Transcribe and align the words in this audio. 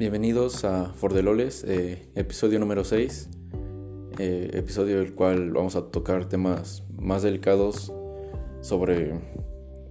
Bienvenidos 0.00 0.64
a 0.64 0.94
Fordeloles, 0.94 1.62
eh, 1.62 2.08
episodio 2.14 2.58
número 2.58 2.84
6, 2.84 3.28
eh, 4.18 4.50
episodio 4.54 4.98
del 4.98 5.14
cual 5.14 5.50
vamos 5.50 5.76
a 5.76 5.90
tocar 5.90 6.26
temas 6.26 6.84
más 6.96 7.22
delicados 7.22 7.92
sobre 8.62 9.20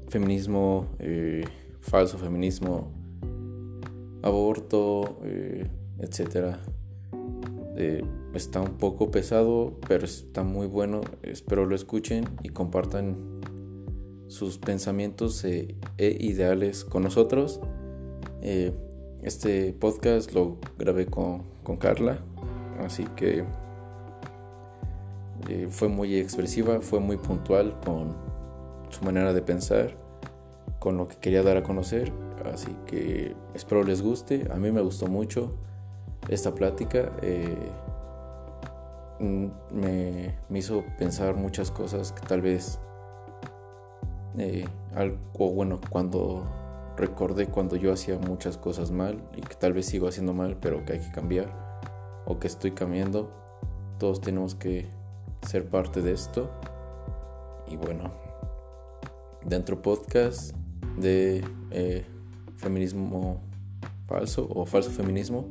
feminismo, 0.08 0.88
eh, 0.98 1.44
falso 1.82 2.18
feminismo, 2.18 2.92
aborto, 4.24 5.20
etc. 6.00 6.56
está 8.34 8.62
un 8.62 8.80
poco 8.80 9.12
pesado, 9.12 9.78
pero 9.88 10.06
está 10.06 10.42
muy 10.42 10.66
bueno. 10.66 11.02
Espero 11.22 11.68
lo 11.68 11.76
escuchen 11.76 12.26
y 12.42 12.50
compartan 12.50 13.16
sus 14.26 14.58
pensamientos 14.58 15.46
e 15.46 15.78
ideales 16.00 16.84
con 16.84 17.04
nosotros. 17.04 17.62
Este 19.22 19.74
podcast 19.74 20.32
lo 20.32 20.58
grabé 20.78 21.06
con, 21.06 21.44
Carla, 21.78 22.20
así 22.84 23.04
que 23.18 23.44
eh, 25.50 25.68
fue 25.70 25.90
muy 25.90 26.16
expresiva, 26.16 26.80
fue 26.80 27.00
muy 27.00 27.18
puntual 27.18 27.78
con 27.86 28.16
su 28.90 29.04
manera 29.04 29.34
de 29.34 29.42
pensar, 29.42 29.98
con 30.80 30.96
lo 30.96 31.10
que 31.10 31.18
quería 31.18 31.44
dar 31.44 31.58
a 31.58 31.64
conocer, 31.64 32.14
así 32.52 32.76
que 32.88 33.36
espero 33.54 33.84
les 33.84 34.02
guste, 34.02 34.48
a 34.52 34.56
mí 34.56 34.72
me 34.72 34.82
gustó 34.82 35.08
mucho 35.08 35.52
esta 36.30 36.56
plática, 36.56 37.12
eh, 37.22 37.56
me, 39.20 40.34
hizo 40.58 40.84
pensar 40.98 41.36
muchas 41.36 41.72
cosas 41.72 42.14
que 42.14 42.26
tal 42.26 42.42
vez, 42.42 42.80
eh, 44.38 44.66
algo 44.96 45.52
bueno, 45.52 45.82
cuando 45.90 46.46
recordé 47.00 47.48
cuando 47.48 47.76
yo 47.76 47.92
hacía 47.92 48.20
muchas 48.20 48.58
cosas 48.58 48.92
mal 48.92 49.24
y 49.36 49.42
que 49.42 49.56
tal 49.56 49.74
vez 49.74 49.88
sigo 49.88 50.08
haciendo 50.08 50.34
mal, 50.34 50.58
pero 50.60 50.86
que 50.86 50.94
hay 50.94 51.00
que 51.00 51.12
cambiar 51.12 51.48
o 52.26 52.40
que 52.40 52.48
estoy 52.48 52.72
cambiando. 52.72 53.32
Todos 53.98 54.22
tenemos 54.22 54.54
que 54.54 54.86
ser 55.48 55.68
parte 55.68 56.02
de 56.02 56.12
esto. 56.12 56.52
Y 57.68 57.78
bueno, 57.78 58.12
dentro 59.46 59.82
podcast 59.82 60.54
de 60.98 61.44
eh, 61.72 62.06
feminismo 62.58 63.42
falso 64.08 64.48
o 64.50 64.66
falso 64.66 64.92
feminismo. 64.92 65.48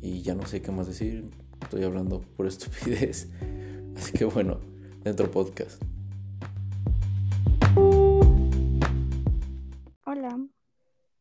Y 0.00 0.22
ya 0.22 0.34
no 0.34 0.46
sé 0.46 0.62
qué 0.62 0.70
más 0.70 0.86
decir. 0.86 1.28
Estoy 1.60 1.84
hablando 1.84 2.20
por 2.36 2.46
estupidez. 2.46 3.28
Así 3.96 4.12
que 4.12 4.24
bueno, 4.24 4.60
dentro 5.02 5.30
podcast. 5.30 5.82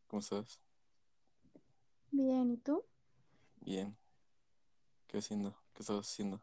¿Cómo 0.07 0.21
estás? 0.21 0.61
Bien, 2.11 2.51
¿y 2.51 2.57
tú? 2.57 2.85
Bien. 3.61 3.97
¿Qué 5.07 5.17
haciendo? 5.17 5.55
¿Qué 5.73 5.83
estás 5.83 5.97
haciendo? 5.97 6.41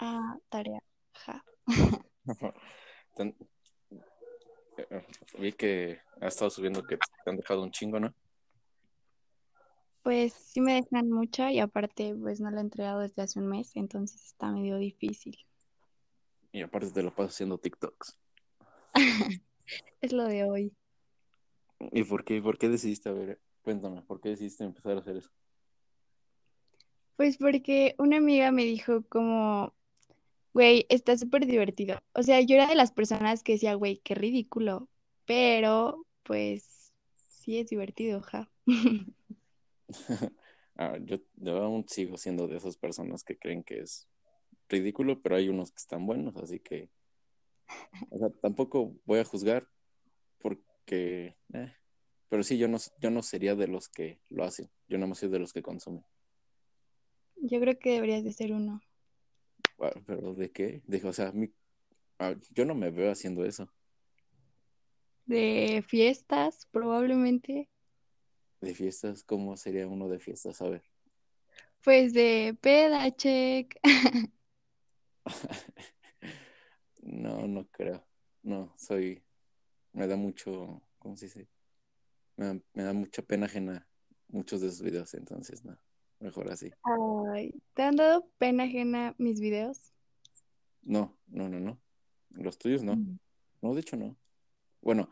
Ah, 0.00 0.36
tarea. 0.48 0.82
Ja. 1.12 1.44
Eh, 4.76 5.06
vi 5.38 5.52
que 5.52 6.00
has 6.20 6.34
estado 6.34 6.50
subiendo 6.50 6.82
que 6.82 6.96
te 6.96 7.30
han 7.30 7.36
dejado 7.36 7.62
un 7.62 7.70
chingo, 7.70 8.00
¿no? 8.00 8.12
Pues 10.02 10.32
sí 10.32 10.60
me 10.60 10.74
dejan 10.74 11.08
mucha 11.10 11.52
y 11.52 11.60
aparte 11.60 12.12
pues 12.20 12.40
no 12.40 12.50
la 12.50 12.58
he 12.58 12.60
entregado 12.60 12.98
desde 12.98 13.22
hace 13.22 13.38
un 13.38 13.46
mes, 13.46 13.76
entonces 13.76 14.24
está 14.24 14.50
medio 14.50 14.76
difícil. 14.78 15.38
Y 16.50 16.62
aparte 16.62 16.90
te 16.90 17.04
lo 17.04 17.14
pasas 17.14 17.34
haciendo 17.34 17.58
TikToks. 17.58 18.18
es 20.00 20.12
lo 20.12 20.24
de 20.24 20.44
hoy. 20.44 20.76
¿Y 21.92 22.04
por 22.04 22.24
qué, 22.24 22.40
por 22.40 22.58
qué 22.58 22.68
decidiste, 22.68 23.08
a 23.08 23.12
ver, 23.12 23.40
cuéntame, 23.62 24.02
por 24.02 24.20
qué 24.20 24.30
decidiste 24.30 24.64
empezar 24.64 24.96
a 24.96 25.00
hacer 25.00 25.16
eso? 25.16 25.30
Pues 27.16 27.36
porque 27.38 27.94
una 27.98 28.16
amiga 28.16 28.50
me 28.50 28.64
dijo 28.64 29.02
como, 29.08 29.72
güey, 30.52 30.86
está 30.88 31.16
súper 31.16 31.46
divertido. 31.46 32.00
O 32.12 32.22
sea, 32.22 32.40
yo 32.40 32.56
era 32.56 32.66
de 32.66 32.74
las 32.74 32.92
personas 32.92 33.42
que 33.42 33.52
decía, 33.52 33.74
güey, 33.74 33.98
qué 33.98 34.14
ridículo, 34.14 34.88
pero 35.24 36.06
pues 36.24 36.92
sí 37.28 37.58
es 37.58 37.68
divertido, 37.68 38.20
ja. 38.22 38.50
ah, 40.76 40.98
yo, 41.02 41.18
yo 41.36 41.62
aún 41.62 41.86
sigo 41.88 42.16
siendo 42.16 42.48
de 42.48 42.56
esas 42.56 42.76
personas 42.76 43.24
que 43.24 43.38
creen 43.38 43.62
que 43.62 43.80
es 43.80 44.08
ridículo, 44.68 45.20
pero 45.22 45.36
hay 45.36 45.48
unos 45.48 45.70
que 45.70 45.78
están 45.78 46.06
buenos, 46.06 46.36
así 46.36 46.60
que, 46.60 46.90
o 48.10 48.18
sea, 48.18 48.30
tampoco 48.40 48.94
voy 49.04 49.18
a 49.20 49.24
juzgar 49.24 49.68
porque, 50.38 51.36
eh, 51.52 51.74
pero 52.34 52.42
sí, 52.42 52.58
yo 52.58 52.66
no, 52.66 52.78
yo 52.98 53.12
no 53.12 53.22
sería 53.22 53.54
de 53.54 53.68
los 53.68 53.88
que 53.88 54.18
lo 54.28 54.42
hacen, 54.42 54.68
yo 54.88 54.98
no 54.98 55.06
más 55.06 55.18
soy 55.18 55.28
de 55.28 55.38
los 55.38 55.52
que 55.52 55.62
consumen. 55.62 56.04
Yo 57.36 57.60
creo 57.60 57.78
que 57.78 57.92
deberías 57.92 58.24
de 58.24 58.32
ser 58.32 58.52
uno. 58.52 58.82
¿Pero 60.04 60.34
de 60.34 60.50
qué? 60.50 60.82
De, 60.84 61.00
o 61.06 61.12
sea, 61.12 61.32
ah, 62.18 62.34
yo 62.50 62.64
no 62.64 62.74
me 62.74 62.90
veo 62.90 63.12
haciendo 63.12 63.44
eso. 63.44 63.72
De 65.26 65.84
fiestas, 65.86 66.66
probablemente. 66.72 67.70
¿De 68.60 68.74
fiestas? 68.74 69.22
¿Cómo 69.22 69.56
sería 69.56 69.86
uno 69.86 70.08
de 70.08 70.18
fiestas? 70.18 70.60
A 70.60 70.68
ver. 70.68 70.82
Pues 71.84 72.14
de 72.14 72.58
peda, 72.60 73.14
check. 73.14 73.78
no, 77.00 77.46
no 77.46 77.68
creo. 77.68 78.04
No, 78.42 78.74
soy 78.76 79.22
me 79.92 80.08
da 80.08 80.16
mucho, 80.16 80.82
¿cómo 80.98 81.16
se 81.16 81.26
dice? 81.26 81.53
Me 82.36 82.60
da, 82.74 82.92
mucha 82.92 83.22
pena 83.22 83.46
ajena 83.46 83.86
muchos 84.28 84.60
de 84.60 84.68
esos 84.68 84.82
videos, 84.82 85.14
entonces 85.14 85.64
no, 85.64 85.78
mejor 86.18 86.50
así. 86.50 86.72
Ay, 87.32 87.54
¿te 87.74 87.82
han 87.82 87.96
dado 87.96 88.28
pena 88.38 88.64
ajena 88.64 89.14
mis 89.18 89.40
videos? 89.40 89.92
No, 90.82 91.16
no, 91.26 91.48
no, 91.48 91.60
no. 91.60 91.80
Los 92.30 92.58
tuyos 92.58 92.82
no. 92.82 92.96
Mm. 92.96 93.18
No, 93.62 93.74
de 93.74 93.80
hecho 93.80 93.96
no. 93.96 94.16
Bueno, 94.82 95.08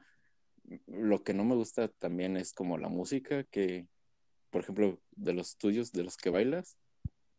lo 0.86 1.22
que 1.22 1.34
no 1.34 1.44
me 1.44 1.54
gusta 1.54 1.88
también 1.88 2.36
es 2.36 2.52
como 2.52 2.78
la 2.78 2.88
música, 2.88 3.44
que, 3.44 3.88
por 4.50 4.62
ejemplo, 4.62 5.00
de 5.12 5.32
los 5.32 5.56
tuyos, 5.56 5.92
de 5.92 6.02
los 6.02 6.16
que 6.16 6.30
bailas, 6.30 6.76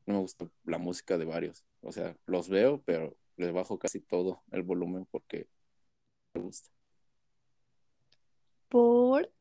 no 0.06 0.16
me 0.16 0.20
gusta 0.22 0.50
la 0.64 0.78
música 0.78 1.18
de 1.18 1.26
varios. 1.26 1.66
O 1.82 1.92
sea, 1.92 2.16
los 2.26 2.50
veo, 2.50 2.82
pero 2.84 3.16
les 3.38 3.54
bajo 3.54 3.78
casi 3.80 4.00
todo 4.00 4.44
el 4.52 4.64
volumen 4.64 5.06
porque 5.12 5.48
me 6.34 6.42
gusta. 6.42 6.70
¿Por? 8.70 9.32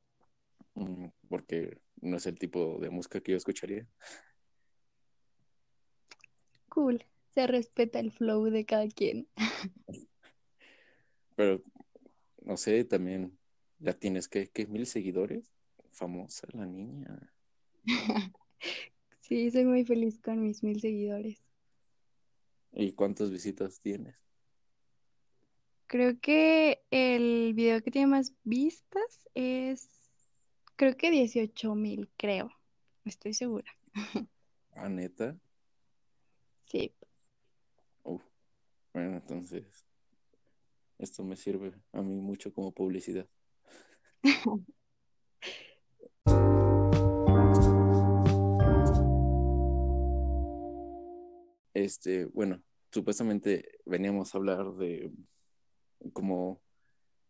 Mm, 0.75 1.07
porque 1.29 1.79
no 2.01 2.17
es 2.17 2.27
el 2.27 2.39
tipo 2.39 2.79
de 2.81 2.91
música 2.91 3.21
que 3.21 3.33
yo 3.33 3.37
escucharía. 3.37 3.87
Cool. 6.69 7.05
Se 7.35 7.47
respeta 7.47 7.99
el 7.99 8.11
flow 8.13 8.45
de 8.45 8.65
cada 8.65 8.87
quien. 8.89 9.27
Pero, 11.37 11.63
no 12.43 12.57
sé, 12.57 12.85
también 12.85 13.39
ya 13.79 13.95
tienes 13.95 14.29
que, 14.29 14.49
¿qué? 14.49 14.67
¿Mil 14.67 14.87
seguidores? 14.87 15.51
Famosa 15.91 16.47
la 16.53 16.67
niña. 16.67 17.33
sí, 19.21 19.51
soy 19.51 19.65
muy 19.65 19.85
feliz 19.85 20.21
con 20.21 20.43
mis 20.43 20.63
mil 20.63 20.81
seguidores. 20.81 21.43
¿Y 22.73 22.93
cuántas 22.93 23.31
visitas 23.31 23.81
tienes? 23.81 24.17
Creo 25.87 26.19
que 26.21 26.83
el 26.91 27.53
video 27.55 27.83
que 27.83 27.91
tiene 27.91 28.07
más 28.07 28.33
vistas 28.45 29.29
es, 29.35 30.02
creo 30.83 30.97
que 30.97 31.13
18 31.13 31.77
mil, 31.77 32.11
creo. 32.17 32.51
Estoy 33.05 33.35
segura. 33.35 33.71
¿Ah, 34.73 34.89
neta? 34.89 35.39
Sí. 36.65 36.93
bueno, 38.03 39.19
entonces, 39.19 39.87
esto 40.99 41.23
me 41.23 41.37
sirve 41.37 41.73
a 41.93 42.03
mí 42.03 42.21
mucho 42.21 42.53
como 42.53 42.73
publicidad. 42.73 43.29
este, 51.75 52.25
bueno, 52.25 52.61
supuestamente 52.91 53.79
veníamos 53.87 54.35
a 54.35 54.39
hablar 54.39 54.75
de 54.75 55.13
como 56.13 56.61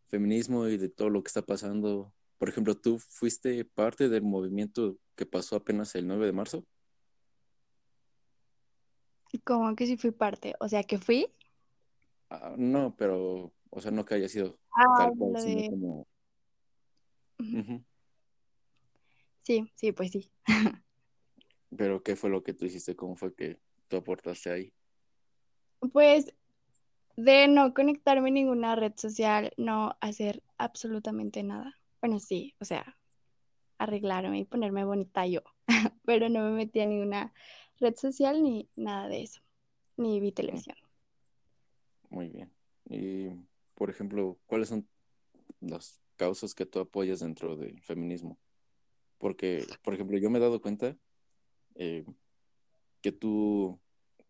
feminismo 0.07 0.69
y 0.69 0.79
de 0.79 0.89
todo 0.89 1.11
lo 1.11 1.23
que 1.23 1.29
está 1.29 1.43
pasando. 1.43 2.15
Por 2.43 2.49
ejemplo, 2.49 2.77
¿tú 2.77 2.99
fuiste 2.99 3.65
parte 3.65 4.09
del 4.09 4.25
movimiento 4.25 4.99
que 5.15 5.25
pasó 5.25 5.55
apenas 5.55 5.95
el 5.95 6.09
9 6.09 6.27
de 6.27 6.33
marzo? 6.33 6.67
¿Cómo 9.45 9.77
que 9.77 9.87
sí 9.87 9.97
fui 9.97 10.11
parte? 10.11 10.57
O 10.59 10.69
sea, 10.69 10.83
que 10.83 10.99
fui. 10.99 11.33
Ah, 12.31 12.57
no, 12.59 12.97
pero, 12.97 13.55
o 13.71 13.81
sea, 13.81 13.93
no 13.93 14.05
que 14.05 14.15
haya 14.17 14.29
sido 14.29 14.59
ah, 14.73 14.93
tal 14.99 15.13
cual, 15.17 15.41
sino 15.41 15.71
como... 15.71 16.07
Sí, 19.43 19.71
sí, 19.77 19.93
pues 19.93 20.11
sí. 20.11 20.29
pero, 21.77 22.03
¿qué 22.03 22.17
fue 22.17 22.29
lo 22.29 22.43
que 22.43 22.55
tú 22.55 22.65
hiciste? 22.65 22.97
¿Cómo 22.97 23.15
fue 23.15 23.33
que 23.37 23.61
tú 23.87 23.99
aportaste 23.99 24.51
ahí? 24.51 24.75
Pues 25.93 26.35
de 27.17 27.47
no 27.47 27.73
conectarme 27.73 28.31
en 28.31 28.35
ninguna 28.35 28.75
red 28.75 28.95
social, 28.97 29.53
no 29.57 29.97
hacer 30.01 30.43
absolutamente 30.59 31.45
nada. 31.45 31.79
Bueno, 32.03 32.19
sí, 32.19 32.53
o 32.59 32.65
sea, 32.65 32.99
arreglarme 33.79 34.41
y 34.41 34.45
ponerme 34.45 34.85
bonita 34.85 35.25
yo, 35.25 35.43
pero 36.05 36.29
no 36.29 36.41
me 36.41 36.51
metí 36.51 36.81
a 36.81 36.87
ninguna 36.87 37.33
red 37.79 37.95
social 37.95 38.43
ni 38.43 38.69
nada 38.75 39.09
de 39.09 39.23
eso, 39.23 39.41
ni 39.97 40.19
vi 40.19 40.33
televisión. 40.33 40.77
Muy 42.11 42.29
bien. 42.29 42.53
Y, 42.91 43.29
por 43.77 43.89
ejemplo, 43.89 44.37
¿cuáles 44.47 44.71
son 44.71 44.89
las 45.61 46.03
causas 46.17 46.55
que 46.55 46.67
tú 46.67 46.81
apoyas 46.81 47.21
dentro 47.21 47.57
del 47.57 47.81
feminismo? 47.83 48.37
Porque, 49.19 49.65
por 49.85 49.95
ejemplo, 49.95 50.19
yo 50.19 50.29
me 50.29 50.39
he 50.39 50.43
dado 50.43 50.61
cuenta 50.61 50.97
eh, 51.77 52.05
que 53.01 53.13
tú 53.13 53.81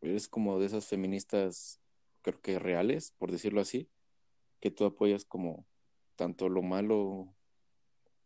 eres 0.03 0.29
como 0.29 0.61
de 0.61 0.67
esas 0.67 0.87
feministas, 0.89 1.81
creo 2.21 2.39
que 2.43 2.59
reales, 2.59 3.15
por 3.17 3.33
decirlo 3.33 3.63
así, 3.63 3.89
que 4.61 4.71
tú 4.71 4.85
apoyas 4.85 5.25
como 5.25 5.67
tanto 6.17 6.51
lo 6.51 6.61
malo 6.61 7.35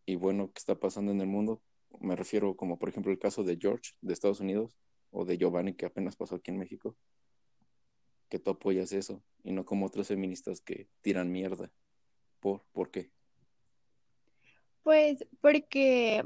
y 0.07 0.17
bueno 0.17 0.53
que 0.53 0.59
está 0.59 0.77
pasando 0.77 1.13
en 1.13 1.21
el 1.21 1.27
mundo. 1.27 1.61
Me 2.01 2.17
refiero 2.17 2.57
como, 2.57 2.79
por 2.79 2.89
ejemplo, 2.89 3.13
el 3.13 3.19
caso 3.19 3.45
de 3.45 3.59
George 3.61 3.93
de 4.01 4.13
Estados 4.13 4.41
Unidos 4.41 4.79
o 5.11 5.25
de 5.25 5.37
Giovanni 5.37 5.75
que 5.75 5.87
apenas 5.87 6.17
pasó 6.17 6.37
aquí 6.37 6.51
en 6.51 6.59
México 6.59 6.97
que 8.29 8.39
tú 8.39 8.51
apoyas 8.51 8.93
eso 8.93 9.23
y 9.45 9.53
no 9.53 9.65
como 9.65 9.87
otras 9.87 10.09
feministas 10.09 10.61
que 10.61 10.89
tiran 11.03 11.31
mierda. 11.31 11.71
¿Por, 12.41 12.63
¿Por 12.73 12.91
qué? 12.91 13.11
Pues 14.83 15.27
porque 15.41 16.25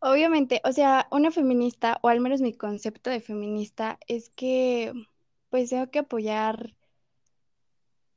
obviamente, 0.00 0.60
o 0.64 0.72
sea, 0.72 1.08
una 1.10 1.30
feminista, 1.30 1.98
o 2.02 2.08
al 2.08 2.20
menos 2.20 2.40
mi 2.40 2.52
concepto 2.52 3.10
de 3.10 3.20
feminista, 3.20 3.98
es 4.06 4.30
que 4.30 4.92
pues 5.50 5.70
tengo 5.70 5.90
que 5.90 6.00
apoyar, 6.00 6.74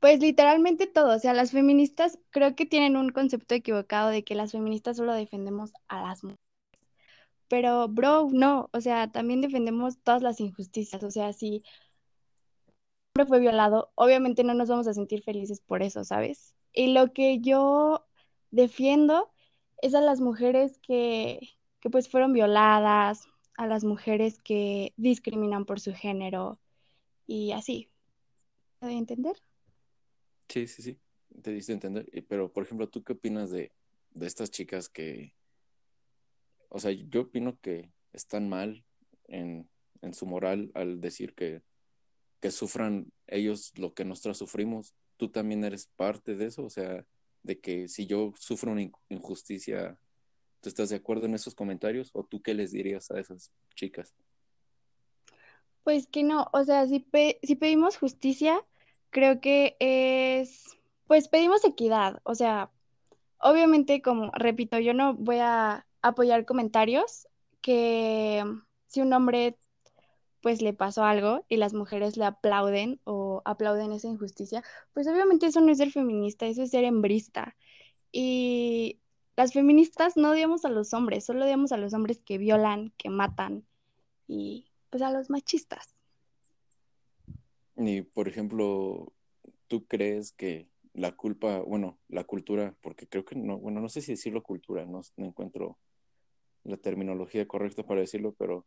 pues 0.00 0.20
literalmente 0.20 0.86
todo. 0.86 1.16
O 1.16 1.18
sea, 1.18 1.34
las 1.34 1.52
feministas 1.52 2.18
creo 2.30 2.54
que 2.54 2.66
tienen 2.66 2.96
un 2.96 3.10
concepto 3.10 3.54
equivocado 3.54 4.10
de 4.10 4.24
que 4.24 4.34
las 4.34 4.52
feministas 4.52 4.96
solo 4.96 5.12
defendemos 5.14 5.72
a 5.88 6.02
las 6.02 6.24
mujeres. 6.24 6.38
Pero, 7.48 7.88
bro, 7.88 8.28
no, 8.32 8.68
o 8.72 8.80
sea, 8.80 9.10
también 9.10 9.40
defendemos 9.40 9.98
todas 10.02 10.22
las 10.22 10.40
injusticias. 10.40 11.02
O 11.02 11.10
sea, 11.10 11.32
si 11.32 11.62
fue 13.26 13.40
violado, 13.40 13.90
obviamente 13.94 14.44
no 14.44 14.54
nos 14.54 14.68
vamos 14.68 14.86
a 14.86 14.94
sentir 14.94 15.22
felices 15.22 15.60
por 15.60 15.82
eso, 15.82 16.04
¿sabes? 16.04 16.54
Y 16.72 16.92
lo 16.92 17.12
que 17.12 17.40
yo 17.40 18.06
defiendo 18.50 19.32
es 19.82 19.94
a 19.94 20.00
las 20.00 20.20
mujeres 20.20 20.78
que, 20.78 21.40
que 21.80 21.90
pues 21.90 22.08
fueron 22.08 22.32
violadas, 22.32 23.26
a 23.56 23.66
las 23.66 23.84
mujeres 23.84 24.38
que 24.40 24.92
discriminan 24.96 25.64
por 25.64 25.80
su 25.80 25.92
género 25.94 26.60
y 27.26 27.52
así. 27.52 27.90
¿Me 28.80 28.96
entender? 28.96 29.36
Sí, 30.48 30.66
sí, 30.66 30.82
sí, 30.82 31.00
te 31.42 31.52
diste 31.52 31.72
a 31.72 31.74
entender. 31.74 32.08
Pero, 32.28 32.52
por 32.52 32.64
ejemplo, 32.64 32.88
¿tú 32.88 33.02
qué 33.02 33.12
opinas 33.12 33.50
de, 33.50 33.72
de 34.10 34.26
estas 34.26 34.50
chicas 34.50 34.88
que, 34.88 35.34
o 36.68 36.78
sea, 36.78 36.90
yo 36.90 37.22
opino 37.22 37.58
que 37.60 37.92
están 38.12 38.48
mal 38.48 38.84
en, 39.24 39.68
en 40.02 40.14
su 40.14 40.26
moral 40.26 40.70
al 40.74 41.00
decir 41.00 41.34
que 41.34 41.62
que 42.40 42.50
sufran 42.50 43.12
ellos 43.26 43.72
lo 43.76 43.94
que 43.94 44.04
nosotros 44.04 44.38
sufrimos, 44.38 44.94
tú 45.16 45.28
también 45.30 45.64
eres 45.64 45.88
parte 45.96 46.36
de 46.36 46.46
eso, 46.46 46.64
o 46.64 46.70
sea, 46.70 47.04
de 47.42 47.60
que 47.60 47.88
si 47.88 48.06
yo 48.06 48.32
sufro 48.38 48.72
una 48.72 48.88
injusticia, 49.08 49.98
¿tú 50.60 50.68
estás 50.68 50.90
de 50.90 50.96
acuerdo 50.96 51.26
en 51.26 51.34
esos 51.34 51.54
comentarios 51.54 52.10
o 52.12 52.24
tú 52.24 52.40
qué 52.42 52.54
les 52.54 52.72
dirías 52.72 53.10
a 53.10 53.18
esas 53.18 53.52
chicas? 53.74 54.14
Pues 55.82 56.06
que 56.06 56.22
no, 56.22 56.48
o 56.52 56.64
sea, 56.64 56.86
si, 56.86 57.04
si 57.42 57.56
pedimos 57.56 57.96
justicia, 57.96 58.64
creo 59.10 59.40
que 59.40 59.76
es, 59.80 60.78
pues 61.06 61.28
pedimos 61.28 61.64
equidad, 61.64 62.20
o 62.24 62.34
sea, 62.34 62.70
obviamente 63.40 64.02
como, 64.02 64.30
repito, 64.32 64.78
yo 64.78 64.94
no 64.94 65.14
voy 65.14 65.38
a 65.38 65.86
apoyar 66.02 66.44
comentarios 66.44 67.28
que 67.60 68.44
si 68.86 69.00
un 69.00 69.12
hombre 69.12 69.58
pues 70.40 70.62
le 70.62 70.72
pasó 70.72 71.04
algo 71.04 71.44
y 71.48 71.56
las 71.56 71.74
mujeres 71.74 72.16
le 72.16 72.24
aplauden 72.24 73.00
o 73.04 73.42
aplauden 73.44 73.92
esa 73.92 74.08
injusticia, 74.08 74.62
pues 74.92 75.08
obviamente 75.08 75.46
eso 75.46 75.60
no 75.60 75.72
es 75.72 75.78
ser 75.78 75.90
feminista, 75.90 76.46
eso 76.46 76.62
es 76.62 76.70
ser 76.70 76.84
hembrista. 76.84 77.56
Y 78.12 79.00
las 79.36 79.52
feministas 79.52 80.16
no 80.16 80.30
odiamos 80.30 80.64
a 80.64 80.70
los 80.70 80.94
hombres, 80.94 81.24
solo 81.24 81.44
odiamos 81.44 81.72
a 81.72 81.76
los 81.76 81.92
hombres 81.94 82.20
que 82.24 82.38
violan, 82.38 82.92
que 82.96 83.10
matan 83.10 83.66
y 84.26 84.70
pues 84.90 85.02
a 85.02 85.10
los 85.10 85.30
machistas. 85.30 85.97
Y 87.78 88.02
por 88.02 88.28
ejemplo, 88.28 89.12
¿tú 89.68 89.86
crees 89.86 90.32
que 90.32 90.68
la 90.92 91.12
culpa, 91.12 91.60
bueno, 91.60 91.98
la 92.08 92.24
cultura, 92.24 92.74
porque 92.82 93.06
creo 93.06 93.24
que 93.24 93.36
no, 93.36 93.58
bueno, 93.58 93.80
no 93.80 93.88
sé 93.88 94.00
si 94.00 94.12
decirlo 94.12 94.42
cultura, 94.42 94.84
no, 94.84 95.00
no 95.16 95.26
encuentro 95.26 95.78
la 96.64 96.76
terminología 96.76 97.46
correcta 97.46 97.84
para 97.84 98.00
decirlo, 98.00 98.34
pero 98.36 98.66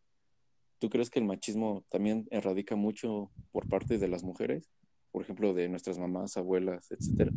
¿Tú 0.82 0.90
crees 0.90 1.12
que 1.12 1.20
el 1.20 1.26
machismo 1.26 1.86
también 1.90 2.28
erradica 2.32 2.76
mucho 2.76 3.32
por 3.52 3.68
parte 3.68 4.00
de 4.00 4.08
las 4.08 4.24
mujeres? 4.24 4.68
Por 5.12 5.22
ejemplo, 5.22 5.54
de 5.54 5.70
nuestras 5.70 6.00
mamás, 6.00 6.38
abuelas, 6.38 6.90
etcétera. 6.90 7.32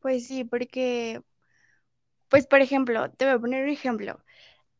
Pues 0.00 0.26
sí, 0.26 0.42
porque, 0.42 1.20
pues 2.30 2.46
por 2.46 2.62
ejemplo, 2.62 3.10
te 3.10 3.26
voy 3.26 3.34
a 3.34 3.38
poner 3.38 3.64
un 3.64 3.68
ejemplo. 3.68 4.24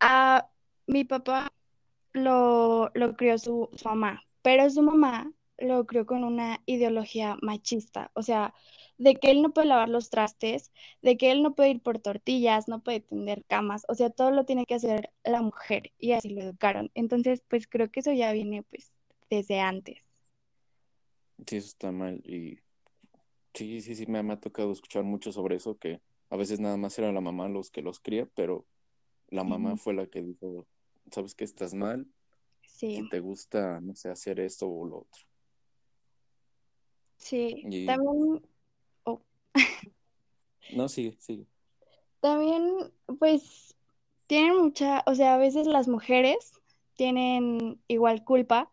A 0.00 0.48
mi 0.86 1.04
papá 1.04 1.52
lo, 2.14 2.90
lo 2.94 3.14
crió 3.14 3.36
su, 3.36 3.68
su 3.74 3.88
mamá, 3.90 4.22
pero 4.40 4.70
su 4.70 4.80
mamá 4.80 5.30
lo 5.58 5.86
crió 5.86 6.06
con 6.06 6.24
una 6.24 6.62
ideología 6.66 7.36
machista. 7.42 8.10
O 8.14 8.22
sea, 8.22 8.54
de 8.98 9.14
que 9.16 9.30
él 9.30 9.42
no 9.42 9.52
puede 9.52 9.68
lavar 9.68 9.88
los 9.88 10.10
trastes, 10.10 10.72
de 11.02 11.16
que 11.16 11.30
él 11.30 11.42
no 11.42 11.54
puede 11.54 11.70
ir 11.70 11.80
por 11.80 11.98
tortillas, 11.98 12.68
no 12.68 12.82
puede 12.82 13.00
tender 13.00 13.44
camas, 13.46 13.84
o 13.88 13.94
sea, 13.94 14.10
todo 14.10 14.30
lo 14.30 14.44
tiene 14.44 14.66
que 14.66 14.74
hacer 14.74 15.12
la 15.24 15.42
mujer 15.42 15.92
y 15.98 16.12
así 16.12 16.30
lo 16.30 16.42
educaron. 16.42 16.90
Entonces, 16.94 17.42
pues 17.48 17.66
creo 17.66 17.90
que 17.90 18.00
eso 18.00 18.12
ya 18.12 18.32
viene 18.32 18.62
pues 18.62 18.92
desde 19.30 19.60
antes. 19.60 20.02
Sí, 21.46 21.56
eso 21.56 21.66
está 21.68 21.92
mal 21.92 22.22
y 22.24 22.58
sí, 23.52 23.80
sí, 23.80 23.94
sí, 23.94 24.06
me, 24.06 24.18
ha 24.18 24.40
tocado 24.40 24.72
escuchar 24.72 25.04
mucho 25.04 25.32
sobre 25.32 25.56
eso, 25.56 25.76
que 25.78 26.00
a 26.30 26.36
veces 26.36 26.60
nada 26.60 26.76
más 26.76 26.98
era 26.98 27.12
la 27.12 27.20
mamá 27.20 27.48
los 27.48 27.70
que 27.70 27.82
los 27.82 28.00
cría, 28.00 28.26
pero 28.34 28.66
la 29.28 29.44
mamá 29.44 29.76
fue 29.76 29.92
la 29.94 30.06
que 30.06 30.22
dijo, 30.22 30.66
¿sabes 31.10 31.34
que 31.34 31.44
estás 31.44 31.74
mal? 31.74 32.06
Sí. 32.62 32.96
Si 32.96 33.08
te 33.08 33.20
gusta, 33.20 33.80
no 33.80 33.94
sé, 33.94 34.08
hacer 34.08 34.40
esto 34.40 34.68
o 34.68 34.86
lo 34.86 34.98
otro. 35.00 35.26
Sí, 37.16 37.84
también 37.86 38.42
no, 40.74 40.88
sigue, 40.88 41.16
sigue. 41.18 41.46
También, 42.20 42.92
pues, 43.18 43.76
tienen 44.26 44.56
mucha, 44.58 45.02
o 45.06 45.14
sea, 45.14 45.34
a 45.34 45.38
veces 45.38 45.66
las 45.66 45.88
mujeres 45.88 46.52
tienen 46.94 47.80
igual 47.88 48.24
culpa 48.24 48.70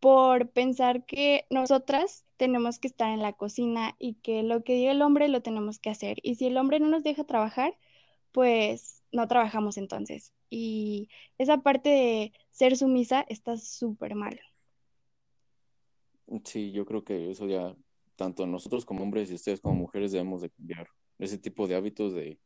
por 0.00 0.50
pensar 0.50 1.04
que 1.04 1.46
nosotras 1.50 2.24
tenemos 2.36 2.80
que 2.80 2.88
estar 2.88 3.10
en 3.10 3.22
la 3.22 3.34
cocina 3.34 3.94
y 4.00 4.14
que 4.14 4.42
lo 4.42 4.64
que 4.64 4.74
diga 4.74 4.90
el 4.90 5.02
hombre 5.02 5.28
lo 5.28 5.42
tenemos 5.42 5.78
que 5.78 5.90
hacer. 5.90 6.18
Y 6.22 6.34
si 6.34 6.46
el 6.46 6.56
hombre 6.56 6.80
no 6.80 6.88
nos 6.88 7.04
deja 7.04 7.24
trabajar, 7.24 7.78
pues 8.32 9.04
no 9.12 9.28
trabajamos 9.28 9.76
entonces. 9.76 10.32
Y 10.50 11.08
esa 11.38 11.58
parte 11.58 11.90
de 11.90 12.32
ser 12.50 12.76
sumisa 12.76 13.24
está 13.28 13.56
súper 13.56 14.16
mal. 14.16 14.40
Sí, 16.44 16.72
yo 16.72 16.84
creo 16.84 17.04
que 17.04 17.30
eso 17.30 17.46
ya 17.46 17.76
tanto 18.16 18.46
nosotros 18.46 18.84
como 18.84 19.02
hombres 19.02 19.30
y 19.30 19.34
ustedes 19.34 19.60
como 19.60 19.74
mujeres 19.74 20.12
debemos 20.12 20.42
de 20.42 20.50
cambiar 20.50 20.88
ese 21.18 21.38
tipo 21.38 21.66
de 21.66 21.74
hábitos 21.74 22.14
de, 22.14 22.38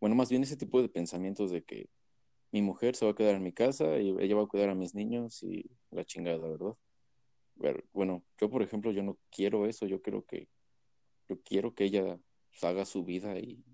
bueno, 0.00 0.16
más 0.16 0.30
bien 0.30 0.42
ese 0.42 0.56
tipo 0.56 0.80
de 0.80 0.88
pensamientos 0.88 1.50
de 1.50 1.62
que 1.62 1.88
mi 2.52 2.62
mujer 2.62 2.94
se 2.94 3.04
va 3.04 3.12
a 3.12 3.14
quedar 3.14 3.34
en 3.34 3.42
mi 3.42 3.52
casa 3.52 3.98
y 3.98 4.14
ella 4.20 4.36
va 4.36 4.42
a 4.42 4.46
cuidar 4.46 4.68
a 4.68 4.74
mis 4.74 4.94
niños 4.94 5.42
y 5.42 5.70
la 5.90 6.04
chingada, 6.04 6.48
¿verdad? 6.48 6.76
bueno, 7.92 8.24
yo 8.40 8.50
por 8.50 8.62
ejemplo, 8.62 8.90
yo 8.90 9.02
no 9.02 9.16
quiero 9.30 9.66
eso, 9.66 9.86
yo 9.86 10.02
quiero 10.02 10.24
que, 10.24 10.48
yo 11.28 11.40
quiero 11.42 11.74
que 11.74 11.84
ella 11.84 12.18
haga 12.62 12.84
su 12.84 13.04
vida 13.04 13.38
y, 13.38 13.64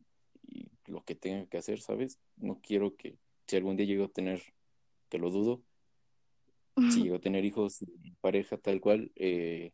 y 0.42 0.70
lo 0.86 1.02
que 1.04 1.14
tenga 1.14 1.46
que 1.46 1.58
hacer, 1.58 1.80
¿sabes? 1.80 2.18
No 2.36 2.60
quiero 2.60 2.96
que 2.96 3.18
si 3.46 3.56
algún 3.56 3.76
día 3.76 3.86
llego 3.86 4.04
a 4.04 4.08
tener, 4.08 4.42
que 5.08 5.18
lo 5.18 5.30
dudo, 5.30 5.62
si 6.88 7.02
llego 7.02 7.16
a 7.16 7.20
tener 7.20 7.44
hijos 7.44 7.84
pareja 8.20 8.56
tal 8.58 8.80
cual, 8.80 9.12
eh, 9.16 9.72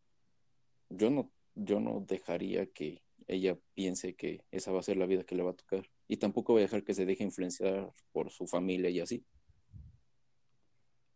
yo 0.91 1.11
no 1.11 1.31
yo 1.57 1.81
no 1.81 2.05
dejaría 2.07 2.67
que 2.67 3.03
ella 3.27 3.59
piense 3.75 4.15
que 4.15 4.45
esa 4.51 4.73
va 4.73 4.81
a 4.81 4.85
ser 4.85 4.97
la 4.97 5.07
vida 5.07 5.25
que 5.25 5.35
le 5.35 5.43
va 5.43 5.51
a 5.51 5.57
tocar. 5.57 5.89
Y 6.07 6.19
tampoco 6.19 6.53
voy 6.53 6.61
a 6.61 6.67
dejar 6.67 6.85
que 6.85 6.95
se 6.95 7.07
deje 7.07 7.25
influenciar 7.25 7.91
por 8.13 8.31
su 8.31 8.47
familia 8.47 8.91
y 8.91 9.01
así. 9.01 9.25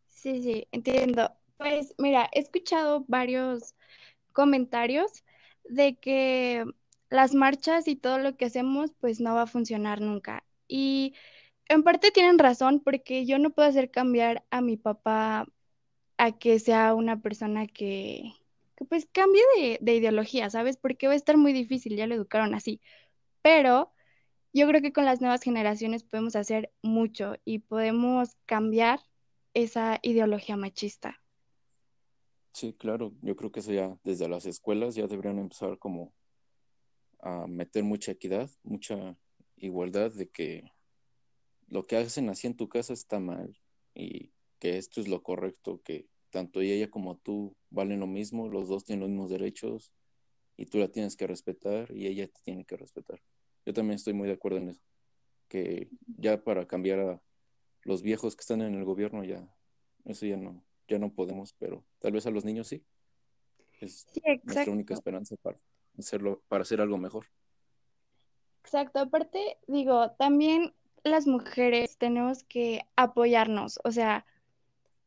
Sí, 0.08 0.42
sí, 0.42 0.66
entiendo. 0.72 1.30
Pues 1.56 1.94
mira, 1.98 2.28
he 2.32 2.40
escuchado 2.40 3.04
varios 3.06 3.74
comentarios 4.32 5.24
de 5.64 5.98
que 5.98 6.64
las 7.10 7.34
marchas 7.34 7.86
y 7.86 7.96
todo 7.96 8.18
lo 8.18 8.36
que 8.36 8.46
hacemos 8.46 8.92
pues 8.98 9.20
no 9.20 9.34
va 9.34 9.42
a 9.42 9.46
funcionar 9.46 10.00
nunca. 10.00 10.44
Y 10.66 11.14
en 11.68 11.82
parte 11.82 12.10
tienen 12.10 12.38
razón 12.38 12.80
porque 12.80 13.26
yo 13.26 13.38
no 13.38 13.50
puedo 13.50 13.68
hacer 13.68 13.90
cambiar 13.90 14.44
a 14.50 14.60
mi 14.62 14.76
papá 14.76 15.46
a 16.20 16.32
que 16.32 16.58
sea 16.58 16.94
una 16.94 17.22
persona 17.22 17.66
que, 17.66 18.34
pues 18.90 19.08
cambie 19.10 19.42
de, 19.80 19.94
ideología, 19.94 20.50
¿sabes? 20.50 20.76
Porque 20.76 21.06
va 21.06 21.14
a 21.14 21.16
estar 21.16 21.38
muy 21.38 21.54
difícil, 21.54 21.96
ya 21.96 22.06
lo 22.06 22.14
educaron 22.14 22.54
así. 22.54 22.82
Pero 23.40 23.90
yo 24.52 24.68
creo 24.68 24.82
que 24.82 24.92
con 24.92 25.06
las 25.06 25.22
nuevas 25.22 25.40
generaciones 25.40 26.04
podemos 26.04 26.36
hacer 26.36 26.70
mucho 26.82 27.36
y 27.46 27.60
podemos 27.60 28.36
cambiar 28.44 29.00
esa 29.54 29.98
ideología 30.02 30.58
machista. 30.58 31.22
Sí, 32.52 32.74
claro, 32.74 33.14
yo 33.22 33.34
creo 33.34 33.50
que 33.50 33.60
eso 33.60 33.72
ya 33.72 33.96
desde 34.04 34.28
las 34.28 34.44
escuelas 34.44 34.94
ya 34.94 35.06
deberían 35.06 35.38
empezar 35.38 35.78
como 35.78 36.12
a 37.20 37.46
meter 37.46 37.82
mucha 37.82 38.12
equidad, 38.12 38.50
mucha 38.62 39.16
igualdad 39.56 40.12
de 40.12 40.28
que 40.28 40.70
lo 41.68 41.82
que 41.84 41.96
hacen 41.96 42.28
así 42.28 42.46
en 42.46 42.56
tu 42.56 42.68
casa 42.68 42.92
está 42.92 43.20
mal 43.20 43.56
y 43.94 44.32
que 44.60 44.78
esto 44.78 45.00
es 45.00 45.08
lo 45.08 45.22
correcto, 45.22 45.80
que 45.82 46.06
tanto 46.30 46.60
ella 46.60 46.88
como 46.88 47.16
tú 47.16 47.56
valen 47.70 47.98
lo 47.98 48.06
mismo, 48.06 48.48
los 48.48 48.68
dos 48.68 48.84
tienen 48.84 49.00
los 49.00 49.10
mismos 49.10 49.30
derechos 49.30 49.90
y 50.56 50.66
tú 50.66 50.78
la 50.78 50.88
tienes 50.88 51.16
que 51.16 51.26
respetar 51.26 51.90
y 51.90 52.06
ella 52.06 52.28
te 52.28 52.40
tiene 52.44 52.64
que 52.64 52.76
respetar. 52.76 53.20
Yo 53.66 53.72
también 53.72 53.96
estoy 53.96 54.12
muy 54.12 54.28
de 54.28 54.34
acuerdo 54.34 54.58
en 54.58 54.68
eso, 54.68 54.82
que 55.48 55.88
ya 56.18 56.44
para 56.44 56.66
cambiar 56.66 57.00
a 57.00 57.22
los 57.82 58.02
viejos 58.02 58.36
que 58.36 58.42
están 58.42 58.60
en 58.60 58.74
el 58.74 58.84
gobierno 58.84 59.24
ya, 59.24 59.48
eso 60.04 60.26
ya 60.26 60.36
no, 60.36 60.62
ya 60.86 60.98
no 60.98 61.12
podemos, 61.12 61.54
pero 61.54 61.84
tal 61.98 62.12
vez 62.12 62.26
a 62.26 62.30
los 62.30 62.44
niños 62.44 62.68
sí. 62.68 62.84
Es 63.80 64.06
nuestra 64.42 64.70
única 64.70 64.92
esperanza 64.92 65.36
para 65.36 65.58
hacerlo, 65.98 66.42
para 66.48 66.62
hacer 66.62 66.82
algo 66.82 66.98
mejor. 66.98 67.26
Exacto, 68.62 68.98
aparte, 68.98 69.58
digo, 69.66 70.10
también 70.18 70.74
las 71.02 71.26
mujeres 71.26 71.96
tenemos 71.96 72.44
que 72.44 72.82
apoyarnos, 72.94 73.80
o 73.84 73.90
sea, 73.90 74.26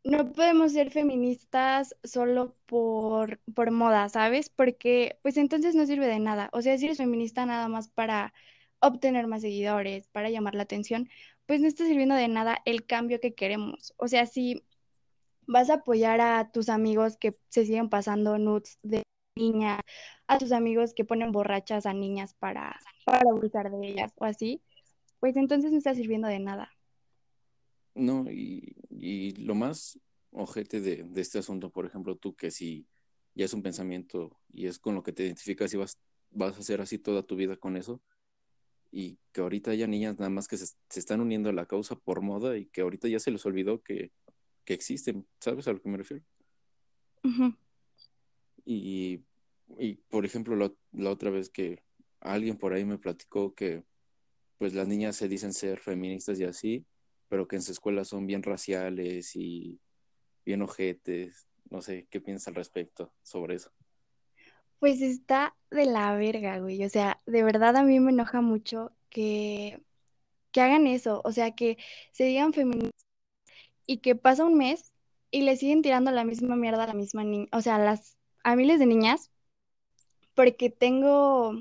no 0.03 0.31
podemos 0.33 0.74
ser 0.74 0.91
feministas 0.91 1.95
solo 2.03 2.55
por, 2.65 3.39
por 3.55 3.72
moda, 3.72 4.10
¿sabes? 4.10 4.50
Porque 4.50 5.17
pues 5.22 5.38
entonces 5.38 5.75
no 5.75 5.86
sirve 5.86 6.07
de 6.07 6.19
nada. 6.19 6.50
O 6.53 6.62
sea, 6.62 6.77
si 6.77 6.86
eres 6.86 6.98
feminista 6.98 7.45
nada 7.45 7.67
más 7.69 7.89
para 7.89 8.33
obtener 8.79 9.27
más 9.27 9.41
seguidores, 9.41 10.07
para 10.10 10.29
llamar 10.29 10.55
la 10.55 10.63
atención, 10.63 11.10
pues 11.45 11.62
no 11.62 11.67
está 11.67 11.86
sirviendo 11.86 12.15
de 12.15 12.27
nada 12.27 12.60
el 12.65 12.86
cambio 12.86 13.19
que 13.22 13.33
queremos. 13.33 13.93
O 13.98 14.07
sea, 14.07 14.25
si 14.25 14.63
vas 15.48 15.69
a 15.69 15.75
apoyar 15.75 16.22
a 16.22 16.51
tus 16.51 16.69
amigos 16.69 17.17
que 17.17 17.38
se 17.50 17.65
siguen 17.65 17.89
pasando 17.89 18.38
nudes 18.38 18.79
de 18.83 19.03
niñas, 19.36 19.79
a 20.27 20.38
tus 20.38 20.51
amigos 20.51 20.93
que 20.93 21.05
ponen 21.05 21.31
borrachas 21.31 21.86
a 21.86 21.93
niñas 21.93 22.33
para, 22.36 22.79
para 23.05 23.29
abusar 23.31 23.72
de 23.72 23.88
ellas 23.88 24.12
o 24.17 24.25
así, 24.25 24.62
pues 25.19 25.38
entonces 25.38 25.72
no 25.72 25.77
está 25.77 25.93
sirviendo 25.95 26.27
de 26.27 26.39
nada. 26.39 26.73
No, 27.96 28.26
y, 28.30 28.76
y 28.90 29.32
lo 29.36 29.56
más 29.56 30.00
ojete 30.32 30.82
de, 30.82 31.04
de, 31.04 31.22
este 31.22 31.40
asunto, 31.40 31.70
por 31.70 31.86
ejemplo, 31.86 32.16
tú 32.16 32.36
que 32.36 32.50
si 32.50 32.88
ya 33.36 33.46
es 33.46 33.54
un 33.54 33.62
pensamiento 33.62 34.40
y 34.50 34.68
es 34.68 34.80
con 34.80 34.96
lo 34.96 35.04
que 35.04 35.14
te 35.14 35.24
identificas 35.24 35.74
y 35.74 35.78
vas, 35.78 36.00
vas 36.32 36.58
a 36.58 36.60
hacer 36.60 36.82
así 36.82 36.98
toda 36.98 37.24
tu 37.24 37.36
vida 37.36 37.56
con 37.56 37.78
eso, 37.78 38.02
y 38.94 39.18
que 39.32 39.42
ahorita 39.42 39.72
haya 39.72 39.88
niñas 39.88 40.20
nada 40.20 40.30
más 40.30 40.48
que 40.48 40.56
se, 40.56 40.68
se 40.68 41.00
están 41.00 41.20
uniendo 41.20 41.50
a 41.50 41.54
la 41.54 41.66
causa 41.66 41.96
por 41.96 42.22
moda 42.22 42.58
y 42.58 42.68
que 42.68 42.82
ahorita 42.82 43.08
ya 43.08 43.20
se 43.20 43.32
les 43.32 43.44
olvidó 43.46 43.82
que, 43.82 44.12
que 44.66 44.76
existen, 44.76 45.28
¿sabes 45.40 45.68
a 45.68 45.74
lo 45.74 45.82
que 45.82 45.90
me 45.90 45.98
refiero? 45.98 46.24
y, 48.66 49.24
y, 49.80 49.96
por 50.10 50.26
ejemplo, 50.26 50.56
la, 50.56 50.72
la 50.92 51.10
otra 51.10 51.32
vez 51.32 51.50
que 51.50 51.82
alguien 52.20 52.58
por 52.58 52.74
ahí 52.74 52.86
me 52.86 53.00
platicó 53.00 53.56
que 53.56 53.84
pues 54.60 54.74
las 54.74 54.88
niñas 54.88 55.16
se 55.16 55.28
dicen 55.28 55.54
ser 55.54 55.80
feministas 55.80 56.40
y 56.40 56.44
así, 56.44 56.86
pero 57.34 57.48
que 57.48 57.56
en 57.56 57.63
su 57.63 57.72
escuela 57.72 58.06
son 58.06 58.28
bien 58.28 58.44
raciales 58.44 59.36
y 59.36 59.80
bien 60.46 60.62
ojetes. 60.62 61.48
No 61.72 61.82
sé, 61.82 62.06
¿qué 62.12 62.22
piensas 62.22 62.50
al 62.50 62.54
respecto 62.54 63.12
sobre 63.24 63.56
eso? 63.56 63.72
Pues 64.78 65.02
está 65.02 65.56
de 65.72 65.88
la 65.88 66.16
verga, 66.16 66.60
güey. 66.60 66.86
O 66.86 66.90
sea, 66.90 67.20
de 67.25 67.42
verdad 67.42 67.75
a 67.75 67.82
mí 67.82 68.00
me 68.00 68.12
enoja 68.12 68.42
mucho 68.42 68.92
que, 69.10 69.82
que 70.52 70.62
hagan 70.62 70.86
eso. 70.86 71.22
O 71.24 71.32
sea, 71.32 71.56
que 71.56 71.80
se 72.12 72.25
digan 72.25 72.54
feministas 72.54 73.04
y 73.88 73.98
que 73.98 74.13
pasa 74.13 74.46
un 74.46 74.54
mes 74.54 74.94
y 75.32 75.42
le 75.42 75.58
siguen 75.58 75.82
tirando 75.82 76.12
la 76.12 76.25
misma 76.25 76.56
mierda 76.56 76.84
a 76.84 76.88
la 76.88 76.94
misma 76.94 77.24
niña. 77.24 77.48
O 77.52 77.62
sea, 77.62 77.80
las, 77.80 78.16
a 78.44 78.56
miles 78.56 78.78
de 78.78 78.86
niñas, 78.86 79.32
porque 80.36 80.70
tengo 80.70 81.54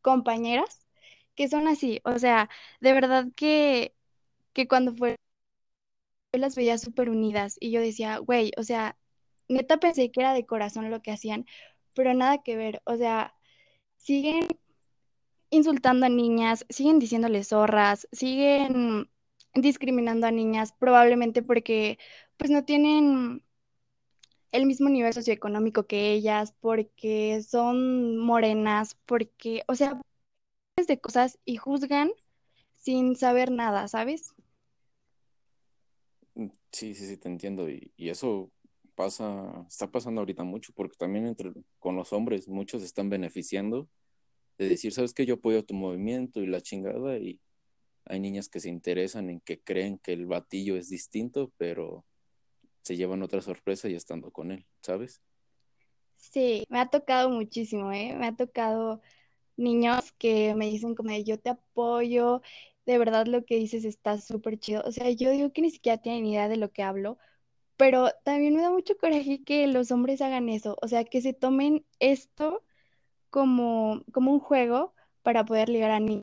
compañeras 0.00 0.86
que 1.34 1.48
son 1.48 1.68
así. 1.68 2.00
O 2.04 2.18
sea, 2.18 2.48
de 2.80 2.94
verdad 2.94 3.26
que, 3.36 3.94
que 4.58 4.66
cuando 4.66 4.92
fue, 4.92 5.16
yo 6.32 6.40
las 6.40 6.56
veía 6.56 6.78
súper 6.78 7.10
unidas 7.10 7.56
y 7.60 7.70
yo 7.70 7.80
decía, 7.80 8.18
güey, 8.18 8.50
o 8.56 8.64
sea, 8.64 8.98
neta 9.48 9.78
pensé 9.78 10.10
que 10.10 10.20
era 10.20 10.34
de 10.34 10.46
corazón 10.46 10.90
lo 10.90 11.00
que 11.00 11.12
hacían, 11.12 11.46
pero 11.94 12.12
nada 12.12 12.42
que 12.42 12.56
ver. 12.56 12.82
O 12.84 12.96
sea, 12.96 13.34
siguen 13.98 14.48
insultando 15.50 16.06
a 16.06 16.08
niñas, 16.08 16.66
siguen 16.70 16.98
diciéndoles 16.98 17.50
zorras, 17.50 18.08
siguen 18.10 19.10
discriminando 19.54 20.26
a 20.26 20.32
niñas, 20.32 20.72
probablemente 20.72 21.42
porque 21.44 21.98
pues 22.36 22.50
no 22.50 22.64
tienen 22.64 23.44
el 24.50 24.66
mismo 24.66 24.88
nivel 24.88 25.12
socioeconómico 25.14 25.86
que 25.86 26.12
ellas, 26.14 26.52
porque 26.60 27.42
son 27.42 28.18
morenas, 28.18 28.96
porque, 29.06 29.62
o 29.68 29.76
sea, 29.76 30.00
de 30.76 31.00
cosas 31.00 31.38
y 31.44 31.58
juzgan 31.58 32.10
sin 32.76 33.16
saber 33.16 33.52
nada, 33.52 33.88
¿sabes? 33.88 34.34
Sí, 36.72 36.94
sí, 36.94 37.06
sí, 37.06 37.16
te 37.16 37.28
entiendo. 37.28 37.68
Y, 37.68 37.92
y, 37.96 38.10
eso 38.10 38.50
pasa, 38.94 39.64
está 39.68 39.90
pasando 39.90 40.20
ahorita 40.20 40.44
mucho, 40.44 40.72
porque 40.74 40.96
también 40.96 41.26
entre, 41.26 41.52
con 41.78 41.96
los 41.96 42.12
hombres 42.12 42.48
muchos 42.48 42.82
están 42.82 43.08
beneficiando 43.08 43.88
de 44.58 44.68
decir, 44.68 44.92
¿sabes 44.92 45.14
qué? 45.14 45.24
Yo 45.24 45.34
apoyo 45.34 45.64
tu 45.64 45.74
movimiento 45.74 46.40
y 46.40 46.46
la 46.46 46.60
chingada, 46.60 47.16
y 47.18 47.40
hay 48.04 48.20
niñas 48.20 48.48
que 48.48 48.60
se 48.60 48.68
interesan 48.68 49.30
en 49.30 49.40
que 49.40 49.60
creen 49.60 49.98
que 49.98 50.12
el 50.12 50.26
batillo 50.26 50.76
es 50.76 50.88
distinto, 50.88 51.52
pero 51.56 52.04
se 52.82 52.96
llevan 52.96 53.22
otra 53.22 53.40
sorpresa 53.40 53.88
y 53.88 53.94
estando 53.94 54.30
con 54.30 54.50
él, 54.50 54.66
¿sabes? 54.82 55.22
Sí, 56.16 56.64
me 56.68 56.80
ha 56.80 56.86
tocado 56.86 57.30
muchísimo, 57.30 57.92
¿eh? 57.92 58.14
Me 58.18 58.26
ha 58.26 58.36
tocado 58.36 59.00
niños 59.56 60.12
que 60.12 60.54
me 60.54 60.66
dicen 60.66 60.94
como 60.94 61.10
de 61.10 61.24
yo 61.24 61.38
te 61.38 61.50
apoyo, 61.50 62.42
de 62.88 62.96
verdad 62.96 63.26
lo 63.26 63.44
que 63.44 63.56
dices 63.56 63.84
está 63.84 64.18
súper 64.18 64.58
chido. 64.58 64.82
O 64.86 64.92
sea, 64.92 65.10
yo 65.10 65.30
digo 65.30 65.52
que 65.52 65.60
ni 65.60 65.70
siquiera 65.70 65.98
tienen 65.98 66.24
idea 66.24 66.48
de 66.48 66.56
lo 66.56 66.72
que 66.72 66.82
hablo, 66.82 67.18
pero 67.76 68.08
también 68.24 68.56
me 68.56 68.62
da 68.62 68.70
mucho 68.70 68.96
coraje 68.96 69.44
que 69.44 69.66
los 69.66 69.90
hombres 69.90 70.22
hagan 70.22 70.48
eso, 70.48 70.74
o 70.80 70.88
sea, 70.88 71.04
que 71.04 71.20
se 71.20 71.34
tomen 71.34 71.84
esto 72.00 72.64
como, 73.28 74.02
como 74.10 74.32
un 74.32 74.40
juego 74.40 74.94
para 75.22 75.44
poder 75.44 75.68
ligar 75.68 75.90
a 75.90 76.00
niños. 76.00 76.22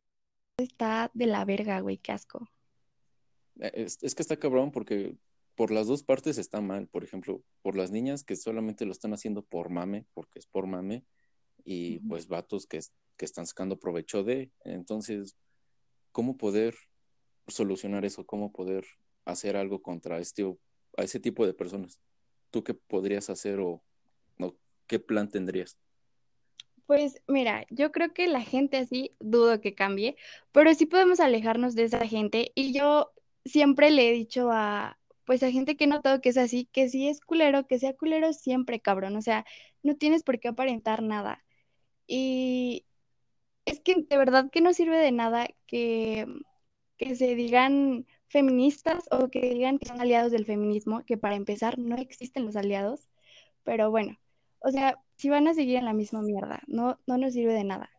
Está 0.58 1.12
de 1.14 1.28
la 1.28 1.46
verga, 1.46 1.82
güey, 1.82 2.00
qué 2.00 2.14
asco. 2.14 2.50
Eh, 3.60 3.72
es, 3.76 4.00
es 4.02 4.16
que 4.16 4.24
está 4.24 4.38
cabrón 4.38 4.72
porque 4.72 5.16
por 5.54 5.70
las 5.70 5.86
dos 5.86 6.02
partes 6.02 6.40
está 6.40 6.62
mal. 6.62 6.88
Por 6.88 7.04
ejemplo, 7.04 7.44
por 7.62 7.78
las 7.78 7.92
niñas 7.92 8.24
que 8.24 8.36
solamente 8.36 8.86
lo 8.86 8.92
están 8.92 9.14
haciendo 9.14 9.44
por 9.44 9.70
mame, 9.70 10.08
porque 10.16 10.40
es 10.40 10.48
por 10.48 10.66
mame, 10.66 11.06
y 11.64 12.00
pues 12.00 12.28
vatos 12.28 12.66
que, 12.66 12.80
que 13.18 13.26
están 13.26 13.46
sacando 13.46 13.78
provecho 13.78 14.24
de. 14.24 14.50
Entonces, 14.64 15.36
¿cómo 16.16 16.38
poder 16.38 16.76
solucionar 17.46 18.06
eso? 18.06 18.26
¿Cómo 18.26 18.54
poder 18.54 18.86
hacer 19.26 19.58
algo 19.58 19.82
contra 19.82 20.20
este, 20.20 20.44
a 20.96 21.04
ese 21.04 21.20
tipo 21.20 21.46
de 21.46 21.54
personas? 21.54 22.00
¿Tú 22.52 22.64
qué 22.64 22.74
podrías 22.74 23.30
hacer 23.30 23.60
o 23.60 23.84
qué 24.88 24.98
plan 25.00 25.30
tendrías? 25.30 25.78
Pues 26.86 27.22
mira, 27.28 27.66
yo 27.70 27.92
creo 27.92 28.14
que 28.14 28.28
la 28.28 28.40
gente 28.40 28.78
así 28.78 29.12
dudo 29.20 29.60
que 29.60 29.76
cambie, 29.76 30.16
pero 30.54 30.74
sí 30.74 30.86
podemos 30.86 31.20
alejarnos 31.20 31.76
de 31.76 31.84
esa 31.84 32.08
gente 32.08 32.54
y 32.56 32.72
yo 32.72 33.12
siempre 33.44 33.92
le 33.92 34.08
he 34.08 34.14
dicho 34.14 34.52
a, 34.52 34.98
pues 35.26 35.44
a 35.44 35.52
gente 35.52 35.76
que 35.76 35.84
he 35.84 35.88
notado 35.88 36.22
que 36.22 36.30
es 36.30 36.38
así, 36.38 36.70
que 36.72 36.88
si 36.88 37.10
es 37.10 37.20
culero, 37.20 37.68
que 37.68 37.78
sea 37.78 37.94
culero 37.94 38.32
siempre, 38.32 38.80
cabrón, 38.80 39.18
o 39.18 39.22
sea, 39.22 39.46
no 39.84 39.98
tienes 39.98 40.24
por 40.24 40.40
qué 40.40 40.48
aparentar 40.48 41.04
nada. 41.04 41.44
Y 42.08 42.86
es 43.66 43.80
que 43.80 43.96
de 43.96 44.18
verdad 44.18 44.50
que 44.52 44.62
no 44.62 44.74
sirve 44.74 44.98
de 44.98 45.12
nada 45.12 45.48
que, 45.68 46.26
que 46.98 47.16
se 47.16 47.36
digan 47.36 48.06
feministas 48.28 49.06
o 49.12 49.30
que 49.30 49.42
digan 49.42 49.78
que 49.78 49.88
son 49.88 50.02
aliados 50.02 50.32
del 50.32 50.46
feminismo, 50.46 51.04
que 51.06 51.18
para 51.18 51.36
empezar 51.36 51.78
no 51.80 51.96
existen 51.96 52.46
los 52.46 52.56
aliados, 52.56 53.10
pero 53.64 53.92
bueno, 53.92 54.18
o 54.60 54.72
sea, 54.72 55.00
si 55.16 55.30
van 55.30 55.48
a 55.48 55.54
seguir 55.54 55.78
en 55.78 55.86
la 55.86 55.94
misma 55.94 56.22
mierda, 56.22 56.62
no, 56.68 57.00
no 57.08 57.18
nos 57.18 57.34
sirve 57.34 57.54
de 57.54 57.64
nada. 57.64 57.90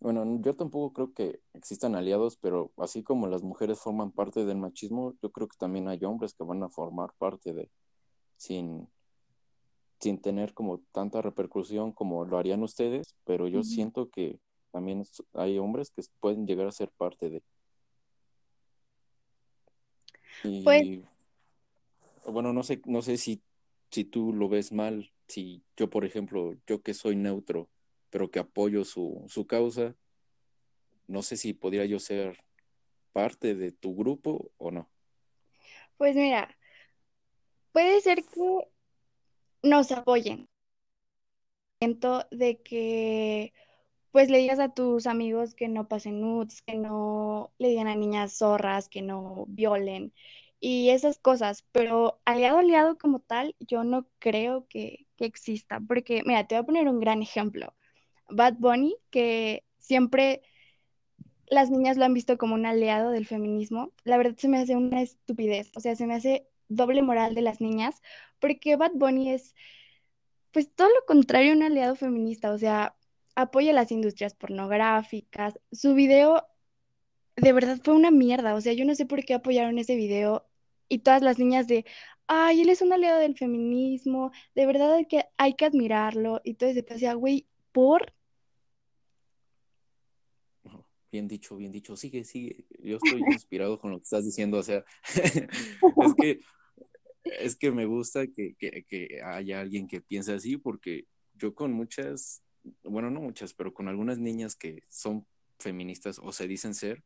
Bueno, 0.00 0.24
yo 0.40 0.56
tampoco 0.56 0.92
creo 0.92 1.14
que 1.14 1.40
existan 1.54 1.94
aliados, 1.94 2.36
pero 2.36 2.72
así 2.76 3.04
como 3.04 3.28
las 3.28 3.44
mujeres 3.44 3.78
forman 3.78 4.10
parte 4.10 4.44
del 4.44 4.56
machismo, 4.56 5.14
yo 5.22 5.30
creo 5.30 5.46
que 5.46 5.56
también 5.56 5.86
hay 5.86 6.04
hombres 6.04 6.34
que 6.34 6.42
van 6.42 6.62
a 6.64 6.68
formar 6.68 7.12
parte 7.18 7.52
de, 7.52 7.70
sin, 8.36 8.88
sin 10.02 10.20
tener 10.20 10.52
como 10.52 10.80
tanta 10.90 11.22
repercusión 11.22 11.92
como 11.92 12.24
lo 12.24 12.36
harían 12.36 12.64
ustedes, 12.64 13.14
pero 13.24 13.46
yo 13.46 13.60
uh 13.60 13.62
-huh. 13.62 13.64
siento 13.64 14.10
que 14.10 14.40
también 14.72 15.04
hay 15.34 15.58
hombres 15.58 15.90
que 15.90 16.02
pueden 16.18 16.44
llegar 16.44 16.66
a 16.66 16.72
ser 16.72 16.90
parte 16.90 17.30
de. 17.30 17.42
Y 20.42 20.64
pues, 20.64 20.82
bueno, 22.26 22.52
no 22.52 22.64
sé, 22.64 22.82
no 22.84 23.00
sé 23.00 23.16
si, 23.16 23.42
si 23.90 24.04
tú 24.04 24.32
lo 24.32 24.48
ves 24.48 24.72
mal, 24.72 25.12
si 25.28 25.62
yo, 25.76 25.88
por 25.88 26.04
ejemplo, 26.04 26.54
yo 26.66 26.82
que 26.82 26.94
soy 26.94 27.14
neutro, 27.14 27.68
pero 28.10 28.28
que 28.28 28.40
apoyo 28.40 28.84
su, 28.84 29.24
su 29.28 29.46
causa, 29.46 29.94
no 31.06 31.22
sé 31.22 31.36
si 31.36 31.52
podría 31.52 31.84
yo 31.84 32.00
ser 32.00 32.42
parte 33.12 33.54
de 33.54 33.70
tu 33.70 33.94
grupo 33.94 34.50
o 34.58 34.72
no. 34.72 34.88
Pues 35.96 36.16
mira, 36.16 36.56
puede 37.70 38.00
ser 38.00 38.24
que 38.24 38.71
nos 39.62 39.90
apoyen. 39.92 40.48
De 42.30 42.62
que 42.62 43.52
pues 44.12 44.30
le 44.30 44.38
digas 44.38 44.60
a 44.60 44.74
tus 44.74 45.06
amigos 45.06 45.54
que 45.54 45.68
no 45.68 45.88
pasen 45.88 46.20
nudes, 46.20 46.62
que 46.62 46.76
no 46.76 47.52
le 47.58 47.68
digan 47.68 47.88
a 47.88 47.96
niñas 47.96 48.38
zorras, 48.38 48.88
que 48.88 49.02
no 49.02 49.46
violen 49.48 50.12
y 50.60 50.90
esas 50.90 51.18
cosas, 51.18 51.64
pero 51.72 52.20
aliado 52.24 52.58
aliado 52.58 52.98
como 52.98 53.20
tal, 53.20 53.56
yo 53.60 53.84
no 53.84 54.06
creo 54.20 54.66
que, 54.68 55.06
que 55.16 55.24
exista, 55.26 55.80
porque 55.80 56.22
mira, 56.26 56.46
te 56.46 56.54
voy 56.56 56.62
a 56.62 56.66
poner 56.66 56.88
un 56.88 57.00
gran 57.00 57.22
ejemplo. 57.22 57.74
Bad 58.30 58.56
Bunny, 58.58 58.96
que 59.10 59.64
siempre 59.78 60.42
las 61.46 61.70
niñas 61.70 61.96
lo 61.96 62.04
han 62.04 62.14
visto 62.14 62.38
como 62.38 62.54
un 62.54 62.66
aliado 62.66 63.10
del 63.10 63.26
feminismo, 63.26 63.92
la 64.04 64.16
verdad 64.16 64.36
se 64.36 64.48
me 64.48 64.58
hace 64.58 64.76
una 64.76 65.02
estupidez, 65.02 65.70
o 65.76 65.80
sea, 65.80 65.96
se 65.96 66.06
me 66.06 66.14
hace 66.14 66.48
doble 66.68 67.02
moral 67.02 67.34
de 67.34 67.42
las 67.42 67.60
niñas, 67.60 68.02
porque 68.42 68.74
Bad 68.76 68.92
Bunny 68.94 69.30
es, 69.30 69.54
pues 70.50 70.68
todo 70.74 70.88
lo 70.88 71.06
contrario, 71.06 71.52
un 71.52 71.62
aliado 71.62 71.94
feminista, 71.94 72.50
o 72.50 72.58
sea, 72.58 72.96
apoya 73.36 73.72
las 73.72 73.92
industrias 73.92 74.34
pornográficas. 74.34 75.60
Su 75.70 75.94
video 75.94 76.44
de 77.36 77.52
verdad 77.52 77.78
fue 77.82 77.94
una 77.94 78.10
mierda, 78.10 78.56
o 78.56 78.60
sea, 78.60 78.72
yo 78.72 78.84
no 78.84 78.96
sé 78.96 79.06
por 79.06 79.24
qué 79.24 79.34
apoyaron 79.34 79.78
ese 79.78 79.94
video 79.94 80.44
y 80.88 80.98
todas 80.98 81.22
las 81.22 81.38
niñas 81.38 81.68
de, 81.68 81.86
ay, 82.26 82.62
él 82.62 82.68
es 82.68 82.82
un 82.82 82.92
aliado 82.92 83.20
del 83.20 83.36
feminismo, 83.36 84.32
de 84.56 84.66
verdad 84.66 84.94
hay 84.94 85.06
que, 85.06 85.24
hay 85.38 85.54
que 85.54 85.64
admirarlo 85.66 86.40
y 86.42 86.54
todo 86.54 86.68
ese, 86.68 86.84
o 86.92 86.98
sea, 86.98 87.14
güey, 87.14 87.46
¿por? 87.70 88.12
Bien 91.12 91.28
dicho, 91.28 91.56
bien 91.56 91.70
dicho. 91.70 91.94
Sigue, 91.94 92.24
sigue. 92.24 92.64
Yo 92.82 92.96
estoy 92.96 93.20
inspirado 93.30 93.78
con 93.78 93.90
lo 93.90 93.98
que 93.98 94.04
estás 94.04 94.24
diciendo. 94.24 94.56
O 94.56 94.62
sea, 94.62 94.82
es 95.14 96.14
que 96.18 96.40
es 97.24 97.56
que 97.56 97.70
me 97.70 97.86
gusta 97.86 98.26
que, 98.26 98.54
que, 98.56 99.20
haya 99.24 99.60
alguien 99.60 99.86
que 99.86 100.00
piense 100.00 100.32
así, 100.32 100.56
porque 100.56 101.06
yo 101.34 101.54
con 101.54 101.72
muchas, 101.72 102.42
bueno, 102.82 103.10
no 103.10 103.20
muchas, 103.20 103.54
pero 103.54 103.72
con 103.72 103.88
algunas 103.88 104.18
niñas 104.18 104.56
que 104.56 104.82
son 104.88 105.26
feministas 105.58 106.18
o 106.18 106.32
se 106.32 106.48
dicen 106.48 106.74
ser, 106.74 107.02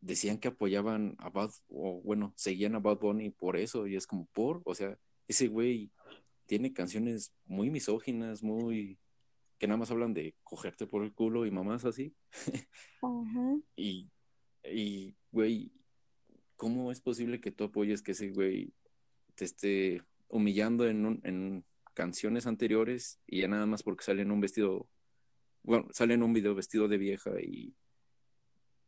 decían 0.00 0.38
que 0.38 0.48
apoyaban 0.48 1.16
a 1.18 1.30
Bad, 1.30 1.50
o 1.68 2.00
bueno, 2.02 2.32
seguían 2.36 2.74
a 2.74 2.80
Bad 2.80 2.98
Bunny 2.98 3.30
por 3.30 3.56
eso, 3.56 3.86
y 3.86 3.96
es 3.96 4.06
como 4.06 4.26
por, 4.32 4.62
o 4.64 4.74
sea, 4.74 4.98
ese 5.28 5.48
güey 5.48 5.90
tiene 6.46 6.72
canciones 6.72 7.32
muy 7.46 7.70
misóginas, 7.70 8.42
muy 8.42 8.98
que 9.58 9.68
nada 9.68 9.78
más 9.78 9.92
hablan 9.92 10.12
de 10.12 10.34
cogerte 10.42 10.88
por 10.88 11.04
el 11.04 11.14
culo 11.14 11.46
y 11.46 11.52
mamás 11.52 11.84
así. 11.84 12.14
Y, 13.76 14.10
y, 14.64 15.14
güey, 15.30 15.72
¿cómo 16.56 16.90
es 16.90 17.00
posible 17.00 17.40
que 17.40 17.52
tú 17.52 17.64
apoyes 17.64 18.02
que 18.02 18.10
ese 18.10 18.30
güey 18.30 18.72
te 19.34 19.44
esté 19.44 20.02
humillando 20.28 20.86
en, 20.86 21.20
en 21.24 21.64
canciones 21.94 22.46
anteriores 22.46 23.20
y 23.26 23.40
ya 23.42 23.48
nada 23.48 23.66
más 23.66 23.82
porque 23.82 24.04
sale 24.04 24.22
en 24.22 24.30
un 24.30 24.40
vestido, 24.40 24.88
bueno, 25.62 25.88
sale 25.92 26.14
en 26.14 26.22
un 26.22 26.32
video 26.32 26.54
vestido 26.54 26.88
de 26.88 26.98
vieja 26.98 27.30
y, 27.40 27.74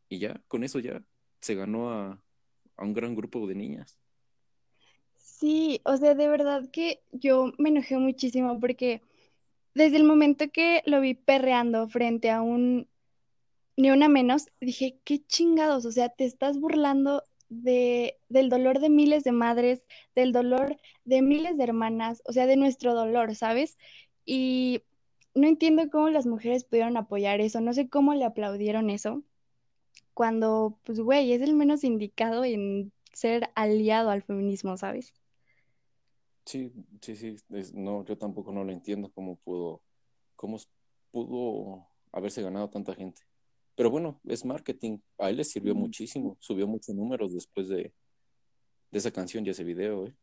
y 0.08 0.18
ya, 0.18 0.42
con 0.48 0.64
eso 0.64 0.78
ya 0.78 1.02
se 1.40 1.54
ganó 1.54 1.90
a, 1.90 2.22
a 2.76 2.84
un 2.84 2.94
gran 2.94 3.14
grupo 3.14 3.46
de 3.46 3.54
niñas. 3.54 3.98
Sí, 5.16 5.80
o 5.84 5.96
sea, 5.96 6.14
de 6.14 6.28
verdad 6.28 6.70
que 6.70 7.02
yo 7.12 7.52
me 7.58 7.68
enojé 7.68 7.98
muchísimo 7.98 8.60
porque 8.60 9.02
desde 9.74 9.96
el 9.96 10.04
momento 10.04 10.50
que 10.50 10.82
lo 10.86 11.00
vi 11.00 11.14
perreando 11.14 11.88
frente 11.88 12.30
a 12.30 12.40
un 12.40 12.88
ni 13.76 13.90
una 13.90 14.08
menos, 14.08 14.46
dije, 14.60 15.00
qué 15.04 15.24
chingados, 15.26 15.84
o 15.84 15.90
sea, 15.90 16.08
te 16.08 16.24
estás 16.24 16.58
burlando 16.58 17.24
de, 17.48 18.18
del 18.28 18.48
dolor 18.48 18.80
de 18.80 18.90
miles 18.90 19.24
de 19.24 19.32
madres, 19.32 19.82
del 20.14 20.32
dolor 20.32 20.76
de 21.04 21.22
miles 21.22 21.56
de 21.56 21.64
hermanas, 21.64 22.22
o 22.26 22.32
sea, 22.32 22.46
de 22.46 22.56
nuestro 22.56 22.94
dolor, 22.94 23.34
¿sabes? 23.34 23.78
Y 24.24 24.82
no 25.34 25.46
entiendo 25.46 25.90
cómo 25.90 26.08
las 26.08 26.26
mujeres 26.26 26.64
pudieron 26.64 26.96
apoyar 26.96 27.40
eso, 27.40 27.60
no 27.60 27.72
sé 27.72 27.88
cómo 27.88 28.14
le 28.14 28.24
aplaudieron 28.24 28.90
eso, 28.90 29.22
cuando, 30.14 30.78
pues, 30.84 31.00
güey, 31.00 31.32
es 31.32 31.42
el 31.42 31.54
menos 31.54 31.84
indicado 31.84 32.44
en 32.44 32.92
ser 33.12 33.50
aliado 33.54 34.10
al 34.10 34.22
feminismo, 34.22 34.76
¿sabes? 34.76 35.12
Sí, 36.44 36.72
sí, 37.00 37.16
sí, 37.16 37.36
no, 37.72 38.04
yo 38.04 38.18
tampoco 38.18 38.52
no 38.52 38.64
lo 38.64 38.72
entiendo 38.72 39.10
cómo 39.12 39.36
pudo, 39.36 39.82
cómo 40.36 40.58
pudo 41.10 41.86
haberse 42.12 42.42
ganado 42.42 42.68
tanta 42.70 42.94
gente. 42.94 43.22
Pero 43.74 43.90
bueno, 43.90 44.20
es 44.24 44.44
marketing, 44.44 44.98
a 45.18 45.30
él 45.30 45.38
le 45.38 45.44
sirvió 45.44 45.74
muchísimo, 45.74 46.36
subió 46.40 46.66
muchos 46.66 46.94
números 46.94 47.34
después 47.34 47.68
de, 47.68 47.92
de 48.90 48.98
esa 48.98 49.10
canción 49.10 49.44
y 49.44 49.50
ese 49.50 49.64
video, 49.64 50.06
¿eh? 50.06 50.14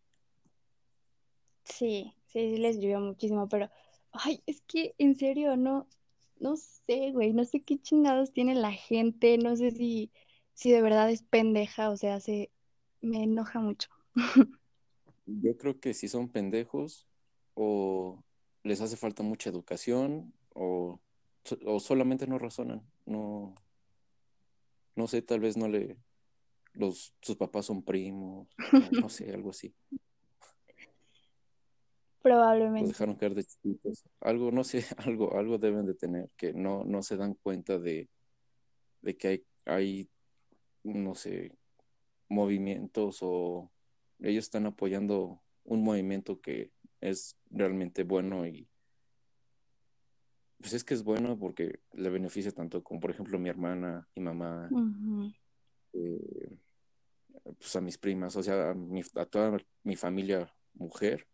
Sí, 1.66 2.14
sí, 2.28 2.56
sí 2.56 2.58
le 2.58 2.74
sirvió 2.74 3.00
muchísimo, 3.00 3.48
pero, 3.50 3.70
ay, 4.12 4.42
es 4.46 4.62
que 4.62 4.96
en 4.98 5.16
serio, 5.16 5.58
no, 5.58 5.88
no 6.40 6.56
sé, 6.56 7.12
güey, 7.12 7.34
no 7.34 7.46
sé 7.46 7.62
qué 7.62 7.78
chingados 7.78 8.32
tiene 8.32 8.56
la 8.56 8.72
gente, 8.72 9.38
no 9.38 9.56
sé 9.56 9.72
si, 9.72 10.12
si 10.54 10.72
de 10.72 10.82
verdad 10.82 11.10
es 11.12 11.22
pendeja, 11.22 11.90
o 11.90 11.98
sea, 11.98 12.20
se, 12.20 12.52
me 13.02 13.24
enoja 13.24 13.60
mucho. 13.60 13.90
Yo 15.26 15.58
creo 15.58 15.80
que 15.80 15.94
si 15.94 16.08
son 16.08 16.30
pendejos 16.30 17.08
o 17.54 18.24
les 18.64 18.82
hace 18.82 18.98
falta 18.98 19.24
mucha 19.24 19.50
educación 19.50 20.34
o, 20.54 21.00
o 21.66 21.80
solamente 21.80 22.28
no 22.28 22.38
razonan. 22.38 22.82
No, 23.06 23.56
no 24.96 25.08
sé, 25.08 25.22
tal 25.22 25.40
vez 25.40 25.58
no 25.58 25.68
le, 25.68 25.98
los, 26.74 27.14
sus 27.22 27.36
papás 27.36 27.66
son 27.66 27.84
primos, 27.84 28.48
no, 28.92 29.10
sé, 29.10 29.34
algo 29.34 29.50
así. 29.52 29.74
Probablemente. 32.22 32.82
Los 32.82 32.90
dejaron 32.90 33.16
caer 33.16 33.34
de 33.34 33.44
chiquitos. 33.44 34.04
Algo, 34.20 34.52
no 34.52 34.64
sé, 34.64 34.86
algo, 34.98 35.38
algo 35.38 35.58
deben 35.58 35.86
de 35.86 35.96
tener, 35.96 36.30
que 36.38 36.54
no, 36.54 36.84
no 36.86 37.02
se 37.02 37.18
dan 37.18 37.34
cuenta 37.36 37.80
de, 37.80 38.10
de 39.02 39.18
que 39.18 39.28
hay, 39.28 39.46
hay, 39.66 40.10
no 40.84 41.16
sé, 41.16 41.52
movimientos 42.30 43.20
o 43.22 43.72
ellos 44.20 44.46
están 44.46 44.66
apoyando 44.66 45.42
un 45.64 45.84
movimiento 45.84 46.40
que 46.40 46.72
es 47.02 47.36
realmente 47.50 48.04
bueno 48.04 48.48
y 48.48 48.68
pues 50.62 50.74
es 50.74 50.84
que 50.84 50.94
es 50.94 51.04
bueno 51.04 51.38
porque 51.38 51.80
le 51.94 52.10
beneficia 52.10 52.52
tanto 52.52 52.84
como 52.84 53.00
por 53.00 53.12
ejemplo 53.12 53.40
mi 53.40 53.50
hermana, 53.50 54.08
mi 54.16 54.24
mamá, 54.24 54.70
eh, 55.94 56.58
pues 57.58 57.76
a 57.76 57.82
mis 57.82 57.98
primas, 57.98 58.36
o 58.36 58.44
sea, 58.44 58.70
a, 58.70 58.74
mi, 58.74 59.02
a, 59.16 59.26
toda 59.26 59.58
mi 59.84 59.96
familia 59.96 60.54
mujer 60.74 61.28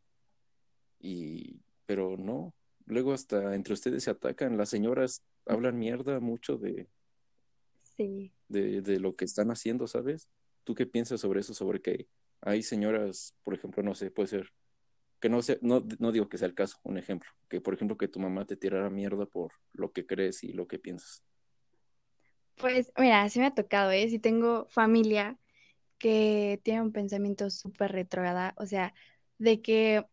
y 1.00 1.60
pero 1.86 2.18
no, 2.18 2.54
luego 2.86 3.14
hasta 3.14 3.56
entre 3.56 3.74
ustedes 3.74 4.04
se 4.04 4.12
atacan, 4.12 4.58
las 4.58 4.70
señoras 4.70 5.24
hablan 5.46 5.78
mierda 5.78 6.20
mucho 6.20 6.58
de 6.58 6.88
sí. 7.96 8.32
de, 8.48 8.82
de 8.82 9.00
lo 9.00 9.16
que 9.16 9.26
están 9.26 9.52
haciendo, 9.52 9.88
¿sabes? 9.88 10.28
¿Tú 10.64 10.76
qué 10.76 10.86
piensas 10.86 11.22
sobre 11.22 11.42
eso? 11.42 11.54
Sobre 11.54 11.82
que 11.82 12.08
hay 12.42 12.64
señoras, 12.64 13.36
por 13.44 13.54
ejemplo, 13.54 13.84
no 13.84 13.96
sé, 13.96 14.12
puede 14.12 14.28
ser, 14.28 14.52
que 15.20 15.30
no 15.30 15.42
sé, 15.42 15.60
no, 15.62 15.84
no 16.00 16.12
digo 16.12 16.30
que 16.30 16.38
sea 16.38 16.48
el 16.48 16.54
caso, 16.54 16.78
un 16.84 16.98
ejemplo, 16.98 17.30
que 17.50 17.62
por 17.62 17.74
ejemplo 17.74 17.98
que 17.98 18.08
tu 18.08 18.20
mamá 18.20 18.46
te 18.46 18.58
tirara 18.58 18.90
mierda 18.90 19.26
por 19.26 19.52
lo 19.74 19.92
que 19.92 20.06
crees 20.06 20.44
y 20.44 20.54
lo 20.54 20.68
que 20.68 20.80
piensas. 20.80 21.24
Pues 22.56 22.92
mira, 22.98 23.28
sí 23.30 23.40
me 23.40 23.48
ha 23.48 23.54
tocado, 23.54 23.92
¿eh? 23.92 24.10
Sí 24.10 24.20
tengo 24.20 24.68
familia 24.70 25.38
que 26.00 26.60
tiene 26.64 26.82
un 26.82 26.92
pensamiento 26.92 27.50
súper 27.50 27.92
retrógrada, 27.92 28.54
o 28.58 28.66
sea, 28.66 28.94
de 29.38 29.62
que 29.62 30.06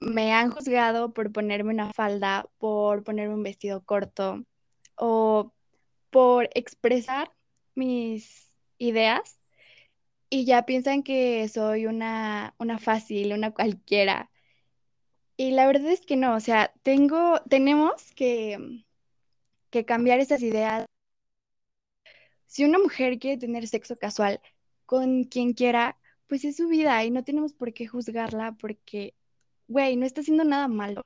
me 0.00 0.32
han 0.32 0.50
juzgado 0.50 1.12
por 1.12 1.32
ponerme 1.32 1.72
una 1.72 1.92
falda, 1.92 2.48
por 2.58 3.04
ponerme 3.04 3.34
un 3.34 3.42
vestido 3.42 3.82
corto 3.84 4.44
o 4.96 5.52
por 6.10 6.48
expresar 6.54 7.32
mis 7.74 8.50
ideas 8.78 9.38
y 10.30 10.44
ya 10.44 10.66
piensan 10.66 11.02
que 11.02 11.48
soy 11.48 11.86
una, 11.86 12.54
una 12.58 12.78
fácil, 12.78 13.32
una 13.32 13.52
cualquiera. 13.52 14.30
Y 15.40 15.52
la 15.52 15.66
verdad 15.68 15.92
es 15.92 16.04
que 16.04 16.16
no, 16.16 16.34
o 16.34 16.40
sea, 16.40 16.72
tengo, 16.82 17.40
tenemos 17.48 18.12
que, 18.16 18.84
que 19.70 19.84
cambiar 19.84 20.18
esas 20.20 20.42
ideas. 20.42 20.86
Si 22.46 22.64
una 22.64 22.78
mujer 22.78 23.18
quiere 23.20 23.38
tener 23.38 23.68
sexo 23.68 23.96
casual 23.96 24.40
con 24.84 25.24
quien 25.24 25.52
quiera, 25.54 25.96
pues 26.26 26.44
es 26.44 26.56
su 26.56 26.68
vida 26.68 27.04
y 27.04 27.10
no 27.12 27.24
tenemos 27.24 27.52
por 27.54 27.72
qué 27.72 27.86
juzgarla 27.86 28.56
porque, 28.60 29.14
güey, 29.68 29.96
no 29.96 30.06
está 30.06 30.22
haciendo 30.22 30.44
nada 30.44 30.68
malo. 30.68 31.02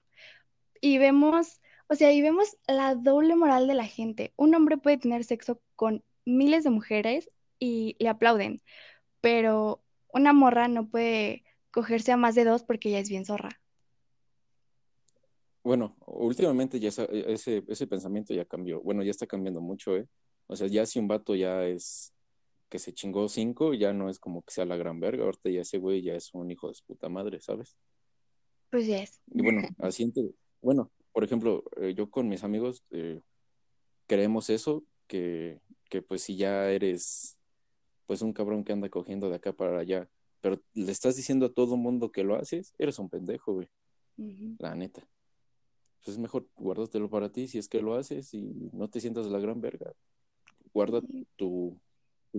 Y 0.80 0.98
vemos, 0.98 1.60
o 1.88 1.94
sea, 1.96 2.12
y 2.12 2.22
vemos 2.22 2.56
la 2.66 2.94
doble 2.94 3.36
moral 3.36 3.66
de 3.68 3.74
la 3.74 3.86
gente. 3.86 4.32
Un 4.36 4.54
hombre 4.54 4.78
puede 4.78 4.98
tener 4.98 5.24
sexo 5.24 5.60
con 5.76 6.04
miles 6.24 6.64
de 6.64 6.70
mujeres 6.70 7.30
y 7.58 7.96
le 8.00 8.08
aplauden, 8.08 8.62
pero 9.20 9.84
una 10.12 10.32
morra 10.32 10.68
no 10.68 10.88
puede 10.88 11.44
cogerse 11.70 12.12
a 12.12 12.16
más 12.18 12.34
de 12.34 12.44
dos 12.44 12.64
porque 12.64 12.90
ya 12.90 12.98
es 13.00 13.10
bien 13.10 13.26
zorra. 13.26 13.61
Bueno, 15.64 15.96
últimamente 16.06 16.80
ya 16.80 16.88
ese, 16.88 17.64
ese 17.68 17.86
pensamiento 17.86 18.34
ya 18.34 18.44
cambió. 18.44 18.80
Bueno, 18.80 19.02
ya 19.02 19.10
está 19.10 19.26
cambiando 19.26 19.60
mucho, 19.60 19.96
¿eh? 19.96 20.08
O 20.48 20.56
sea, 20.56 20.66
ya 20.66 20.84
si 20.86 20.98
un 20.98 21.08
vato 21.08 21.34
ya 21.34 21.64
es 21.66 22.12
que 22.68 22.78
se 22.78 22.92
chingó 22.92 23.28
cinco, 23.28 23.74
ya 23.74 23.92
no 23.92 24.08
es 24.08 24.18
como 24.18 24.42
que 24.42 24.52
sea 24.52 24.64
la 24.64 24.76
gran 24.76 24.98
verga. 24.98 25.24
Ahorita 25.24 25.50
ya 25.50 25.60
ese 25.60 25.78
güey 25.78 26.02
ya 26.02 26.14
es 26.14 26.32
un 26.32 26.50
hijo 26.50 26.68
de 26.68 26.74
su 26.74 26.84
puta 26.84 27.08
madre, 27.08 27.40
¿sabes? 27.40 27.76
Pues 28.70 28.86
ya 28.86 29.02
es. 29.02 29.20
Y 29.26 29.42
bueno, 29.42 29.62
así, 29.78 30.10
bueno, 30.62 30.90
por 31.12 31.22
ejemplo, 31.22 31.62
eh, 31.76 31.94
yo 31.94 32.10
con 32.10 32.28
mis 32.28 32.42
amigos 32.42 32.82
eh, 32.90 33.20
creemos 34.06 34.50
eso, 34.50 34.84
que, 35.06 35.60
que 35.90 36.00
pues 36.00 36.22
si 36.22 36.36
ya 36.36 36.70
eres 36.70 37.36
pues 38.06 38.22
un 38.22 38.32
cabrón 38.32 38.64
que 38.64 38.72
anda 38.72 38.88
cogiendo 38.88 39.28
de 39.28 39.36
acá 39.36 39.52
para 39.52 39.78
allá, 39.78 40.08
pero 40.40 40.60
le 40.74 40.90
estás 40.90 41.16
diciendo 41.16 41.46
a 41.46 41.52
todo 41.52 41.76
mundo 41.76 42.10
que 42.10 42.24
lo 42.24 42.36
haces, 42.36 42.74
eres 42.78 42.98
un 42.98 43.08
pendejo, 43.08 43.52
güey. 43.52 43.68
La 44.58 44.74
neta. 44.74 45.06
Pues 46.04 46.16
es 46.16 46.18
mejor 46.18 46.48
guárdatelo 46.56 47.08
para 47.08 47.30
ti 47.30 47.46
si 47.46 47.58
es 47.58 47.68
que 47.68 47.80
lo 47.80 47.94
haces 47.94 48.34
y 48.34 48.70
no 48.72 48.88
te 48.88 49.00
sientas 49.00 49.26
la 49.26 49.38
gran 49.38 49.60
verga. 49.60 49.92
Guarda 50.74 51.00
tu, 51.36 51.78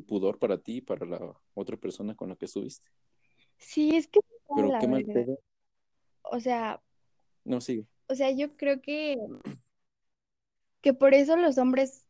pudor 0.05 0.39
para 0.39 0.57
ti 0.57 0.77
y 0.77 0.81
para 0.81 1.05
la 1.05 1.33
otra 1.53 1.77
persona 1.77 2.15
con 2.15 2.29
la 2.29 2.35
que 2.35 2.45
estuviste. 2.45 2.89
Sí, 3.57 3.95
es 3.95 4.07
que... 4.07 4.19
Pero 4.55 4.69
qué 4.79 4.87
mal 4.87 5.05
O 6.23 6.39
sea... 6.39 6.81
No, 7.45 7.61
sigue. 7.61 7.85
O 8.07 8.15
sea, 8.15 8.31
yo 8.31 8.55
creo 8.57 8.81
que... 8.81 9.17
Que 10.81 10.93
por 10.93 11.13
eso 11.13 11.37
los 11.37 11.57
hombres 11.57 12.05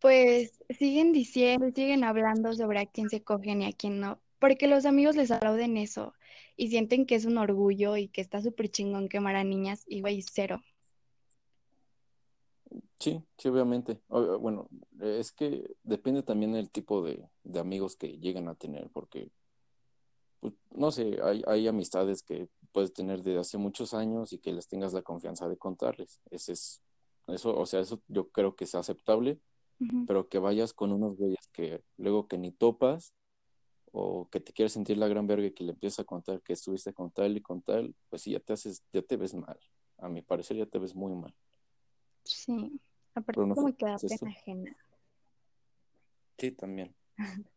pues 0.00 0.62
siguen 0.78 1.12
diciendo, 1.12 1.70
siguen 1.74 2.04
hablando 2.04 2.52
sobre 2.52 2.80
a 2.80 2.86
quién 2.86 3.08
se 3.08 3.22
cogen 3.22 3.62
y 3.62 3.66
a 3.66 3.72
quién 3.72 3.98
no, 3.98 4.20
porque 4.38 4.66
los 4.66 4.84
amigos 4.84 5.16
les 5.16 5.30
aplauden 5.30 5.76
eso 5.76 6.12
y 6.56 6.68
sienten 6.68 7.06
que 7.06 7.14
es 7.14 7.24
un 7.24 7.38
orgullo 7.38 7.96
y 7.96 8.08
que 8.08 8.20
está 8.20 8.40
súper 8.42 8.70
chingón 8.70 9.08
quemar 9.08 9.36
a 9.36 9.44
niñas 9.44 9.84
y 9.86 10.00
güey, 10.00 10.22
cero. 10.22 10.62
Sí, 12.98 13.22
sí, 13.36 13.48
obviamente. 13.48 14.00
Bueno, 14.08 14.68
es 15.00 15.32
que 15.32 15.76
depende 15.82 16.22
también 16.22 16.52
del 16.52 16.70
tipo 16.70 17.02
de, 17.02 17.28
amigos 17.58 17.96
que 17.96 18.18
llegan 18.18 18.48
a 18.48 18.54
tener, 18.54 18.88
porque, 18.90 19.30
pues, 20.40 20.54
no 20.70 20.90
sé, 20.90 21.18
hay, 21.22 21.42
hay 21.46 21.68
amistades 21.68 22.22
que 22.22 22.48
puedes 22.72 22.92
tener 22.92 23.22
desde 23.22 23.38
hace 23.38 23.58
muchos 23.58 23.92
años 23.92 24.32
y 24.32 24.38
que 24.38 24.52
les 24.52 24.68
tengas 24.68 24.92
la 24.94 25.02
confianza 25.02 25.48
de 25.48 25.58
contarles. 25.58 26.20
Ese 26.30 26.52
es, 26.52 26.82
eso, 27.28 27.56
o 27.56 27.66
sea, 27.66 27.80
eso 27.80 28.00
yo 28.08 28.28
creo 28.30 28.56
que 28.56 28.64
es 28.64 28.74
aceptable, 28.74 29.40
pero 30.06 30.28
que 30.28 30.38
vayas 30.38 30.72
con 30.72 30.90
unos 30.90 31.16
güeyes 31.16 31.48
que 31.52 31.82
luego 31.98 32.28
que 32.28 32.38
ni 32.38 32.50
topas 32.50 33.12
o 33.92 34.28
que 34.30 34.40
te 34.40 34.52
quieres 34.52 34.72
sentir 34.72 34.98
la 34.98 35.08
gran 35.08 35.26
verga 35.26 35.46
y 35.46 35.52
que 35.52 35.64
le 35.64 35.72
empiezas 35.72 36.00
a 36.00 36.04
contar 36.04 36.42
que 36.42 36.52
estuviste 36.52 36.92
con 36.92 37.10
tal 37.10 37.36
y 37.36 37.40
con 37.40 37.62
tal, 37.62 37.94
pues 38.08 38.22
sí, 38.22 38.32
ya 38.32 38.40
te 38.40 38.52
haces, 38.52 38.82
ya 38.92 39.02
te 39.02 39.16
ves 39.16 39.34
mal. 39.34 39.58
A 39.98 40.08
mi 40.08 40.22
parecer 40.22 40.56
ya 40.56 40.66
te 40.66 40.78
ves 40.78 40.94
muy 40.94 41.14
mal. 41.14 41.34
Sí, 42.24 42.80
aparte 43.14 43.40
como 43.40 43.74
que 43.76 43.86
da 43.86 43.96
pena 43.98 44.30
ajena. 44.30 44.76
Sí, 46.38 46.52
también. 46.52 46.94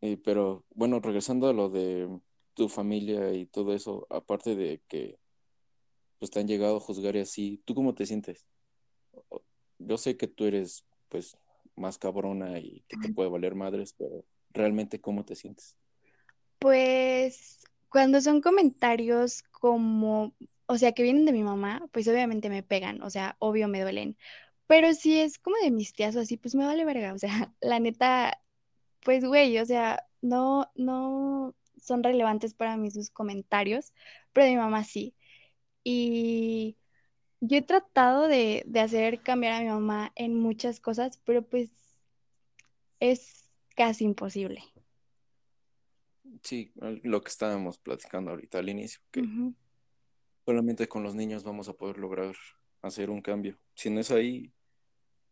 y, 0.00 0.16
pero 0.16 0.64
bueno, 0.74 1.00
regresando 1.00 1.48
a 1.48 1.52
lo 1.52 1.68
de 1.68 2.08
tu 2.54 2.68
familia 2.68 3.32
y 3.32 3.46
todo 3.46 3.74
eso, 3.74 4.06
aparte 4.10 4.54
de 4.54 4.80
que 4.88 5.18
pues 6.18 6.30
te 6.30 6.40
han 6.40 6.48
llegado 6.48 6.76
a 6.76 6.80
juzgar 6.80 7.16
y 7.16 7.20
así, 7.20 7.62
¿tú 7.64 7.74
cómo 7.74 7.94
te 7.94 8.06
sientes? 8.06 8.46
Yo 9.78 9.98
sé 9.98 10.16
que 10.16 10.28
tú 10.28 10.44
eres 10.44 10.86
pues 11.08 11.36
más 11.76 11.98
cabrona 11.98 12.58
y 12.58 12.84
que 12.88 12.96
te 12.96 13.12
puede 13.12 13.30
valer 13.30 13.54
madres, 13.54 13.94
pero 13.96 14.24
realmente 14.50 15.00
cómo 15.00 15.24
te 15.24 15.36
sientes? 15.36 15.76
Pues 16.58 17.60
cuando 17.88 18.20
son 18.20 18.40
comentarios 18.40 19.42
como, 19.52 20.34
o 20.66 20.78
sea, 20.78 20.92
que 20.92 21.02
vienen 21.02 21.24
de 21.26 21.32
mi 21.32 21.42
mamá, 21.42 21.88
pues 21.92 22.08
obviamente 22.08 22.48
me 22.48 22.62
pegan, 22.62 23.02
o 23.02 23.10
sea, 23.10 23.36
obvio 23.38 23.68
me 23.68 23.80
duelen. 23.80 24.16
Pero 24.66 24.94
si 24.94 25.20
es 25.20 25.38
como 25.38 25.56
de 25.62 25.70
mis 25.70 25.92
tías 25.92 26.16
o 26.16 26.20
así, 26.20 26.36
pues 26.36 26.54
me 26.54 26.66
vale 26.66 26.84
verga, 26.84 27.12
o 27.14 27.18
sea, 27.18 27.28
la 27.60 27.80
neta, 27.80 28.42
pues 29.00 29.24
güey, 29.24 29.58
o 29.58 29.66
sea, 29.66 30.04
no, 30.20 30.70
no 30.74 31.54
son 31.80 32.02
relevantes 32.02 32.54
para 32.54 32.76
mí 32.76 32.90
sus 32.90 33.10
comentarios, 33.10 33.92
pero 34.32 34.46
de 34.46 34.52
mi 34.52 34.58
mamá 34.58 34.84
sí. 34.84 35.14
Y 35.84 36.76
yo 37.40 37.58
he 37.58 37.62
tratado 37.62 38.28
de, 38.28 38.64
de 38.66 38.80
hacer 38.80 39.20
cambiar 39.22 39.54
a 39.54 39.60
mi 39.60 39.68
mamá 39.68 40.12
en 40.14 40.34
muchas 40.34 40.80
cosas, 40.80 41.18
pero 41.24 41.42
pues 41.42 41.70
es 43.00 43.50
casi 43.74 44.04
imposible. 44.04 44.62
Sí, 46.42 46.72
lo 47.02 47.22
que 47.22 47.28
estábamos 47.28 47.78
platicando 47.78 48.30
ahorita 48.30 48.58
al 48.58 48.68
inicio, 48.68 49.00
que 49.10 49.24
solamente 50.44 50.88
con 50.88 51.02
los 51.02 51.14
niños 51.14 51.44
vamos 51.44 51.68
a 51.68 51.74
poder 51.74 51.98
lograr 51.98 52.34
hacer 52.82 53.10
un 53.10 53.22
cambio. 53.22 53.58
Si 53.74 53.90
no 53.90 54.00
es 54.00 54.10
ahí, 54.10 54.52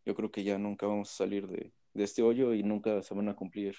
yo 0.05 0.15
creo 0.15 0.31
que 0.31 0.43
ya 0.43 0.57
nunca 0.57 0.87
vamos 0.87 1.11
a 1.11 1.15
salir 1.15 1.47
de, 1.47 1.73
este 1.93 2.21
hoyo 2.21 2.53
y 2.53 2.63
nunca 2.63 3.01
se 3.01 3.13
van 3.13 3.29
a 3.29 3.35
cumplir 3.35 3.75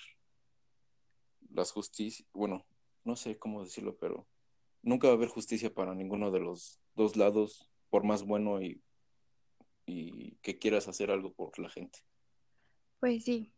las 1.51 1.71
justicias, 1.73 2.27
bueno, 2.33 2.65
no 3.05 3.15
sé 3.15 3.39
cómo 3.39 3.63
decirlo, 3.63 3.97
pero 3.99 4.27
nunca 4.83 5.09
va 5.09 5.15
a 5.15 5.17
haber 5.17 5.29
justicia 5.29 5.73
para 5.73 5.95
ninguno 5.95 6.31
de 6.31 6.41
los 6.41 6.81
dos 6.95 7.17
lados, 7.17 7.71
por 7.91 8.05
más 8.05 8.25
bueno 8.25 8.61
y, 8.63 8.83
y 9.87 10.37
que 10.43 10.59
quieras 10.59 10.89
hacer 10.89 11.11
algo 11.11 11.33
por 11.33 11.59
la 11.59 11.69
gente. 11.69 12.01
Pues 13.01 13.25
sí, 13.25 13.53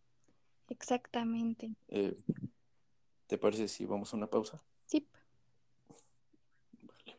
Exactamente. 0.68 1.74
Eh, 1.88 2.14
¿Te 3.26 3.38
parece 3.38 3.68
si 3.68 3.86
vamos 3.86 4.12
a 4.12 4.16
una 4.16 4.28
pausa? 4.28 4.62
Sí. 4.86 5.08
Vale. 6.82 7.18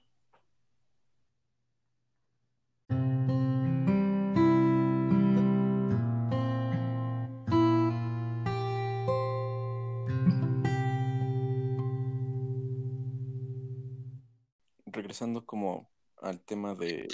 Regresando 14.86 15.46
como 15.46 15.90
al 16.22 16.42
tema 16.42 16.76
de, 16.76 17.08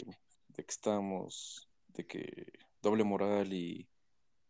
de 0.50 0.63
que 0.63 0.72
estamos, 0.72 1.70
de 1.89 2.06
que 2.06 2.54
doble 2.82 3.04
moral 3.04 3.54
y 3.54 3.88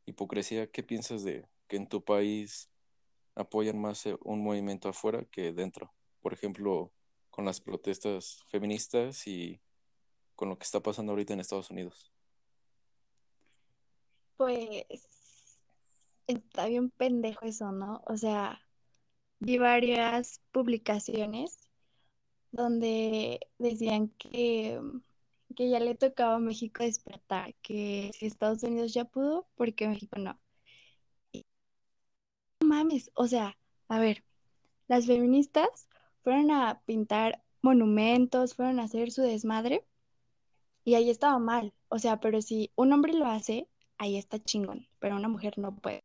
hipocresía, 0.06 0.68
¿qué 0.68 0.84
piensas 0.84 1.24
de, 1.24 1.48
que 1.68 1.78
en 1.78 1.88
tu 1.88 2.04
país 2.04 2.70
apoyan 3.36 3.80
más 3.80 4.06
eh, 4.06 4.18
un 4.24 4.42
movimiento 4.42 4.90
afuera 4.90 5.26
que 5.26 5.52
dentro. 5.52 5.94
Por 6.22 6.34
ejemplo, 6.34 6.92
con 7.30 7.46
las 7.46 7.62
protestas 7.62 8.44
feministas 8.48 9.28
y 9.28 9.62
con 10.36 10.50
lo 10.50 10.58
que 10.58 10.64
está 10.64 10.80
pasando 10.82 11.12
ahorita 11.12 11.34
en 11.34 11.42
Estados 11.42 11.70
Unidos. 11.70 12.12
Pues 14.38 14.86
está 16.28 16.66
bien 16.66 16.90
pendejo 16.90 17.46
eso, 17.46 17.72
¿no? 17.72 18.02
O 18.08 18.18
sea, 18.18 18.62
vi 19.40 19.58
varias 19.58 20.42
publicaciones 20.52 21.65
donde 22.56 23.40
decían 23.60 24.10
que, 24.18 24.82
que 25.56 25.70
ya 25.70 25.80
le 25.80 25.96
tocaba 25.96 26.36
a 26.36 26.40
México 26.40 26.84
despertar, 26.84 27.54
que 27.62 28.12
si 28.14 28.26
Estados 28.26 28.64
Unidos 28.64 28.94
ya 28.94 29.06
pudo, 29.06 29.48
porque 29.56 29.88
México 29.88 30.18
no 30.20 30.40
mames, 32.66 33.12
o 33.16 33.28
sea, 33.28 33.58
a 33.88 34.00
ver, 34.00 34.24
las 34.88 35.06
feministas 35.06 35.88
fueron 36.24 36.52
a 36.52 36.82
pintar 36.86 37.44
monumentos, 37.62 38.56
fueron 38.56 38.80
a 38.80 38.84
hacer 38.84 39.12
su 39.12 39.22
desmadre 39.22 39.86
y 40.84 40.96
ahí 40.96 41.10
estaba 41.10 41.40
mal. 41.40 41.74
O 41.90 42.00
sea, 42.00 42.20
pero 42.20 42.42
si 42.42 42.72
un 42.76 42.92
hombre 42.92 43.14
lo 43.14 43.26
hace, 43.26 43.68
ahí 43.98 44.18
está 44.18 44.44
chingón, 44.44 44.88
pero 45.00 45.16
una 45.16 45.30
mujer 45.30 45.58
no 45.58 45.76
puede. 45.76 46.04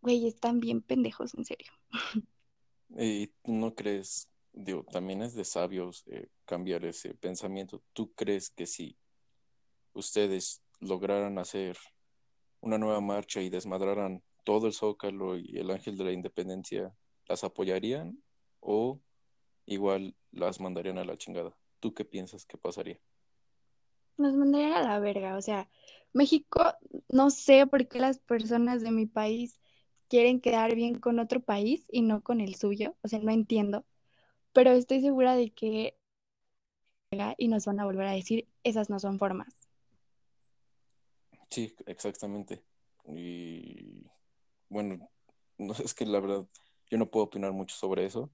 Güey, 0.00 0.26
están 0.26 0.60
bien 0.60 0.82
pendejos, 0.82 1.34
en 1.34 1.44
serio. 1.44 1.72
¿Y 2.98 3.30
no 3.44 3.74
crees, 3.74 4.28
digo, 4.52 4.84
también 4.84 5.22
es 5.22 5.34
de 5.34 5.44
sabios 5.44 6.04
eh, 6.06 6.28
cambiar 6.44 6.84
ese 6.84 7.14
pensamiento? 7.14 7.82
¿Tú 7.92 8.12
crees 8.14 8.50
que 8.50 8.66
si 8.66 8.96
ustedes 9.94 10.62
lograran 10.80 11.38
hacer 11.38 11.76
una 12.60 12.78
nueva 12.78 13.00
marcha 13.00 13.40
y 13.40 13.50
desmadraran 13.50 14.22
todo 14.44 14.66
el 14.66 14.72
Zócalo 14.72 15.36
y 15.36 15.58
el 15.58 15.70
Ángel 15.70 15.96
de 15.96 16.04
la 16.04 16.12
Independencia 16.12 16.94
las 17.28 17.44
apoyarían 17.44 18.22
o 18.60 19.00
igual 19.66 20.14
las 20.30 20.60
mandarían 20.60 20.98
a 20.98 21.04
la 21.04 21.16
chingada? 21.16 21.56
¿Tú 21.80 21.94
qué 21.94 22.04
piensas 22.04 22.44
que 22.44 22.58
pasaría? 22.58 23.00
Nos 24.16 24.34
mandarían 24.34 24.72
a 24.72 24.82
la 24.82 25.00
verga, 25.00 25.36
o 25.36 25.42
sea, 25.42 25.68
México, 26.12 26.62
no 27.08 27.30
sé 27.30 27.66
por 27.66 27.88
qué 27.88 27.98
las 27.98 28.18
personas 28.18 28.82
de 28.82 28.90
mi 28.90 29.06
país 29.06 29.60
quieren 30.08 30.40
quedar 30.40 30.74
bien 30.74 30.98
con 30.98 31.18
otro 31.18 31.40
país 31.40 31.86
y 31.90 32.02
no 32.02 32.22
con 32.22 32.40
el 32.40 32.54
suyo, 32.54 32.94
o 33.02 33.08
sea, 33.08 33.18
no 33.20 33.32
entiendo, 33.32 33.86
pero 34.52 34.70
estoy 34.72 35.00
segura 35.00 35.36
de 35.36 35.50
que 35.50 35.96
y 37.36 37.48
nos 37.48 37.66
van 37.66 37.78
a 37.80 37.84
volver 37.84 38.06
a 38.06 38.12
decir, 38.12 38.48
esas 38.64 38.88
no 38.88 38.98
son 38.98 39.18
formas. 39.18 39.68
Sí, 41.50 41.74
exactamente. 41.86 42.64
Y 43.06 44.06
bueno, 44.68 45.10
no 45.58 45.74
es 45.74 45.94
que 45.94 46.06
la 46.06 46.20
verdad 46.20 46.46
yo 46.90 46.98
no 46.98 47.10
puedo 47.10 47.26
opinar 47.26 47.52
mucho 47.52 47.76
sobre 47.76 48.06
eso, 48.06 48.30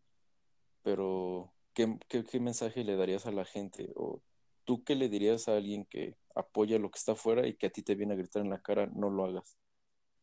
pero 0.82 1.52
¿qué, 1.74 1.98
mensaje 2.40 2.84
le 2.84 2.96
darías 2.96 3.26
a 3.26 3.32
la 3.32 3.44
gente? 3.44 3.90
¿O 3.96 4.22
tú 4.64 4.84
qué 4.84 4.94
le 4.94 5.08
dirías 5.08 5.48
a 5.48 5.56
alguien 5.56 5.84
que 5.84 6.16
apoya 6.34 6.78
lo 6.78 6.90
que 6.90 6.98
está 6.98 7.12
afuera 7.12 7.46
y 7.46 7.54
que 7.54 7.66
a 7.66 7.70
ti 7.70 7.82
te 7.82 7.94
viene 7.94 8.14
a 8.14 8.16
gritar 8.16 8.42
en 8.42 8.50
la 8.50 8.60
cara, 8.60 8.86
no 8.86 9.10
lo 9.10 9.24
hagas. 9.24 9.56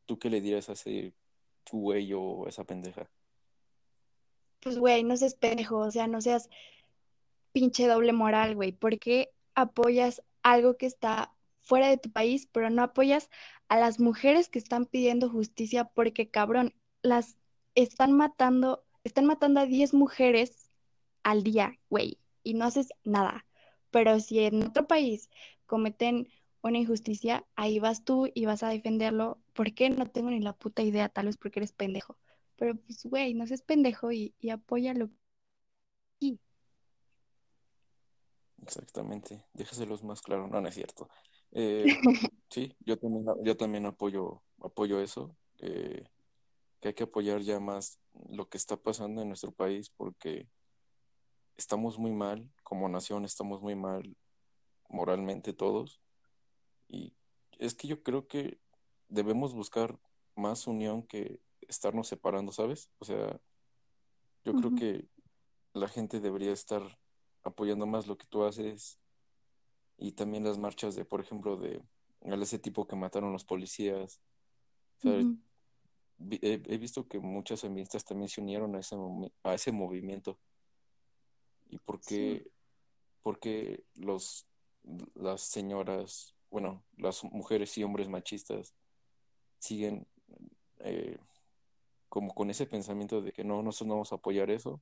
¿Tú 0.06 0.18
qué 0.18 0.30
le 0.30 0.40
dirías 0.40 0.70
a 0.70 0.74
ese 0.74 1.14
güey 1.72 2.14
o 2.14 2.48
esa 2.48 2.64
pendeja? 2.64 3.10
Pues, 4.66 4.80
güey, 4.80 5.04
no 5.04 5.16
seas 5.16 5.36
pendejo, 5.36 5.78
o 5.78 5.92
sea, 5.92 6.08
no 6.08 6.22
seas 6.22 6.50
pinche 7.52 7.88
doble 7.88 8.14
moral, 8.14 8.56
güey. 8.56 8.72
¿Por 8.72 8.98
qué 8.98 9.32
apoyas 9.54 10.24
algo 10.42 10.76
que 10.76 10.88
está 10.88 11.36
fuera 11.62 11.88
de 11.88 11.98
tu 11.98 12.12
país, 12.12 12.48
pero 12.52 12.72
no 12.72 12.82
apoyas 12.82 13.30
a 13.68 13.78
las 13.78 14.00
mujeres 14.00 14.50
que 14.50 14.58
están 14.58 14.88
pidiendo 14.88 15.30
justicia? 15.30 15.86
Porque, 15.86 16.32
cabrón, 16.32 16.74
las 17.04 17.38
están 17.76 18.14
matando, 18.14 18.84
están 19.04 19.26
matando 19.26 19.60
a 19.60 19.68
10 19.68 19.94
mujeres 19.94 20.72
al 21.22 21.44
día, 21.44 21.78
güey, 21.92 22.18
y 22.42 22.56
no 22.56 22.66
haces 22.66 22.90
nada. 23.04 23.46
Pero 23.92 24.20
si 24.20 24.40
en 24.40 24.64
otro 24.64 24.88
país 24.88 25.30
cometen 25.68 26.28
una 26.64 26.80
injusticia, 26.80 27.46
ahí 27.56 27.78
vas 27.78 28.04
tú 28.04 28.32
y 28.34 28.46
vas 28.48 28.64
a 28.64 28.70
defenderlo. 28.70 29.38
¿Por 29.54 29.76
qué? 29.76 29.92
No 29.92 30.08
tengo 30.08 30.32
ni 30.32 30.40
la 30.40 30.54
puta 30.54 30.82
idea, 30.82 31.08
tal 31.10 31.28
vez 31.28 31.38
porque 31.38 31.60
eres 31.60 31.72
pendejo. 31.72 32.18
Pero 32.58 32.76
pues, 32.76 33.06
güey, 33.06 33.34
no 33.34 33.46
seas 33.48 33.62
pendejo 33.62 34.12
y, 34.12 34.34
y 34.40 34.50
apóyalo. 34.50 35.10
Y... 36.20 36.40
Exactamente, 38.62 39.46
déjaselos 39.54 40.04
más 40.04 40.22
claro, 40.22 40.48
no, 40.48 40.62
no 40.62 40.68
es 40.68 40.76
cierto. 40.76 41.10
Eh, 41.52 41.86
sí, 42.50 42.76
yo 42.80 42.98
también, 42.98 43.26
yo 43.44 43.58
también 43.58 43.86
apoyo, 43.86 44.42
apoyo 44.62 45.02
eso, 45.02 45.36
eh, 45.60 46.04
que 46.80 46.90
hay 46.90 46.94
que 46.94 47.04
apoyar 47.04 47.42
ya 47.42 47.60
más 47.60 48.00
lo 48.30 48.48
que 48.50 48.58
está 48.58 48.78
pasando 48.78 49.22
en 49.22 49.28
nuestro 49.28 49.52
país 49.52 49.90
porque 49.90 50.48
estamos 51.58 51.98
muy 51.98 52.12
mal, 52.12 52.50
como 52.64 52.90
nación 52.90 53.26
estamos 53.26 53.62
muy 53.62 53.76
mal 53.76 54.16
moralmente 54.90 55.54
todos. 55.54 56.02
Y 56.88 57.14
es 57.58 57.74
que 57.74 57.88
yo 57.88 58.04
creo 58.04 58.28
que 58.28 58.60
debemos 59.08 59.54
buscar 59.54 60.00
más 60.36 60.68
unión 60.68 61.04
que 61.04 61.40
estarnos 61.68 62.08
separando, 62.08 62.52
¿sabes? 62.52 62.90
O 63.00 63.06
sea, 63.06 63.40
yo 64.44 64.54
creo 64.54 64.76
que 64.76 65.08
la 65.74 65.88
gente 65.88 66.20
debería 66.20 66.52
estar 66.52 66.82
apoyando 67.44 67.86
más 67.86 68.08
lo 68.08 68.18
que 68.18 68.28
tú 68.28 68.44
haces 68.44 69.00
y 69.98 70.12
también 70.12 70.44
las 70.44 70.58
marchas 70.58 70.96
de, 70.96 71.06
por 71.06 71.22
ejemplo, 71.22 71.58
de 71.58 71.82
ese 72.22 72.60
tipo 72.60 72.88
que 72.88 72.96
mataron 72.96 73.32
los 73.32 73.46
policías. 73.46 74.22
he, 75.04 76.78
visto 76.78 77.08
que 77.08 77.20
muchas 77.20 77.62
feministas 77.62 78.06
también 78.06 78.30
se 78.30 78.42
unieron 78.42 78.76
a 78.76 78.80
ese, 78.80 78.96
a 79.44 79.54
ese 79.54 79.72
movimiento. 79.72 80.40
¿Y 81.70 81.78
por 81.80 82.00
qué, 82.02 82.52
porque 83.22 83.84
los, 83.96 84.48
las 85.16 85.42
señoras, 85.42 86.36
bueno, 86.52 86.84
las 86.98 87.24
mujeres 87.24 87.78
y 87.78 87.84
hombres 87.84 88.10
machistas 88.10 88.74
siguen 89.60 90.08
eh, 90.80 91.18
como 92.10 92.34
con 92.34 92.50
ese 92.50 92.66
pensamiento 92.66 93.22
de 93.22 93.32
que 93.32 93.44
no, 93.44 93.62
nosotros 93.62 93.88
no 93.88 93.94
vamos 93.96 94.12
a 94.12 94.16
apoyar 94.16 94.50
eso 94.52 94.82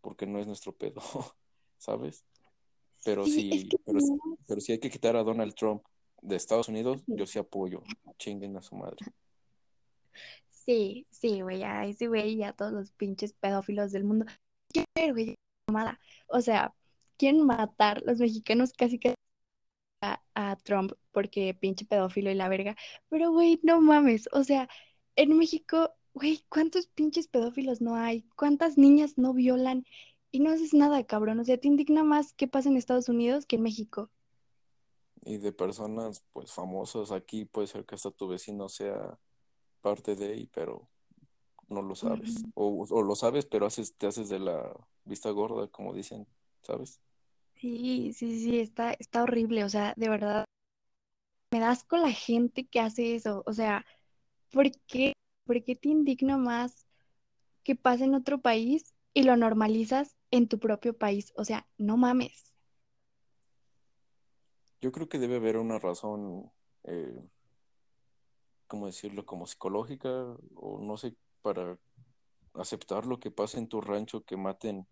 porque 0.00 0.26
no 0.26 0.38
es 0.38 0.46
nuestro 0.46 0.72
pedo, 0.72 1.00
¿sabes? 1.78 2.24
Pero 3.04 3.24
sí, 3.24 3.68
pero, 3.84 3.98
pero, 4.46 4.60
si 4.60 4.72
hay 4.72 4.78
que 4.78 4.90
quitar 4.90 5.16
a 5.16 5.22
Donald 5.22 5.54
Trump 5.54 5.82
de 6.20 6.36
Estados 6.36 6.68
Unidos, 6.68 7.02
yo 7.06 7.26
sí 7.26 7.38
apoyo. 7.38 7.82
Chinguen 8.18 8.56
a 8.56 8.62
su 8.62 8.76
madre. 8.76 8.98
Sí, 10.50 11.06
sí, 11.10 11.40
güey, 11.40 11.62
a 11.62 11.86
ese 11.86 12.08
güey 12.08 12.34
y 12.34 12.42
a 12.42 12.52
todos 12.52 12.72
los 12.72 12.92
pinches 12.92 13.32
pedófilos 13.32 13.92
del 13.92 14.04
mundo. 14.04 14.26
güey, 14.94 15.34
O 16.28 16.40
sea, 16.42 16.74
quieren 17.16 17.46
matar 17.46 18.02
los 18.04 18.18
mexicanos 18.18 18.72
casi 18.74 18.98
que 18.98 19.14
a, 20.02 20.22
a, 20.34 20.56
Trump 20.56 20.92
porque 21.12 21.54
pinche 21.54 21.86
pedófilo 21.86 22.30
y 22.30 22.34
la 22.34 22.48
verga. 22.48 22.76
Pero, 23.08 23.32
güey, 23.32 23.60
no 23.62 23.80
mames. 23.80 24.28
O 24.32 24.44
sea, 24.44 24.68
en 25.16 25.36
México, 25.38 25.94
güey, 26.14 26.44
¿cuántos 26.48 26.86
pinches 26.86 27.28
pedófilos 27.28 27.80
no 27.80 27.94
hay? 27.94 28.22
¿Cuántas 28.36 28.78
niñas 28.78 29.18
no 29.18 29.32
violan? 29.32 29.84
Y 30.30 30.40
no 30.40 30.50
haces 30.50 30.74
nada, 30.74 31.04
cabrón. 31.04 31.40
O 31.40 31.44
sea, 31.44 31.58
te 31.58 31.68
indigna 31.68 32.04
más 32.04 32.32
qué 32.34 32.46
pasa 32.48 32.68
en 32.68 32.76
Estados 32.76 33.08
Unidos 33.08 33.46
que 33.46 33.56
en 33.56 33.62
México. 33.62 34.10
Y 35.24 35.38
de 35.38 35.52
personas, 35.52 36.24
pues, 36.32 36.52
famosas 36.52 37.12
aquí, 37.12 37.44
puede 37.44 37.66
ser 37.66 37.84
que 37.84 37.94
hasta 37.94 38.10
tu 38.10 38.28
vecino 38.28 38.68
sea 38.68 39.18
parte 39.80 40.14
de 40.14 40.32
ahí, 40.32 40.46
pero 40.46 40.88
no 41.68 41.82
lo 41.82 41.94
sabes. 41.94 42.42
o, 42.54 42.86
o, 42.88 43.02
lo 43.02 43.14
sabes, 43.14 43.46
pero 43.46 43.66
haces, 43.66 43.94
te 43.96 44.06
haces 44.06 44.28
de 44.28 44.38
la 44.38 44.74
vista 45.04 45.30
gorda, 45.30 45.68
como 45.68 45.94
dicen, 45.94 46.26
¿sabes? 46.62 47.00
Sí, 47.60 48.12
sí, 48.14 48.40
sí, 48.40 48.58
está, 48.58 48.92
está 48.94 49.22
horrible. 49.22 49.64
O 49.64 49.68
sea, 49.68 49.94
de 49.96 50.08
verdad, 50.08 50.44
me 51.52 51.60
das 51.60 51.84
con 51.84 52.02
la 52.02 52.12
gente 52.12 52.66
que 52.66 52.80
hace 52.80 53.14
eso. 53.14 53.42
O 53.46 53.52
sea, 53.52 53.84
¿por 54.52 54.70
qué, 54.86 55.14
¿por 55.44 55.62
qué 55.64 55.76
te 55.76 55.88
indigna 55.88 56.36
más 56.36 56.86
que 57.62 57.76
pase 57.76 58.04
en 58.04 58.14
otro 58.14 58.40
país 58.40 58.94
y 59.14 59.24
lo 59.24 59.36
normalizas 59.36 60.16
en 60.30 60.48
tu 60.48 60.58
propio 60.58 60.96
país? 60.96 61.32
O 61.36 61.44
sea, 61.44 61.66
no 61.78 61.96
mames. 61.96 62.54
Yo 64.80 64.92
creo 64.92 65.08
que 65.08 65.18
debe 65.18 65.36
haber 65.36 65.58
una 65.58 65.78
razón, 65.78 66.50
eh, 66.84 67.20
¿cómo 68.66 68.86
decirlo? 68.86 69.26
Como 69.26 69.46
psicológica, 69.46 70.08
o 70.54 70.80
no 70.80 70.96
sé, 70.96 71.14
para 71.42 71.78
aceptar 72.54 73.06
lo 73.06 73.20
que 73.20 73.30
pasa 73.30 73.58
en 73.58 73.68
tu 73.68 73.80
rancho, 73.80 74.24
que 74.24 74.36
maten 74.36 74.86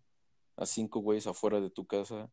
a 0.57 0.65
cinco 0.65 0.99
güeyes 0.99 1.27
afuera 1.27 1.59
de 1.59 1.69
tu 1.69 1.85
casa, 1.87 2.29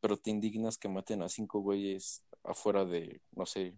pero 0.00 0.16
te 0.16 0.30
indignas 0.30 0.78
que 0.78 0.88
maten 0.88 1.22
a 1.22 1.28
cinco 1.28 1.60
güeyes 1.60 2.24
afuera 2.42 2.84
de, 2.84 3.20
no 3.32 3.46
sé, 3.46 3.76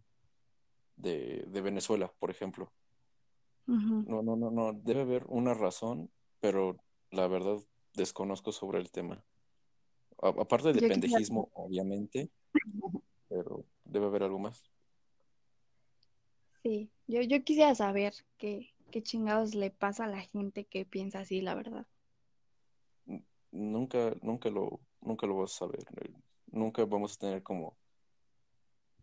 de, 0.96 1.60
Venezuela, 1.62 2.12
por 2.18 2.30
ejemplo. 2.30 2.72
No, 3.66 4.22
no, 4.22 4.36
no, 4.36 4.50
no, 4.50 4.72
debe 4.72 5.02
haber 5.02 5.24
una 5.28 5.54
razón, 5.54 6.10
pero 6.40 6.76
la 7.10 7.28
verdad 7.28 7.58
desconozco 7.94 8.52
sobre 8.52 8.78
el 8.80 8.90
tema. 8.90 9.22
aparte 10.18 10.72
de 10.72 10.88
pendejismo, 10.88 11.50
obviamente, 11.54 12.30
pero 13.28 13.64
debe 13.84 14.06
haber 14.06 14.24
algo 14.24 14.38
más. 14.38 14.70
Sí, 16.62 16.90
yo, 17.06 17.22
yo 17.22 17.42
quisiera 17.42 17.74
saber 17.74 18.12
qué, 18.36 18.74
qué 18.90 19.02
chingados 19.02 19.54
le 19.54 19.70
pasa 19.70 20.04
a 20.04 20.08
la 20.08 20.20
gente 20.20 20.64
que 20.64 20.84
piensa 20.84 21.20
así, 21.20 21.40
la 21.40 21.54
verdad. 21.54 21.86
Nunca, 23.50 24.14
nunca 24.22 24.50
lo, 24.50 24.80
nunca 25.00 25.26
lo 25.26 25.36
vas 25.38 25.54
a 25.54 25.58
saber. 25.58 25.84
Nunca 26.50 26.84
vamos 26.84 27.14
a 27.14 27.18
tener 27.18 27.42
como 27.42 27.76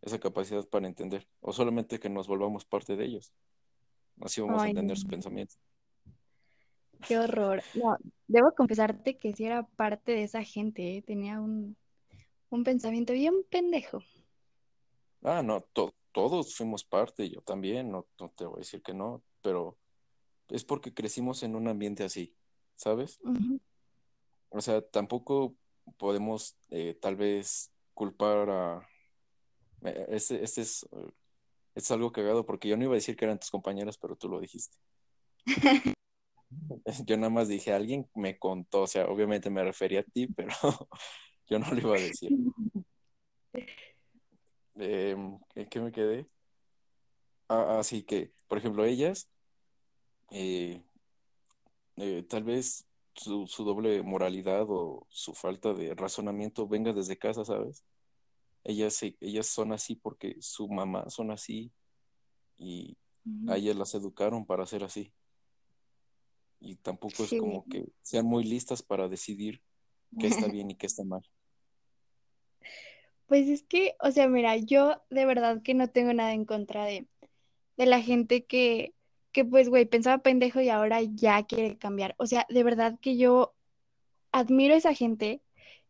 esa 0.02 0.20
capacidad 0.20 0.68
para 0.68 0.88
entender. 0.88 1.28
O 1.42 1.52
solamente 1.52 2.00
que 2.00 2.10
nos 2.10 2.28
volvamos 2.28 2.66
parte 2.66 2.96
de 2.96 3.06
ellos. 3.06 3.34
Así 4.22 4.42
vamos 4.42 4.62
a 4.62 4.68
entender 4.70 4.98
su 4.98 5.08
pensamiento. 5.08 5.56
Qué 7.08 7.20
horror. 7.20 7.62
No, 7.76 7.98
debo 8.28 8.54
confesarte 8.54 9.18
que 9.18 9.34
si 9.34 9.46
era 9.46 9.64
parte 9.64 10.12
de 10.14 10.24
esa 10.24 10.44
gente, 10.44 10.98
¿eh? 10.98 11.02
tenía 11.02 11.40
un, 11.40 11.78
un 12.50 12.64
pensamiento 12.64 13.14
bien 13.14 13.36
pendejo. 13.50 14.02
Ah, 15.24 15.44
no, 15.44 15.66
todos 16.12 16.56
fuimos 16.56 16.84
parte, 16.84 17.30
yo 17.30 17.42
también, 17.42 17.92
no, 17.92 18.08
no, 18.20 18.30
te 18.36 18.46
voy 18.46 18.58
a 18.58 18.60
decir 18.60 18.82
que 18.82 18.94
no, 18.94 19.24
pero 19.42 19.78
es 20.50 20.64
porque 20.64 20.94
crecimos 20.94 21.44
en 21.44 21.56
un 21.56 21.68
ambiente 21.68 22.04
así, 22.04 22.36
¿sabes? 22.76 23.20
O 24.50 24.62
sea, 24.62 24.82
tampoco 24.82 25.56
podemos 25.98 26.58
eh, 26.70 26.98
tal 27.02 27.16
vez 27.16 27.72
culpar 27.94 28.50
a... 28.50 28.90
Este, 30.10 30.44
este 30.44 30.62
es, 30.62 30.88
es 31.78 31.92
algo 31.92 32.12
cagado 32.12 32.46
porque 32.46 32.68
yo 32.68 32.76
no 32.76 32.84
iba 32.84 32.94
a 32.94 32.96
decir 32.96 33.16
que 33.16 33.26
eran 33.26 33.40
tus 33.40 33.52
compañeras, 33.52 33.98
pero 33.98 34.16
tú 34.16 34.28
lo 34.28 34.40
dijiste. 34.40 34.78
yo 37.06 37.18
nada 37.18 37.30
más 37.30 37.48
dije, 37.48 37.74
alguien 37.74 38.10
me 38.16 38.38
contó, 38.38 38.84
o 38.84 38.88
sea, 38.88 39.06
obviamente 39.08 39.50
me 39.50 39.64
refería 39.64 40.02
a 40.02 40.04
ti, 40.04 40.28
pero 40.28 40.50
yo 41.50 41.60
no 41.60 41.72
lo 41.72 41.80
iba 41.80 41.96
a 41.96 42.02
decir. 42.02 42.32
Em, 44.76 45.40
¿Qué 45.70 45.80
me 45.80 45.92
quedé? 45.92 46.28
Ah, 47.50 47.78
así 47.80 48.04
que, 48.04 48.32
por 48.48 48.58
ejemplo, 48.58 48.86
ellas, 48.86 49.30
tal 52.28 52.44
vez 52.44 52.86
su, 53.16 53.48
su, 53.48 53.64
doble 53.64 54.04
moralidad 54.04 54.66
o 54.70 55.08
su 55.10 55.34
falta 55.34 55.74
de 55.74 55.96
razonamiento 55.96 56.68
venga 56.68 56.94
desde 56.94 57.18
casa, 57.18 57.46
¿sabes? 57.46 57.84
Ellas, 58.68 59.02
ellas 59.02 59.48
son 59.48 59.72
así 59.72 59.96
porque 59.96 60.36
su 60.40 60.68
mamá 60.68 61.10
son 61.10 61.32
así 61.32 61.72
y 62.58 62.98
a 63.48 63.58
ellas 63.58 63.76
las 63.76 63.96
educaron 63.96 64.46
para 64.46 64.66
ser 64.66 64.84
así. 64.84 65.14
Y 66.60 66.76
tampoco 66.76 67.24
es 67.24 67.32
como 67.32 67.66
que 67.66 67.88
sean 68.02 68.26
muy 68.26 68.44
listas 68.44 68.82
para 68.82 69.08
decidir 69.08 69.62
qué 70.20 70.28
está 70.28 70.48
bien 70.52 70.72
y 70.72 70.76
qué 70.76 70.86
está 70.86 71.04
mal. 71.04 71.22
Pues 73.26 73.48
es 73.48 73.64
que, 73.64 73.96
o 74.00 74.12
sea, 74.12 74.28
mira, 74.28 74.56
yo 74.58 75.02
de 75.10 75.26
verdad 75.26 75.62
que 75.62 75.74
no 75.74 75.90
tengo 75.90 76.14
nada 76.14 76.34
en 76.34 76.46
contra 76.46 76.86
de, 76.86 77.08
de 77.78 77.86
la 77.86 78.02
gente 78.02 78.46
que 78.46 78.94
que 79.38 79.46
pues, 79.46 79.70
güey, 79.70 79.86
pensaba 79.86 80.24
pendejo 80.24 80.62
y 80.62 80.70
ahora 80.70 81.00
ya 81.04 81.44
quiere 81.44 81.78
cambiar. 81.78 82.16
O 82.18 82.26
sea, 82.26 82.48
de 82.50 82.64
verdad 82.64 82.98
que 83.00 83.18
yo 83.18 83.54
admiro 84.32 84.74
a 84.74 84.78
esa 84.78 84.96
gente 84.96 85.44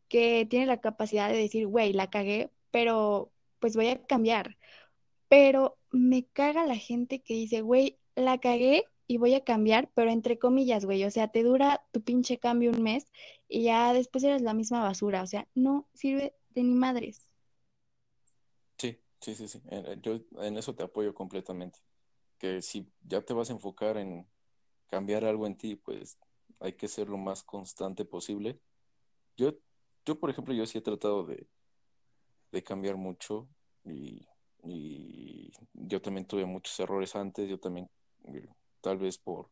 que 0.09 0.45
tiene 0.49 0.65
la 0.65 0.81
capacidad 0.81 1.29
de 1.29 1.37
decir, 1.37 1.65
güey, 1.65 1.93
la 1.93 2.09
cagué, 2.09 2.51
pero 2.77 3.31
pues 3.59 3.75
voy 3.75 3.87
a 3.87 4.05
cambiar. 4.05 4.55
Pero 5.29 5.79
me 5.89 6.27
caga 6.27 6.67
la 6.67 6.75
gente 6.75 7.23
que 7.23 7.33
dice, 7.33 7.61
güey, 7.61 7.97
la 8.13 8.37
cagué 8.37 8.83
y 9.07 9.17
voy 9.17 9.33
a 9.33 9.43
cambiar, 9.43 9.89
pero 9.95 10.11
entre 10.11 10.37
comillas, 10.37 10.85
güey, 10.85 11.03
o 11.03 11.09
sea, 11.09 11.29
te 11.29 11.41
dura 11.41 11.81
tu 11.91 12.03
pinche 12.03 12.37
cambio 12.37 12.69
un 12.69 12.83
mes 12.83 13.07
y 13.49 13.63
ya 13.63 13.93
después 13.93 14.23
eres 14.23 14.43
la 14.43 14.53
misma 14.53 14.83
basura, 14.83 15.23
o 15.23 15.25
sea, 15.25 15.47
no 15.55 15.87
sirve 15.95 16.35
de 16.51 16.61
ni 16.61 16.75
madres. 16.75 17.27
Sí, 18.77 18.99
sí, 19.21 19.33
sí, 19.33 19.47
sí, 19.47 19.59
yo 20.03 20.19
en 20.43 20.57
eso 20.57 20.75
te 20.75 20.83
apoyo 20.83 21.15
completamente, 21.15 21.79
que 22.37 22.61
si 22.61 22.87
ya 23.01 23.23
te 23.23 23.33
vas 23.33 23.49
a 23.49 23.53
enfocar 23.53 23.97
en 23.97 24.27
cambiar 24.85 25.25
algo 25.25 25.47
en 25.47 25.57
ti, 25.57 25.77
pues 25.77 26.19
hay 26.59 26.73
que 26.73 26.87
ser 26.87 27.09
lo 27.09 27.17
más 27.17 27.41
constante 27.41 28.05
posible. 28.05 28.59
Yo, 29.35 29.55
yo 30.05 30.19
por 30.19 30.29
ejemplo, 30.29 30.53
yo 30.53 30.67
sí 30.67 30.77
he 30.77 30.81
tratado 30.81 31.25
de, 31.25 31.47
de 32.57 32.63
cambiar 32.63 32.97
mucho 32.97 33.47
y, 33.85 34.27
y 34.63 35.51
yo 35.73 36.01
también 36.01 36.25
tuve 36.25 36.45
muchos 36.45 36.79
errores 36.79 37.15
antes, 37.15 37.47
yo 37.47 37.59
también 37.59 37.89
tal 38.81 38.97
vez 38.97 39.17
por... 39.17 39.49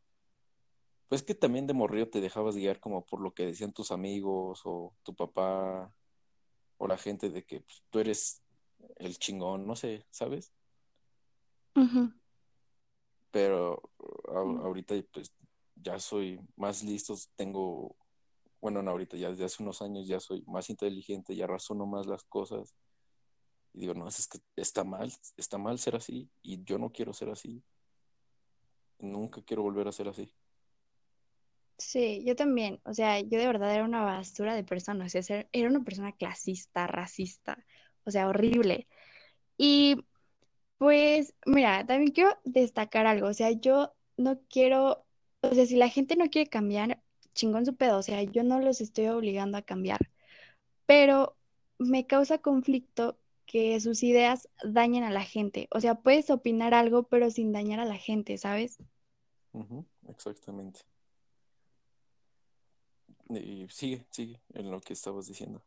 Pues 1.07 1.21
que 1.21 1.35
también 1.35 1.67
de 1.67 1.73
morrillo 1.73 2.09
te 2.09 2.19
dejabas 2.19 2.55
guiar 2.55 2.79
como 2.79 3.05
por 3.05 3.21
lo 3.21 3.31
que 3.31 3.45
decían 3.45 3.71
tus 3.71 3.91
amigos 3.91 4.61
o 4.65 4.91
tu 5.03 5.13
papá 5.15 5.93
o 6.77 6.87
la 6.87 6.97
gente 6.97 7.29
de 7.29 7.45
que 7.45 7.61
pues, 7.61 7.83
tú 7.91 7.99
eres 7.99 8.41
el 8.97 9.17
chingón, 9.19 9.67
no 9.67 9.75
sé, 9.75 10.07
¿sabes? 10.09 10.51
Pero 13.29 13.81
ahorita 14.27 14.95
pues 15.11 15.31
ya 15.75 15.99
soy 15.99 16.39
más 16.55 16.83
listo, 16.83 17.15
tengo, 17.35 17.95
bueno, 18.61 18.81
no 18.81 18.91
ahorita, 18.91 19.15
ya 19.15 19.29
desde 19.29 19.45
hace 19.45 19.61
unos 19.61 19.81
años 19.83 20.07
ya 20.07 20.19
soy 20.19 20.43
más 20.47 20.69
inteligente, 20.71 21.35
ya 21.35 21.45
razono 21.45 21.85
más 21.85 22.07
las 22.07 22.23
cosas. 22.23 22.73
Y 23.75 23.81
digo, 23.81 23.93
no, 23.93 24.07
es 24.07 24.27
que 24.27 24.39
está 24.55 24.85
mal, 24.85 25.11
está 25.35 25.57
mal 25.57 25.77
ser 25.77 25.97
así 25.97 26.29
y 26.41 26.63
yo 26.63 26.77
no 26.77 26.91
quiero 26.91 27.11
ser 27.13 27.29
así. 27.29 27.61
Nunca 28.99 29.41
quiero 29.41 29.63
volver 29.63 29.85
a 29.89 29.91
ser 29.91 30.07
así. 30.07 30.33
Sí, 31.77 32.23
yo 32.25 32.37
también. 32.37 32.79
O 32.85 32.93
sea, 32.93 33.19
yo 33.19 33.37
de 33.37 33.47
verdad 33.47 33.75
era 33.75 33.83
una 33.83 34.01
basura 34.01 34.55
de 34.55 34.63
persona. 34.63 35.05
O 35.05 35.09
sea, 35.09 35.45
era 35.51 35.69
una 35.69 35.83
persona 35.83 36.13
clasista, 36.13 36.87
racista. 36.87 37.65
O 38.05 38.11
sea, 38.11 38.29
horrible. 38.29 38.87
Y 39.57 39.97
pues, 40.77 41.35
mira, 41.45 41.85
también 41.85 42.13
quiero 42.13 42.37
destacar 42.45 43.05
algo. 43.07 43.27
O 43.27 43.33
sea, 43.33 43.51
yo 43.51 43.93
no 44.15 44.39
quiero, 44.49 45.05
o 45.41 45.53
sea, 45.53 45.65
si 45.65 45.75
la 45.75 45.89
gente 45.89 46.15
no 46.15 46.29
quiere 46.29 46.49
cambiar, 46.49 47.01
chingón 47.33 47.65
su 47.65 47.75
pedo. 47.75 47.97
O 47.97 48.03
sea, 48.03 48.23
yo 48.23 48.43
no 48.43 48.61
los 48.61 48.79
estoy 48.79 49.07
obligando 49.07 49.57
a 49.57 49.63
cambiar. 49.63 49.99
Pero 50.85 51.35
me 51.77 52.07
causa 52.07 52.37
conflicto 52.37 53.19
que 53.45 53.79
sus 53.79 54.03
ideas 54.03 54.49
dañen 54.63 55.03
a 55.03 55.11
la 55.11 55.23
gente. 55.23 55.67
O 55.71 55.79
sea, 55.79 55.95
puedes 55.95 56.29
opinar 56.29 56.73
algo, 56.73 57.03
pero 57.03 57.29
sin 57.29 57.51
dañar 57.51 57.79
a 57.79 57.85
la 57.85 57.97
gente, 57.97 58.37
¿sabes? 58.37 58.77
exactamente. 60.09 60.81
Y 63.29 63.67
sigue, 63.69 64.05
sigue 64.11 64.41
en 64.53 64.69
lo 64.69 64.81
que 64.81 64.93
estabas 64.93 65.27
diciendo. 65.27 65.63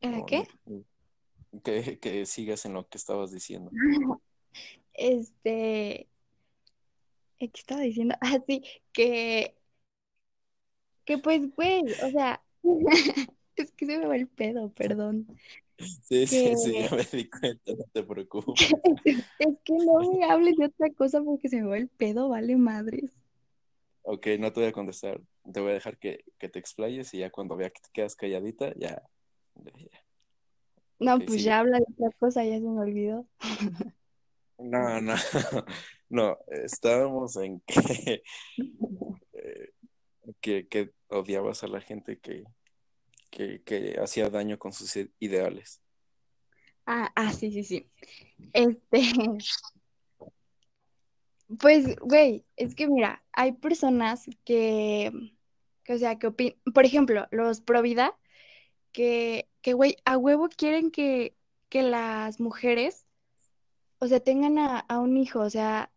¿En 0.00 0.24
qué? 0.26 0.46
Que, 1.64 1.98
que 1.98 2.26
sigas 2.26 2.64
en 2.66 2.74
lo 2.74 2.86
que 2.88 2.98
estabas 2.98 3.30
diciendo. 3.32 3.70
Este, 4.98 6.08
¿qué 7.38 7.50
estaba 7.52 7.82
diciendo? 7.82 8.14
Ah, 8.20 8.38
sí, 8.46 8.62
que, 8.92 9.54
que 11.04 11.18
pues, 11.18 11.54
güey, 11.54 11.82
o 11.84 12.10
sea, 12.10 12.42
Es 13.56 13.72
que 13.72 13.86
se 13.86 13.98
me 13.98 14.06
va 14.06 14.16
el 14.16 14.28
pedo, 14.28 14.70
perdón. 14.70 15.26
Sí, 15.78 16.26
sí, 16.26 16.56
sí, 16.56 16.72
ya 16.72 16.96
me 16.96 17.04
di 17.04 17.28
cuenta, 17.28 17.72
no 17.72 17.84
te 17.92 18.02
preocupes. 18.02 18.54
es 19.04 19.56
que 19.64 19.72
no 19.74 20.12
me 20.12 20.24
hables 20.24 20.56
de 20.56 20.66
otra 20.66 20.90
cosa 20.90 21.22
porque 21.22 21.48
se 21.48 21.60
me 21.62 21.68
va 21.68 21.76
el 21.76 21.88
pedo, 21.88 22.28
vale 22.28 22.56
madres. 22.56 23.12
Ok, 24.02 24.28
no 24.38 24.52
te 24.52 24.60
voy 24.60 24.68
a 24.68 24.72
contestar. 24.72 25.20
Te 25.52 25.60
voy 25.60 25.70
a 25.70 25.74
dejar 25.74 25.98
que, 25.98 26.24
te 26.38 26.58
explayes 26.58 27.12
y 27.12 27.18
ya 27.18 27.30
cuando 27.30 27.56
vea 27.56 27.70
que 27.70 27.80
te 27.82 27.90
quedas 27.92 28.14
calladita, 28.14 28.72
ya. 28.76 29.02
No, 30.98 31.18
pues 31.18 31.42
ya 31.42 31.58
habla 31.58 31.78
de 31.78 31.84
otra 31.92 32.16
cosa, 32.18 32.44
ya 32.44 32.54
se 32.54 32.60
me 32.60 32.80
olvidó. 32.80 33.26
No, 34.58 35.00
no, 35.00 35.14
no, 36.08 36.38
estábamos 36.48 37.36
en 37.36 37.60
que, 37.60 38.22
eh, 39.34 39.70
que, 40.40 40.66
que 40.68 40.92
odiabas 41.08 41.62
a 41.64 41.68
la 41.68 41.80
gente 41.80 42.18
que, 42.18 42.44
que, 43.36 43.98
hacía 44.02 44.30
daño 44.30 44.58
con 44.58 44.72
sus 44.72 44.96
ideales. 45.18 45.82
Ah, 46.86 47.10
ah, 47.14 47.32
sí, 47.32 47.50
sí, 47.50 47.64
sí. 47.64 47.90
Este, 48.52 49.00
pues, 51.58 51.96
güey, 51.96 52.44
es 52.56 52.74
que 52.74 52.86
mira, 52.86 53.22
hay 53.32 53.52
personas 53.52 54.26
que, 54.44 55.12
o 55.88 55.98
sea, 55.98 56.18
que 56.18 56.28
opinan, 56.28 56.56
por 56.74 56.84
ejemplo, 56.84 57.26
los 57.30 57.60
pro 57.60 57.82
vida, 57.82 58.16
que, 58.92 59.48
que, 59.62 59.74
güey, 59.74 59.96
a 60.04 60.16
huevo 60.16 60.48
quieren 60.48 60.90
que, 60.90 61.36
que 61.68 61.82
las 61.82 62.40
mujeres, 62.40 63.06
o 63.98 64.06
sea, 64.06 64.20
tengan 64.20 64.58
a, 64.58 64.80
a 64.80 65.00
un 65.00 65.16
hijo, 65.16 65.40
o 65.40 65.50
sea, 65.50 65.90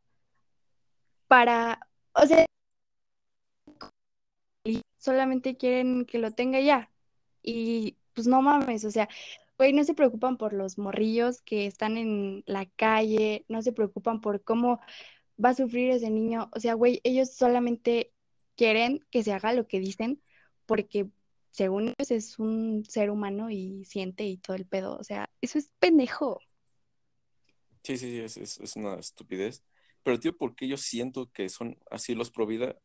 para, 1.27 1.87
o 2.13 2.25
sea, 2.25 2.45
solamente 4.97 5.57
quieren 5.57 6.05
que 6.05 6.19
lo 6.19 6.31
tenga 6.31 6.59
ya. 6.59 6.88
Y 7.41 7.97
pues 8.13 8.27
no 8.27 8.41
mames, 8.41 8.85
o 8.85 8.91
sea, 8.91 9.07
güey, 9.57 9.73
no 9.73 9.83
se 9.83 9.93
preocupan 9.93 10.37
por 10.37 10.53
los 10.53 10.77
morrillos 10.77 11.41
que 11.41 11.65
están 11.65 11.97
en 11.97 12.43
la 12.45 12.65
calle, 12.65 13.45
no 13.49 13.61
se 13.61 13.73
preocupan 13.73 14.21
por 14.21 14.43
cómo 14.43 14.79
va 15.43 15.49
a 15.49 15.55
sufrir 15.55 15.91
ese 15.91 16.09
niño. 16.09 16.49
O 16.53 16.59
sea, 16.59 16.73
güey, 16.73 17.01
ellos 17.03 17.33
solamente 17.33 18.13
quieren 18.55 19.05
que 19.11 19.23
se 19.23 19.33
haga 19.33 19.53
lo 19.53 19.67
que 19.67 19.79
dicen 19.79 20.21
porque 20.65 21.09
según 21.51 21.93
ellos 21.97 22.11
es 22.11 22.39
un 22.39 22.85
ser 22.87 23.09
humano 23.09 23.49
y 23.49 23.83
siente 23.85 24.25
y 24.25 24.37
todo 24.37 24.55
el 24.55 24.65
pedo. 24.65 24.97
O 24.97 25.03
sea, 25.03 25.29
eso 25.41 25.57
es 25.57 25.71
pendejo. 25.79 26.39
Sí, 27.83 27.97
sí, 27.97 28.11
sí, 28.27 28.39
es, 28.41 28.59
es, 28.59 28.75
una 28.75 28.95
estupidez. 28.95 29.63
Pero, 30.03 30.19
tío, 30.19 30.37
¿por 30.37 30.55
qué 30.55 30.67
yo 30.67 30.77
siento 30.77 31.31
que 31.31 31.49
son 31.49 31.77
así 31.89 32.15
los 32.15 32.31
pro 32.31 32.45
vida? 32.45 32.77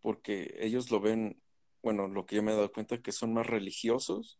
Porque 0.00 0.56
ellos 0.60 0.90
lo 0.90 1.00
ven 1.00 1.40
bueno, 1.82 2.08
lo 2.08 2.26
que 2.26 2.36
yo 2.36 2.42
me 2.42 2.52
he 2.52 2.54
dado 2.54 2.72
cuenta 2.72 3.00
que 3.00 3.12
son 3.12 3.32
más 3.32 3.46
religiosos 3.46 4.38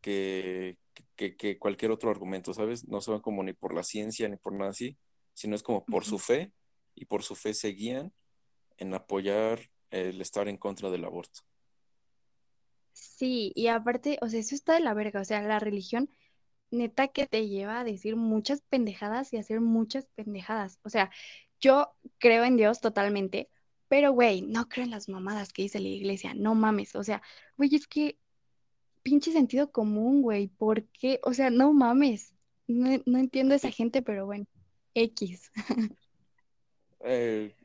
que, 0.00 0.78
que, 1.16 1.58
cualquier 1.58 1.90
otro 1.90 2.10
argumento, 2.10 2.54
¿sabes? 2.54 2.88
No 2.88 3.00
se 3.00 3.10
van 3.10 3.20
como 3.20 3.42
ni 3.42 3.52
por 3.52 3.74
la 3.74 3.82
ciencia 3.82 4.28
ni 4.28 4.36
por 4.36 4.52
nada 4.52 4.70
así, 4.70 4.96
sino 5.34 5.54
es 5.54 5.62
como 5.62 5.84
por 5.84 6.04
su 6.04 6.18
fe 6.18 6.52
y 6.94 7.04
por 7.04 7.22
su 7.22 7.34
fe 7.34 7.54
se 7.54 7.68
guían 7.68 8.12
en 8.78 8.94
apoyar 8.94 9.60
el 9.90 10.20
estar 10.20 10.48
en 10.48 10.56
contra 10.56 10.90
del 10.90 11.04
aborto. 11.04 11.40
Sí, 12.92 13.52
y 13.54 13.68
aparte, 13.68 14.18
o 14.22 14.28
sea, 14.28 14.40
eso 14.40 14.54
está 14.54 14.74
de 14.74 14.80
la 14.80 14.94
verga, 14.94 15.20
o 15.20 15.24
sea, 15.24 15.42
la 15.42 15.58
religión 15.58 16.10
neta 16.70 17.08
que 17.08 17.26
te 17.26 17.48
lleva 17.48 17.80
a 17.80 17.84
decir 17.84 18.16
muchas 18.16 18.62
pendejadas 18.62 19.32
y 19.32 19.36
a 19.36 19.40
hacer 19.40 19.60
muchas 19.60 20.06
pendejadas. 20.14 20.78
O 20.82 20.90
sea, 20.90 21.10
yo 21.60 21.92
creo 22.18 22.44
en 22.44 22.56
Dios 22.56 22.80
totalmente, 22.80 23.50
pero, 23.90 24.12
güey, 24.12 24.42
no 24.42 24.68
creo 24.68 24.84
en 24.84 24.92
las 24.92 25.08
mamadas 25.08 25.52
que 25.52 25.62
dice 25.62 25.80
la 25.80 25.88
iglesia, 25.88 26.32
no 26.32 26.54
mames, 26.54 26.94
o 26.94 27.02
sea, 27.02 27.22
güey, 27.56 27.74
es 27.74 27.88
que 27.88 28.20
pinche 29.02 29.32
sentido 29.32 29.72
común, 29.72 30.22
güey, 30.22 30.46
¿por 30.46 30.84
qué? 30.90 31.18
O 31.24 31.34
sea, 31.34 31.50
no 31.50 31.72
mames, 31.72 32.32
no, 32.68 33.18
entiendo 33.18 33.52
a 33.52 33.56
esa 33.56 33.72
gente, 33.72 34.00
pero 34.00 34.26
bueno, 34.26 34.46
X. 34.94 35.50
Eh, 37.02 37.56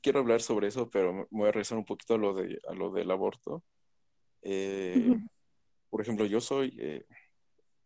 quiero 0.00 0.20
hablar 0.20 0.40
sobre 0.40 0.68
eso, 0.68 0.88
pero 0.88 1.12
me 1.12 1.26
voy 1.30 1.48
a 1.48 1.52
regresar 1.52 1.76
un 1.76 1.84
poquito 1.84 2.14
a 2.14 2.18
lo, 2.18 2.32
de, 2.32 2.58
a 2.66 2.72
lo 2.72 2.90
del 2.90 3.10
aborto. 3.10 3.62
Eh, 4.40 5.20
por 5.90 6.00
ejemplo, 6.00 6.24
yo 6.24 6.40
soy, 6.40 6.74
eh, 6.80 7.04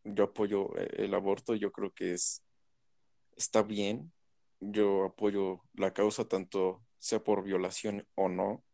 yo 0.04 0.22
apoyo 0.22 0.72
el 0.76 1.12
aborto, 1.14 1.56
yo 1.56 1.72
creo 1.72 1.90
que 1.92 2.12
es, 2.12 2.44
está 3.36 3.64
bien, 3.64 4.12
yo 4.60 5.06
apoyo 5.06 5.62
la 5.74 5.92
causa 5.92 6.28
tanto 6.28 6.85
sea 6.98 7.22
por 7.22 7.42
violación 7.42 8.06
o 8.14 8.28
no, 8.28 8.64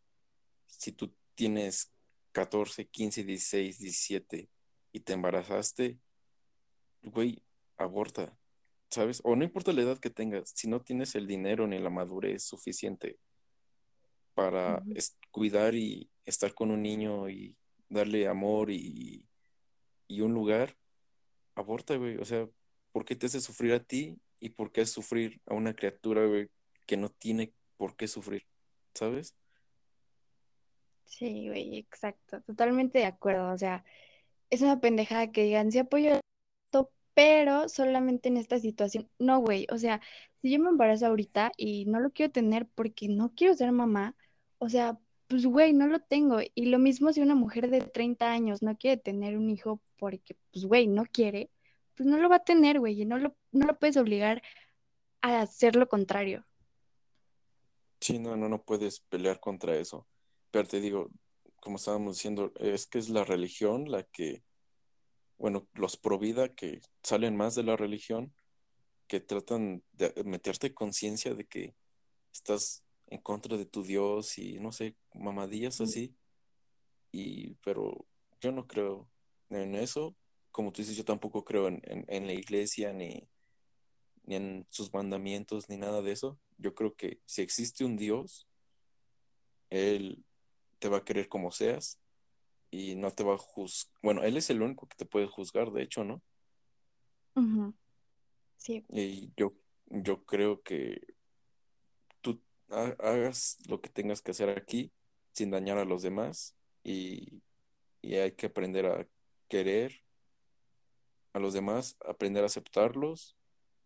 si 0.67 0.93
tú 0.93 1.15
tienes 1.35 1.93
14, 2.33 2.89
15, 2.89 3.25
16, 3.25 3.79
17 3.79 4.49
y 4.93 5.01
te 5.01 5.13
embarazaste, 5.13 5.99
güey, 7.03 7.43
aborta, 7.77 8.37
¿sabes? 8.91 9.21
O 9.25 9.37
no 9.37 9.45
importa 9.45 9.73
la 9.73 9.83
edad 9.83 9.99
que 9.99 10.11
tengas, 10.11 10.51
si 10.55 10.69
no 10.69 10.81
tienes 10.81 11.15
el 11.15 11.27
dinero 11.27 11.67
ni 11.67 11.79
la 11.79 11.91
madurez 11.91 12.43
suficiente 12.45 13.19
para 14.35 14.83
cuidar 15.31 15.75
y 15.75 16.11
estar 16.25 16.55
con 16.55 16.71
un 16.71 16.83
niño 16.83 17.29
y 17.29 17.57
darle 17.89 18.27
amor 18.27 18.71
y, 18.71 19.27
y 20.09 20.21
un 20.21 20.33
lugar, 20.33 20.77
aborta, 21.55 21.97
güey. 21.97 22.17
O 22.17 22.25
sea, 22.25 22.49
¿por 22.93 23.05
qué 23.05 23.15
te 23.15 23.27
hace 23.27 23.41
sufrir 23.41 23.73
a 23.73 23.85
ti 23.85 24.19
y 24.41 24.51
por 24.51 24.73
qué 24.73 24.87
sufrir 24.87 25.41
a 25.47 25.55
una 25.55 25.75
criatura, 25.75 26.27
güey, 26.27 26.49
que 26.87 26.97
no 26.97 27.11
tiene 27.11 27.53
por 27.83 27.97
qué 27.97 28.07
sufrir, 28.07 28.47
¿sabes? 28.95 29.35
Sí, 31.05 31.49
güey, 31.49 31.79
exacto, 31.79 32.41
totalmente 32.43 33.01
de 33.01 33.07
acuerdo. 33.07 33.51
O 33.53 33.59
sea, 33.59 33.85
es 34.51 34.63
una 34.63 34.81
pendejada 34.81 35.33
que 35.33 35.43
digan, 35.43 35.73
sí 35.73 35.81
apoyo 35.81 36.21
esto, 36.67 36.93
pero 37.13 37.69
solamente 37.69 38.29
en 38.29 38.37
esta 38.37 38.61
situación. 38.61 39.11
No, 39.19 39.41
güey, 39.41 39.67
o 39.73 39.79
sea, 39.79 40.01
si 40.41 40.53
yo 40.53 40.61
me 40.61 40.69
embarazo 40.69 41.07
ahorita 41.07 41.51
y 41.57 41.87
no 41.87 41.99
lo 41.99 42.13
quiero 42.13 42.31
tener 42.31 42.69
porque 42.69 43.09
no 43.09 43.35
quiero 43.35 43.55
ser 43.55 43.73
mamá, 43.73 44.15
o 44.59 44.69
sea, 44.69 44.97
pues, 45.27 45.45
güey, 45.45 45.73
no 45.73 45.89
lo 45.89 45.99
tengo. 45.99 46.39
Y 46.55 46.67
lo 46.67 46.79
mismo 46.79 47.13
si 47.13 47.21
una 47.21 47.35
mujer 47.35 47.69
de 47.69 47.81
30 47.81 48.31
años 48.31 48.63
no 48.63 48.77
quiere 48.77 48.97
tener 48.97 49.37
un 49.37 49.51
hijo 49.51 49.83
porque, 49.97 50.37
pues, 50.53 50.67
güey, 50.67 50.87
no 50.87 51.05
quiere, 51.05 51.51
pues 51.97 52.09
no 52.09 52.17
lo 52.19 52.29
va 52.29 52.37
a 52.37 52.45
tener, 52.45 52.79
güey, 52.79 53.03
y 53.03 53.07
no 53.07 53.19
lo, 53.19 53.35
no 53.51 53.67
lo 53.67 53.77
puedes 53.77 53.97
obligar 53.97 54.41
a 55.21 55.41
hacer 55.43 55.75
lo 55.75 55.89
contrario. 55.89 56.47
Sí, 58.03 58.19
no, 58.19 58.37
no, 58.37 58.49
no 58.49 58.65
puedes 58.65 58.99
pelear 58.99 59.39
contra 59.39 59.77
eso. 59.77 60.09
Pero 60.51 60.67
te 60.67 60.81
digo, 60.81 61.09
como 61.61 61.77
estábamos 61.77 62.17
diciendo, 62.17 62.53
es 62.59 62.89
que 62.89 62.99
es 62.99 63.09
la 63.09 63.23
religión 63.23 63.89
la 63.93 64.03
que, 64.03 64.43
bueno, 65.39 65.69
los 65.75 65.97
pro 65.97 66.19
vida 66.19 66.53
que 66.53 66.81
salen 67.05 67.37
más 67.37 67.55
de 67.55 67.63
la 67.63 67.77
religión, 67.77 68.35
que 69.07 69.21
tratan 69.21 69.85
de 69.93 70.13
meterte 70.25 70.75
conciencia 70.75 71.35
de 71.35 71.47
que 71.47 71.77
estás 72.33 72.83
en 73.07 73.21
contra 73.21 73.57
de 73.57 73.67
tu 73.67 73.85
Dios 73.85 74.37
y 74.37 74.59
no 74.59 74.73
sé, 74.73 74.97
mamadillas 75.15 75.81
así. 75.81 76.17
Y, 77.13 77.55
pero 77.65 78.05
yo 78.41 78.51
no 78.51 78.67
creo 78.67 79.09
en 79.49 79.77
eso. 79.77 80.17
Como 80.51 80.73
tú 80.73 80.83
dices, 80.83 80.97
yo 80.97 81.05
tampoco 81.05 81.45
creo 81.45 81.69
en, 81.69 81.81
en 81.85 82.27
la 82.27 82.33
iglesia 82.33 82.93
ni, 82.93 83.29
ni 84.33 84.37
en 84.37 84.67
sus 84.71 84.93
mandamientos, 84.95 85.69
ni 85.69 85.77
nada 85.77 86.01
de 86.01 86.13
eso. 86.13 86.39
Yo 86.57 86.75
creo 86.75 86.95
que 86.95 87.21
si 87.27 87.43
existe 87.43 87.85
un 87.85 87.97
Dios, 87.97 88.49
Él 89.69 90.25
te 90.79 90.89
va 90.89 90.99
a 90.99 91.05
querer 91.05 91.29
como 91.29 91.51
seas 91.53 92.01
y 92.71 92.95
no 92.95 93.11
te 93.11 93.25
va 93.25 93.35
a 93.35 93.39
juzgar. 93.39 93.93
Bueno, 94.03 94.23
él 94.23 94.37
es 94.37 94.49
el 94.51 94.63
único 94.63 94.87
que 94.87 94.97
te 94.97 95.05
puede 95.05 95.27
juzgar, 95.27 95.71
de 95.71 95.83
hecho, 95.83 96.05
¿no? 96.05 96.23
Sí. 98.57 98.85
Y 98.89 99.33
yo, 99.37 99.53
yo 99.87 100.25
creo 100.25 100.63
que 100.63 101.01
tú 102.21 102.43
hagas 102.69 103.59
lo 103.69 103.81
que 103.81 103.91
tengas 103.91 104.23
que 104.23 104.31
hacer 104.31 104.49
aquí 104.49 104.93
sin 105.33 105.51
dañar 105.51 105.79
a 105.79 105.85
los 105.85 106.03
demás 106.03 106.57
y, 106.83 107.43
y 108.01 108.15
hay 108.15 108.33
que 108.33 108.47
aprender 108.47 108.87
a 108.87 109.07
querer 109.49 110.03
a 111.35 111.39
los 111.39 111.53
demás, 111.53 111.97
aprender 112.07 112.43
a 112.43 112.47
aceptarlos 112.47 113.37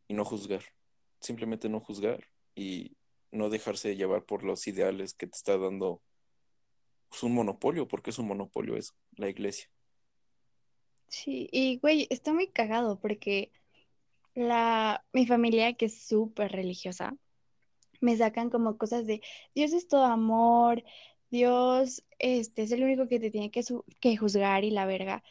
y 0.09 0.15
no 0.15 0.25
juzgar. 0.25 0.63
Simplemente 1.21 1.69
no 1.69 1.81
juzgar 1.81 2.27
y 2.55 2.97
no 3.31 3.51
dejarse 3.51 3.97
llevar 3.97 4.25
por 4.25 4.45
los 4.45 4.67
ideales 4.67 5.15
que 5.15 5.27
te 5.27 5.37
está 5.37 5.59
dando 5.59 6.03
es 7.13 7.23
un 7.23 7.35
monopolio, 7.35 7.89
porque 7.89 8.11
es 8.11 8.19
un 8.19 8.29
monopolio 8.29 8.77
eso, 8.77 8.95
la 9.17 9.29
iglesia. 9.29 9.69
Sí, 11.09 11.49
y 11.53 11.79
güey, 11.79 12.07
está 12.11 12.33
muy 12.33 12.49
cagado 12.49 12.99
porque 12.99 13.53
la, 14.35 15.05
mi 15.13 15.27
familia, 15.27 15.75
que 15.75 15.87
es 15.87 15.99
súper 15.99 16.53
religiosa, 16.53 17.17
me 18.01 18.17
sacan 18.17 18.51
como 18.51 18.77
cosas 18.77 19.07
de 19.07 19.23
Dios 19.55 19.73
es 19.73 19.89
todo 19.89 20.05
amor, 20.05 20.85
Dios 21.31 22.05
este, 22.19 22.63
es 22.63 22.73
el 22.73 22.83
único 22.83 23.09
que 23.09 23.21
te 23.21 23.31
tiene 23.31 23.51
que, 23.51 23.65
que 24.01 24.17
juzgar 24.17 24.65
y 24.65 24.71
la 24.71 24.87
verga. 24.87 25.23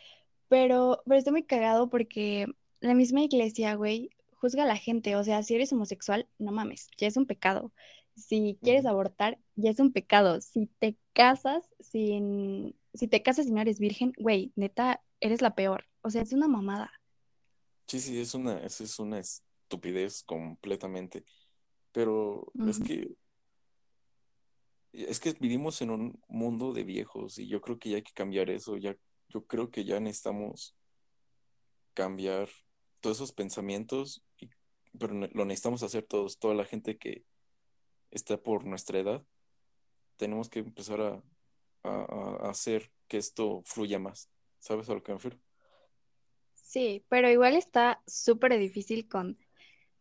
Pero, 0.47 1.01
pero 1.05 1.17
está 1.17 1.31
muy 1.31 1.43
cagado 1.43 1.89
porque 1.89 2.47
la 2.79 2.93
misma 2.93 3.21
iglesia, 3.21 3.75
güey, 3.75 4.09
juzga 4.35 4.63
a 4.63 4.67
la 4.67 4.77
gente. 4.77 5.15
O 5.15 5.23
sea, 5.23 5.43
si 5.43 5.55
eres 5.55 5.71
homosexual, 5.73 6.27
no 6.37 6.51
mames, 6.51 6.87
ya 6.97 7.07
es 7.07 7.17
un 7.17 7.25
pecado. 7.25 7.73
Si 8.15 8.57
quieres 8.61 8.85
abortar, 8.85 9.39
ya 9.55 9.71
es 9.71 9.79
un 9.79 9.91
pecado. 9.91 10.39
Si 10.39 10.67
te 10.79 10.97
casas 11.13 11.65
sin, 11.79 12.75
si 12.93 13.07
te 13.07 13.21
casas 13.21 13.47
y 13.47 13.51
no 13.51 13.61
eres 13.61 13.79
virgen, 13.79 14.13
güey, 14.17 14.53
neta, 14.55 15.03
eres 15.19 15.41
la 15.41 15.55
peor. 15.55 15.85
O 16.01 16.09
sea, 16.09 16.21
es 16.21 16.31
una 16.31 16.47
mamada. 16.47 16.91
Sí, 17.87 17.99
sí, 17.99 18.19
es 18.19 18.33
una, 18.33 18.59
es, 18.59 18.99
una 18.99 19.19
estupidez 19.19 20.23
completamente. 20.23 21.25
Pero 21.91 22.51
es 22.67 22.79
que 22.79 23.15
es 24.93 25.19
que 25.19 25.33
vivimos 25.33 25.81
en 25.81 25.89
un 25.89 26.21
mundo 26.27 26.71
de 26.71 26.83
viejos 26.83 27.37
y 27.37 27.47
yo 27.47 27.59
creo 27.61 27.77
que 27.79 27.89
ya 27.89 27.95
hay 27.97 28.01
que 28.01 28.13
cambiar 28.13 28.49
eso. 28.49 28.77
Ya, 28.77 28.95
yo 29.29 29.45
creo 29.45 29.69
que 29.69 29.83
ya 29.83 29.99
necesitamos 29.99 30.75
cambiar 31.93 32.49
todos 33.05 33.17
esos 33.17 33.33
pensamientos, 33.33 34.23
pero 34.97 35.13
lo 35.13 35.45
necesitamos 35.45 35.83
hacer 35.83 36.07
todos, 36.07 36.39
toda 36.39 36.55
la 36.55 36.65
gente 36.65 36.97
que, 36.97 37.23
está 38.09 38.41
por 38.41 38.65
nuestra 38.65 38.97
edad, 38.97 39.23
tenemos 40.17 40.49
que 40.49 40.59
empezar 40.59 41.01
a, 41.01 41.21
hacer 42.49 42.91
que 43.07 43.17
esto 43.17 43.61
fluya 43.63 43.99
más. 43.99 44.31
¿Sabes 44.57 44.89
a 44.89 44.95
lo 44.95 45.03
que 45.03 45.11
me 45.11 45.17
refiero? 45.19 45.37
Sí, 46.55 47.05
pero 47.09 47.29
igual 47.29 47.55
está 47.55 48.01
súper 48.07 48.57
difícil 48.57 49.07
con... 49.07 49.37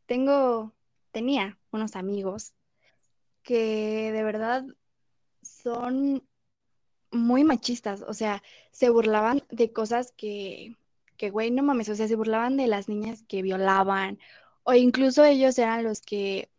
Tengo, 0.06 0.72
tenía 1.10 1.58
unos 1.72 1.94
amigos 1.94 2.54
que 3.42 4.12
de 4.12 4.22
verdad 4.22 4.64
son 5.42 6.26
muy 7.10 7.44
machistas, 7.44 8.00
o 8.00 8.14
sea, 8.14 8.42
se 8.70 8.88
burlaban 8.88 9.42
de 9.50 9.74
cosas 9.74 10.10
que, 10.16 10.74
que, 11.16 11.30
güey, 11.30 11.50
no 11.50 11.62
mames, 11.62 11.88
o 11.88 11.94
sea, 11.94 12.08
se 12.08 12.16
burlaban 12.16 12.56
de 12.56 12.66
las 12.66 12.88
niñas 12.88 13.24
que 13.28 13.42
violaban, 13.42 14.18
o 14.64 14.74
incluso 14.74 15.24
ellos 15.24 15.58
eran 15.58 15.84
los 15.84 16.00
que 16.00 16.50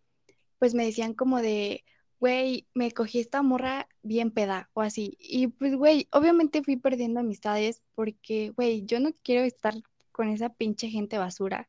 pues 0.60 0.74
me 0.74 0.86
decían 0.86 1.14
como 1.14 1.42
de, 1.42 1.84
güey, 2.20 2.68
me 2.74 2.92
cogí 2.92 3.20
esta 3.20 3.42
morra 3.42 3.88
bien 4.04 4.32
peda 4.32 4.70
o 4.74 4.82
así. 4.82 5.18
Y 5.20 5.48
pues, 5.48 5.76
güey, 5.76 6.08
obviamente 6.12 6.64
fui 6.64 6.78
perdiendo 6.78 7.20
amistades 7.20 7.82
porque, 7.94 8.52
güey, 8.52 8.86
yo 8.86 9.00
no 9.00 9.12
quiero 9.24 9.44
estar 9.44 9.76
con 10.12 10.30
esa 10.30 10.50
pinche 10.50 10.90
gente 10.90 11.18
basura. 11.18 11.68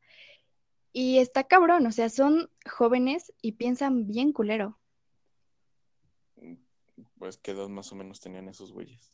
Y 0.93 1.19
está 1.19 1.43
cabrón, 1.43 1.85
o 1.85 1.91
sea, 1.91 2.09
son 2.09 2.49
jóvenes 2.65 3.33
y 3.41 3.53
piensan 3.53 4.07
bien 4.07 4.31
culero. 4.31 4.79
Pues, 7.19 7.37
¿qué 7.37 7.51
edad 7.51 7.67
más 7.67 7.91
o 7.91 7.95
menos 7.95 8.19
tenían 8.19 8.47
esos 8.47 8.71
güeyes? 8.71 9.13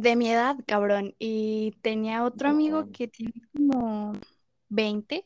De 0.00 0.14
mi 0.14 0.30
edad, 0.30 0.56
cabrón. 0.66 1.14
Y 1.18 1.72
tenía 1.82 2.24
otro 2.24 2.50
amigo 2.50 2.90
que 2.92 3.08
tiene 3.08 3.34
como 3.52 4.12
20. 4.68 5.24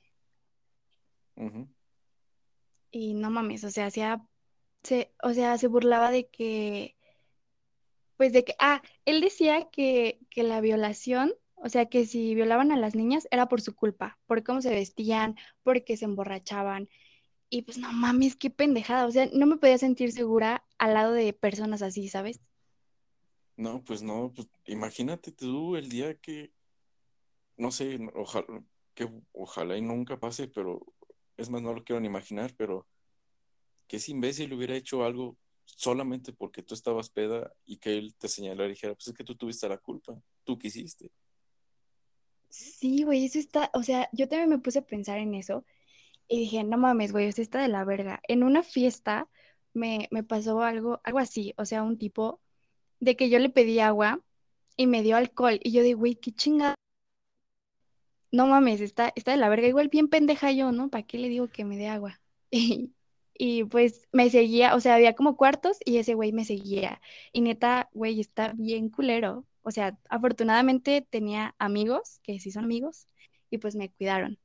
Y 2.92 3.14
no 3.14 3.30
mames, 3.30 3.64
o 3.64 3.70
sea, 3.70 3.86
hacía, 3.86 4.24
se, 4.82 5.12
o 5.22 5.32
sea, 5.32 5.58
se 5.58 5.68
burlaba 5.68 6.10
de 6.10 6.28
que, 6.28 6.96
pues 8.16 8.32
de 8.32 8.44
que, 8.44 8.54
ah, 8.58 8.82
él 9.04 9.20
decía 9.20 9.70
que, 9.70 10.20
que 10.28 10.42
la 10.42 10.60
violación, 10.60 11.32
o 11.54 11.68
sea, 11.68 11.86
que 11.86 12.04
si 12.06 12.34
violaban 12.34 12.72
a 12.72 12.76
las 12.76 12.94
niñas 12.94 13.26
era 13.30 13.48
por 13.48 13.60
su 13.60 13.74
culpa, 13.74 14.18
por 14.26 14.42
cómo 14.44 14.60
se 14.60 14.70
vestían, 14.70 15.36
porque 15.62 15.96
se 15.96 16.04
emborrachaban. 16.04 16.88
Y 17.48 17.62
pues 17.62 17.78
no 17.78 17.92
mames, 17.92 18.36
qué 18.36 18.50
pendejada, 18.50 19.06
o 19.06 19.10
sea, 19.10 19.28
no 19.32 19.46
me 19.46 19.56
podía 19.56 19.78
sentir 19.78 20.12
segura 20.12 20.64
al 20.78 20.94
lado 20.94 21.12
de 21.12 21.32
personas 21.32 21.82
así, 21.82 22.08
¿sabes? 22.08 22.40
No, 23.60 23.84
pues 23.84 24.02
no, 24.02 24.32
pues 24.34 24.48
imagínate 24.64 25.32
tú 25.32 25.76
el 25.76 25.90
día 25.90 26.14
que, 26.14 26.50
no 27.58 27.70
sé, 27.70 27.98
ojalá, 28.14 28.46
que 28.94 29.06
ojalá 29.32 29.76
y 29.76 29.82
nunca 29.82 30.18
pase, 30.18 30.48
pero 30.48 30.80
es 31.36 31.50
más, 31.50 31.60
no 31.60 31.74
lo 31.74 31.84
quiero 31.84 32.00
ni 32.00 32.06
imaginar, 32.06 32.54
pero 32.56 32.86
que 33.86 33.98
ese 33.98 34.12
imbécil 34.12 34.54
hubiera 34.54 34.74
hecho 34.74 35.04
algo 35.04 35.36
solamente 35.66 36.32
porque 36.32 36.62
tú 36.62 36.72
estabas 36.72 37.10
peda 37.10 37.52
y 37.66 37.76
que 37.76 37.98
él 37.98 38.14
te 38.14 38.28
señalara 38.28 38.64
y 38.64 38.70
dijera, 38.70 38.94
pues 38.94 39.08
es 39.08 39.12
que 39.12 39.24
tú 39.24 39.34
tuviste 39.34 39.68
la 39.68 39.76
culpa, 39.76 40.18
tú 40.42 40.58
quisiste. 40.58 41.10
Sí, 42.48 43.02
güey, 43.02 43.26
eso 43.26 43.38
está, 43.38 43.70
o 43.74 43.82
sea, 43.82 44.08
yo 44.12 44.26
también 44.26 44.48
me 44.48 44.58
puse 44.58 44.78
a 44.78 44.86
pensar 44.86 45.18
en 45.18 45.34
eso 45.34 45.66
y 46.28 46.38
dije, 46.40 46.64
no 46.64 46.78
mames, 46.78 47.12
güey, 47.12 47.26
eso 47.26 47.42
está 47.42 47.60
de 47.60 47.68
la 47.68 47.84
verga. 47.84 48.22
En 48.26 48.42
una 48.42 48.62
fiesta 48.62 49.28
me, 49.74 50.08
me 50.10 50.24
pasó 50.24 50.62
algo, 50.62 51.02
algo 51.04 51.18
así, 51.18 51.52
o 51.58 51.66
sea, 51.66 51.82
un 51.82 51.98
tipo 51.98 52.40
de 53.00 53.16
que 53.16 53.30
yo 53.30 53.38
le 53.38 53.50
pedí 53.50 53.80
agua 53.80 54.20
y 54.76 54.86
me 54.86 55.02
dio 55.02 55.16
alcohol 55.16 55.58
y 55.62 55.72
yo 55.72 55.82
digo, 55.82 56.00
güey, 56.00 56.16
qué 56.16 56.32
chingada 56.32 56.74
no 58.32 58.46
mames, 58.46 58.80
está, 58.80 59.12
está 59.16 59.32
de 59.32 59.38
la 59.38 59.48
verga. 59.48 59.68
Igual 59.68 59.88
bien 59.88 60.08
pendeja 60.08 60.52
yo, 60.52 60.72
¿no? 60.72 60.90
¿Para 60.90 61.04
qué 61.06 61.18
le 61.18 61.28
digo 61.28 61.48
que 61.48 61.64
me 61.64 61.76
dé 61.76 61.88
agua? 61.88 62.20
Y, 63.42 63.64
pues 63.64 64.06
me 64.12 64.28
seguía, 64.28 64.74
o 64.74 64.80
sea, 64.80 64.96
había 64.96 65.14
como 65.14 65.34
cuartos 65.34 65.78
y 65.86 65.96
ese 65.96 66.12
güey 66.14 66.30
me 66.30 66.44
seguía. 66.44 67.00
Y 67.32 67.40
neta, 67.40 67.88
güey, 67.94 68.20
está 68.20 68.52
bien 68.54 68.90
culero. 68.90 69.46
O 69.62 69.70
sea, 69.70 69.98
afortunadamente 70.10 71.06
tenía 71.08 71.54
amigos, 71.58 72.20
que 72.22 72.38
sí 72.38 72.50
son 72.50 72.64
amigos, 72.64 73.06
y 73.48 73.56
pues 73.56 73.76
me 73.76 73.90
cuidaron. 73.90 74.38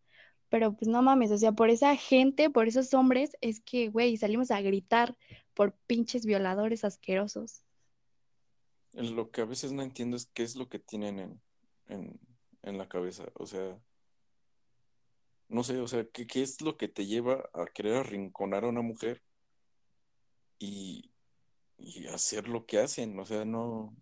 Pero 0.49 0.77
pues 0.77 0.87
no 0.87 1.01
mames, 1.01 1.31
o 1.31 1.37
sea, 1.37 1.51
por 1.51 1.69
esa 1.69 1.95
gente, 1.97 2.49
por 2.49 2.69
esos 2.69 2.93
hombres, 2.93 3.35
es 3.41 3.59
que, 3.59 3.89
güey, 3.89 4.15
salimos 4.15 4.49
a 4.51 4.61
gritar 4.61 5.17
por 5.53 5.73
pinches 5.87 6.25
violadores 6.25 6.85
asquerosos. 6.85 7.64
Lo 8.95 9.29
que 9.29 9.41
a 9.41 9.45
veces 9.45 9.71
no 9.71 9.83
entiendo 9.83 10.17
es 10.17 10.25
qué 10.33 10.43
es 10.43 10.55
lo 10.55 10.69
que 10.69 10.79
tienen 10.79 11.41
en 11.87 12.19
en 12.65 12.77
la 12.77 12.89
cabeza. 12.89 13.25
O 13.35 13.45
sea, 13.45 13.79
no 15.47 15.63
sé, 15.63 15.77
o 15.79 15.87
sea, 15.87 16.05
¿qué, 16.09 16.27
es 16.41 16.61
lo 16.61 16.77
que 16.77 16.87
te 16.87 17.05
lleva 17.05 17.49
a 17.53 17.65
querer 17.67 17.97
arrinconar 17.97 18.65
a 18.65 18.69
una 18.69 18.81
mujer 18.81 19.23
y, 20.59 21.11
y 21.77 22.07
hacer 22.07 22.49
lo 22.49 22.65
que 22.65 22.79
hacen? 22.79 23.17
O 23.19 23.25
sea, 23.25 23.45
no. 23.45 23.95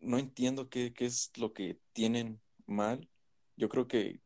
no 0.00 0.18
entiendo 0.18 0.70
qué, 0.70 0.94
qué 0.94 1.06
es 1.06 1.32
lo 1.36 1.52
que 1.52 1.78
tienen 1.92 2.40
mal. 2.66 3.08
Yo 3.56 3.68
creo 3.68 3.88
que 3.88 4.20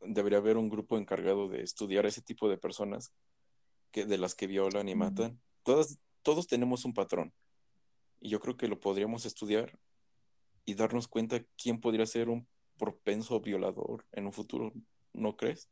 debería 0.00 0.38
haber 0.38 0.56
un 0.56 0.68
grupo 0.68 0.98
encargado 0.98 1.48
de 1.48 1.62
estudiar 1.62 2.04
ese 2.06 2.22
tipo 2.22 2.48
de 2.48 2.58
personas 2.58 3.12
que, 3.92 4.04
de 4.04 4.18
las 4.18 4.34
que 4.34 4.48
violan 4.48 4.88
y 4.88 4.96
matan. 4.96 5.40
Todas, 5.62 5.98
todos 6.22 6.48
tenemos 6.48 6.84
un 6.84 6.92
patrón. 6.92 7.32
Y 8.22 8.28
yo 8.28 8.40
creo 8.40 8.56
que 8.56 8.68
lo 8.68 8.78
podríamos 8.78 9.26
estudiar 9.26 9.76
y 10.64 10.74
darnos 10.74 11.08
cuenta 11.08 11.44
quién 11.60 11.80
podría 11.80 12.06
ser 12.06 12.28
un 12.28 12.46
propenso 12.78 13.40
violador 13.40 14.06
en 14.12 14.26
un 14.26 14.32
futuro, 14.32 14.72
¿no 15.12 15.36
crees? 15.36 15.68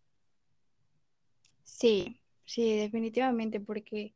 Sí, 1.63 2.21
sí, 2.45 2.77
definitivamente, 2.77 3.61
porque, 3.61 4.15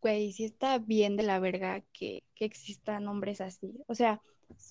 güey, 0.00 0.32
sí 0.32 0.44
está 0.44 0.78
bien 0.78 1.16
de 1.16 1.22
la 1.22 1.38
verga 1.38 1.82
que, 1.92 2.24
que 2.34 2.44
existan 2.44 3.06
hombres 3.06 3.40
así. 3.40 3.72
O 3.86 3.94
sea, 3.94 4.20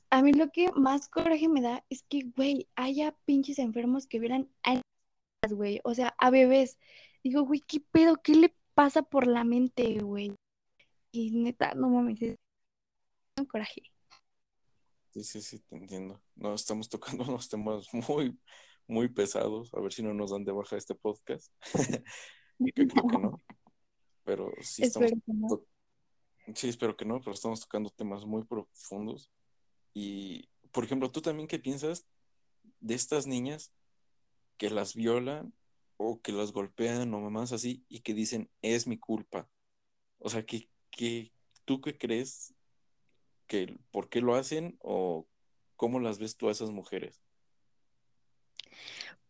a 0.09 0.21
mí 0.21 0.33
lo 0.33 0.51
que 0.51 0.69
más 0.73 1.07
coraje 1.07 1.47
me 1.47 1.61
da 1.61 1.85
es 1.89 2.03
que, 2.03 2.23
güey, 2.35 2.67
haya 2.75 3.15
pinches 3.23 3.57
enfermos 3.57 4.05
que 4.05 4.19
vieran 4.19 4.49
a 4.63 4.81
güey, 5.49 5.79
o 5.83 5.93
sea, 5.93 6.13
a 6.19 6.29
bebés. 6.29 6.77
Digo, 7.23 7.43
güey, 7.43 7.61
¿qué 7.61 7.79
pedo? 7.79 8.17
¿Qué 8.21 8.35
le 8.35 8.53
pasa 8.73 9.01
por 9.01 9.27
la 9.27 9.43
mente, 9.43 9.99
güey? 9.99 10.35
Y 11.11 11.31
neta, 11.31 11.73
no 11.73 11.89
mames, 11.89 12.21
es 12.21 12.35
un 13.41 13.47
coraje. 13.47 13.81
Sí, 15.13 15.23
sí, 15.23 15.41
sí, 15.41 15.59
te 15.59 15.75
entiendo. 15.75 16.21
No, 16.35 16.53
estamos 16.53 16.87
tocando 16.89 17.23
unos 17.29 17.49
temas 17.49 17.87
muy, 17.93 18.39
muy 18.87 19.09
pesados. 19.09 19.73
A 19.73 19.81
ver 19.81 19.91
si 19.91 20.03
no 20.03 20.13
nos 20.13 20.31
dan 20.31 20.45
de 20.45 20.51
baja 20.51 20.77
este 20.77 20.95
podcast. 20.95 21.51
que 22.75 22.87
creo 22.87 23.07
que 23.07 23.17
no. 23.17 23.41
Pero 24.23 24.51
sí 24.61 24.83
estamos. 24.85 25.11
Espero 25.11 25.21
que 25.25 25.33
no. 25.33 25.65
Sí, 26.55 26.69
espero 26.69 26.97
que 26.97 27.05
no, 27.05 27.19
pero 27.19 27.33
estamos 27.33 27.59
tocando 27.59 27.89
temas 27.89 28.25
muy 28.25 28.43
profundos. 28.45 29.31
Y, 29.93 30.49
por 30.71 30.83
ejemplo, 30.83 31.11
¿tú 31.11 31.21
también 31.21 31.47
qué 31.47 31.59
piensas 31.59 32.07
de 32.79 32.95
estas 32.95 33.27
niñas 33.27 33.73
que 34.57 34.69
las 34.69 34.95
violan 34.95 35.53
o 35.97 36.21
que 36.21 36.31
las 36.31 36.51
golpean 36.51 37.13
o 37.13 37.19
mamás 37.19 37.51
así 37.51 37.85
y 37.89 37.99
que 37.99 38.13
dicen, 38.13 38.49
es 38.61 38.87
mi 38.87 38.97
culpa? 38.97 39.49
O 40.19 40.29
sea, 40.29 40.45
que, 40.45 40.69
que, 40.89 41.33
¿tú 41.65 41.81
qué 41.81 41.97
crees? 41.97 42.53
¿Por 43.91 44.09
qué 44.09 44.21
lo 44.21 44.35
hacen 44.35 44.77
o 44.79 45.27
cómo 45.75 45.99
las 45.99 46.19
ves 46.19 46.37
tú 46.37 46.49
a 46.49 46.51
esas 46.51 46.71
mujeres? 46.71 47.21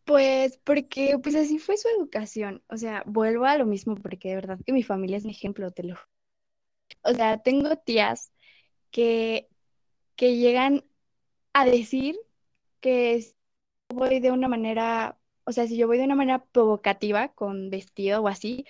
Pues 0.04 0.58
porque, 0.64 1.18
pues 1.22 1.34
así 1.34 1.58
fue 1.58 1.76
su 1.76 1.88
educación. 1.88 2.62
O 2.68 2.76
sea, 2.76 3.02
vuelvo 3.06 3.44
a 3.44 3.56
lo 3.56 3.66
mismo 3.66 3.94
porque 3.96 4.30
de 4.30 4.34
verdad 4.36 4.58
que 4.64 4.72
mi 4.72 4.82
familia 4.82 5.16
es 5.16 5.24
mi 5.24 5.32
ejemplo, 5.32 5.70
te 5.70 5.84
lo. 5.84 5.96
O 7.02 7.12
sea, 7.14 7.42
tengo 7.42 7.76
tías 7.76 8.32
que, 8.90 9.48
que 10.16 10.36
llegan 10.36 10.84
a 11.52 11.64
decir 11.66 12.16
que 12.80 13.24
voy 13.88 14.20
de 14.20 14.30
una 14.32 14.48
manera, 14.48 15.18
o 15.44 15.52
sea, 15.52 15.66
si 15.66 15.76
yo 15.76 15.86
voy 15.86 15.98
de 15.98 16.04
una 16.04 16.16
manera 16.16 16.44
provocativa 16.46 17.34
con 17.34 17.70
vestido 17.70 18.22
o 18.22 18.28
así, 18.28 18.66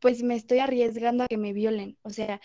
pues 0.00 0.22
me 0.22 0.34
estoy 0.36 0.58
arriesgando 0.60 1.24
a 1.24 1.28
que 1.28 1.38
me 1.38 1.52
violen. 1.52 1.98
O 2.02 2.10
sea, 2.10 2.40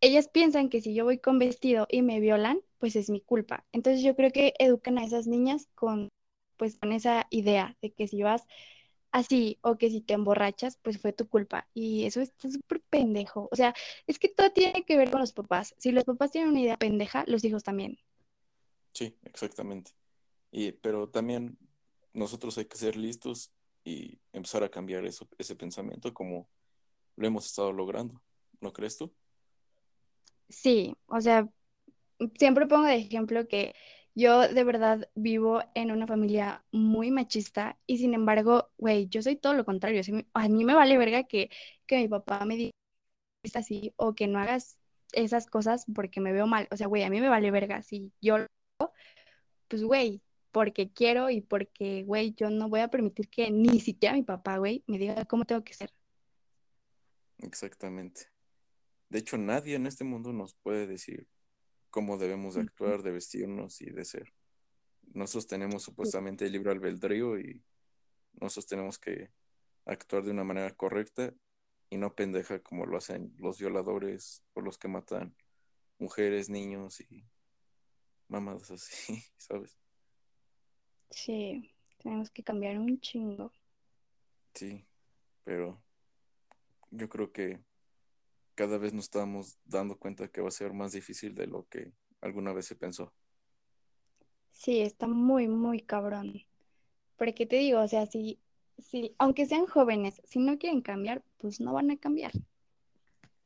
ellas 0.00 0.28
piensan 0.28 0.68
que 0.68 0.80
si 0.80 0.94
yo 0.94 1.04
voy 1.04 1.18
con 1.18 1.38
vestido 1.38 1.86
y 1.90 2.02
me 2.02 2.20
violan, 2.20 2.60
pues 2.78 2.96
es 2.96 3.10
mi 3.10 3.20
culpa. 3.20 3.64
Entonces 3.72 4.02
yo 4.02 4.14
creo 4.16 4.30
que 4.32 4.54
educan 4.58 4.98
a 4.98 5.04
esas 5.04 5.26
niñas 5.26 5.68
con, 5.74 6.08
pues 6.56 6.78
con 6.78 6.92
esa 6.92 7.26
idea 7.30 7.76
de 7.82 7.92
que 7.92 8.08
si 8.08 8.22
vas 8.22 8.46
así 9.10 9.58
o 9.62 9.76
que 9.78 9.90
si 9.90 10.00
te 10.00 10.14
emborrachas, 10.14 10.78
pues 10.82 11.00
fue 11.00 11.12
tu 11.12 11.28
culpa. 11.28 11.68
Y 11.74 12.04
eso 12.04 12.20
está 12.20 12.50
súper 12.50 12.80
pendejo. 12.82 13.48
O 13.50 13.56
sea, 13.56 13.74
es 14.06 14.18
que 14.18 14.28
todo 14.28 14.52
tiene 14.52 14.84
que 14.84 14.96
ver 14.96 15.10
con 15.10 15.20
los 15.20 15.32
papás. 15.32 15.74
Si 15.78 15.92
los 15.92 16.04
papás 16.04 16.30
tienen 16.30 16.50
una 16.50 16.60
idea 16.60 16.76
pendeja, 16.76 17.24
los 17.26 17.44
hijos 17.44 17.64
también. 17.64 17.98
Sí, 18.92 19.16
exactamente. 19.24 19.92
Y, 20.50 20.72
pero 20.72 21.08
también 21.08 21.58
nosotros 22.12 22.56
hay 22.58 22.66
que 22.66 22.76
ser 22.76 22.96
listos 22.96 23.52
y 23.84 24.18
empezar 24.32 24.62
a 24.64 24.70
cambiar 24.70 25.04
eso, 25.06 25.28
ese 25.38 25.56
pensamiento 25.56 26.12
como 26.12 26.48
lo 27.16 27.26
hemos 27.26 27.46
estado 27.46 27.72
logrando. 27.72 28.20
¿No 28.60 28.72
crees 28.72 28.98
tú? 28.98 29.12
Sí, 30.48 30.96
o 31.06 31.20
sea, 31.20 31.48
siempre 32.38 32.66
pongo 32.66 32.86
de 32.86 32.96
ejemplo 32.96 33.46
que 33.48 33.74
yo 34.14 34.48
de 34.48 34.64
verdad 34.64 35.08
vivo 35.14 35.62
en 35.74 35.92
una 35.92 36.06
familia 36.06 36.64
muy 36.72 37.10
machista 37.10 37.78
y 37.86 37.98
sin 37.98 38.14
embargo, 38.14 38.70
güey, 38.78 39.08
yo 39.08 39.22
soy 39.22 39.36
todo 39.36 39.54
lo 39.54 39.64
contrario. 39.64 40.02
A 40.34 40.48
mí 40.48 40.64
me 40.64 40.74
vale 40.74 40.98
verga 40.98 41.24
que, 41.24 41.50
que 41.86 41.98
mi 41.98 42.08
papá 42.08 42.44
me 42.44 42.56
diga 42.56 42.72
así 43.54 43.92
o 43.96 44.14
que 44.14 44.26
no 44.26 44.38
hagas 44.38 44.78
esas 45.12 45.46
cosas 45.46 45.86
porque 45.94 46.20
me 46.20 46.32
veo 46.32 46.46
mal. 46.46 46.68
O 46.70 46.76
sea, 46.76 46.88
güey, 46.88 47.04
a 47.04 47.10
mí 47.10 47.20
me 47.20 47.28
vale 47.28 47.50
verga. 47.50 47.82
Si 47.82 48.12
yo, 48.20 48.38
lo 48.38 48.46
hago, 48.80 48.92
pues, 49.68 49.84
güey, 49.84 50.22
porque 50.52 50.90
quiero 50.92 51.30
y 51.30 51.40
porque, 51.40 52.02
güey, 52.04 52.34
yo 52.34 52.50
no 52.50 52.68
voy 52.68 52.80
a 52.80 52.88
permitir 52.88 53.28
que 53.28 53.50
ni 53.50 53.80
siquiera 53.80 54.14
mi 54.14 54.22
papá, 54.22 54.58
güey, 54.58 54.82
me 54.86 54.98
diga 54.98 55.24
cómo 55.26 55.44
tengo 55.44 55.62
que 55.62 55.74
ser. 55.74 55.92
Exactamente. 57.38 58.28
De 59.08 59.18
hecho, 59.18 59.38
nadie 59.38 59.76
en 59.76 59.86
este 59.86 60.04
mundo 60.04 60.32
nos 60.32 60.54
puede 60.54 60.86
decir 60.86 61.26
cómo 61.90 62.18
debemos 62.18 62.54
de 62.54 62.62
actuar, 62.62 63.02
de 63.02 63.12
vestirnos 63.12 63.80
y 63.80 63.90
de 63.90 64.04
ser. 64.04 64.32
Nosotros 65.14 65.46
tenemos 65.46 65.82
supuestamente 65.82 66.46
el 66.46 66.52
libre 66.52 66.72
albedrío 66.72 67.38
y 67.38 67.62
nosotros 68.34 68.66
tenemos 68.66 68.98
que 68.98 69.30
actuar 69.86 70.24
de 70.24 70.30
una 70.30 70.44
manera 70.44 70.70
correcta 70.74 71.32
y 71.90 71.96
no 71.96 72.14
pendeja 72.14 72.62
como 72.62 72.84
lo 72.84 72.98
hacen 72.98 73.34
los 73.38 73.58
violadores 73.58 74.44
o 74.52 74.60
los 74.60 74.76
que 74.76 74.88
matan 74.88 75.34
mujeres, 75.98 76.50
niños 76.50 77.00
y 77.00 77.24
mamadas 78.28 78.70
así, 78.70 79.22
¿sabes? 79.38 79.78
Sí, 81.10 81.74
tenemos 82.02 82.30
que 82.30 82.42
cambiar 82.42 82.78
un 82.78 83.00
chingo. 83.00 83.50
Sí, 84.54 84.86
pero 85.44 85.82
yo 86.90 87.08
creo 87.08 87.32
que 87.32 87.60
cada 88.58 88.76
vez 88.76 88.92
nos 88.92 89.04
estamos 89.04 89.56
dando 89.64 89.96
cuenta 89.96 90.26
que 90.26 90.40
va 90.40 90.48
a 90.48 90.50
ser 90.50 90.72
más 90.72 90.90
difícil 90.90 91.32
de 91.32 91.46
lo 91.46 91.68
que 91.68 91.92
alguna 92.20 92.52
vez 92.52 92.66
se 92.66 92.74
pensó. 92.74 93.14
Sí, 94.50 94.80
está 94.80 95.06
muy, 95.06 95.46
muy 95.46 95.80
cabrón. 95.80 96.42
Porque 97.16 97.46
te 97.46 97.54
digo, 97.54 97.80
o 97.80 97.86
sea, 97.86 98.06
si, 98.06 98.40
si, 98.76 99.14
aunque 99.16 99.46
sean 99.46 99.66
jóvenes, 99.66 100.20
si 100.24 100.40
no 100.40 100.58
quieren 100.58 100.82
cambiar, 100.82 101.22
pues 101.36 101.60
no 101.60 101.72
van 101.72 101.92
a 101.92 101.98
cambiar. 101.98 102.32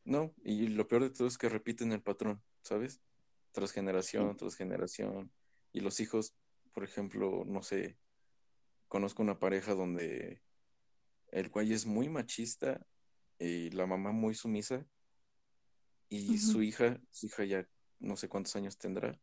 No, 0.03 0.33
y 0.43 0.69
lo 0.69 0.89
peor 0.89 1.03
de 1.03 1.11
todo 1.11 1.29
es 1.29 1.37
que 1.37 1.51
repiten 1.51 1.93
el 1.93 2.01
patrón, 2.01 2.43
¿sabes? 2.63 3.03
Tras 3.53 3.71
generación, 3.71 4.35
tras 4.39 4.57
generación. 4.57 5.31
Y 5.75 5.81
los 5.81 6.01
hijos, 6.01 6.35
por 6.73 6.85
ejemplo, 6.85 7.45
no 7.47 7.63
sé, 7.63 7.99
conozco 8.89 9.23
una 9.23 9.39
pareja 9.39 9.75
donde 9.75 10.41
el 11.33 11.51
güey 11.51 11.75
es 11.75 11.85
muy 11.85 12.09
machista 12.09 12.81
y 13.39 13.69
la 13.73 13.87
mamá 13.87 14.13
muy 14.13 14.35
sumisa 14.35 14.87
y 16.13 16.37
su 16.37 16.63
hija, 16.63 17.01
su 17.11 17.27
hija 17.27 17.45
ya 17.45 17.67
no 17.99 18.17
sé 18.17 18.29
cuántos 18.29 18.55
años 18.57 18.77
tendrá. 18.77 19.19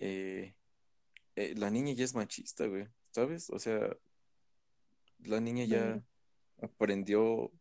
Eh, 0.00 0.54
eh, 1.36 1.54
la 1.56 1.70
niña 1.70 1.92
ya 1.92 2.04
es 2.04 2.14
machista, 2.14 2.66
güey, 2.66 2.88
¿sabes? 3.12 3.50
O 3.50 3.58
sea, 3.60 3.96
la 5.20 5.40
niña 5.40 5.64
ya 5.64 6.02
aprendió 6.60 7.52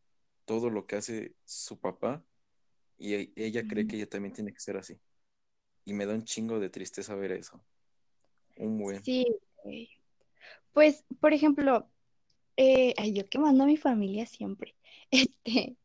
todo 0.45 0.71
lo 0.71 0.87
que 0.87 0.95
hace 0.95 1.35
su 1.45 1.79
papá 1.79 2.23
y 2.97 3.13
e, 3.13 3.33
ella 3.35 3.67
cree 3.67 3.85
que 3.85 3.97
ella 3.97 4.09
también 4.09 4.33
tiene 4.33 4.53
que 4.53 4.59
ser 4.59 4.77
así. 4.77 4.99
Y 5.83 5.93
me 5.93 6.07
da 6.07 6.15
un 6.15 6.23
chingo 6.23 6.59
de 6.59 6.71
tristeza 6.71 7.13
ver 7.13 7.33
eso. 7.33 7.63
Un 8.57 8.79
buen. 8.79 9.03
Sí. 9.03 9.25
Pues, 10.73 11.05
por 11.19 11.33
ejemplo, 11.33 11.87
eh, 12.57 12.95
ay, 12.97 13.13
yo 13.13 13.29
que 13.29 13.37
mando 13.37 13.65
a 13.65 13.67
mi 13.67 13.77
familia 13.77 14.25
siempre. 14.25 14.75
Este, 15.11 15.77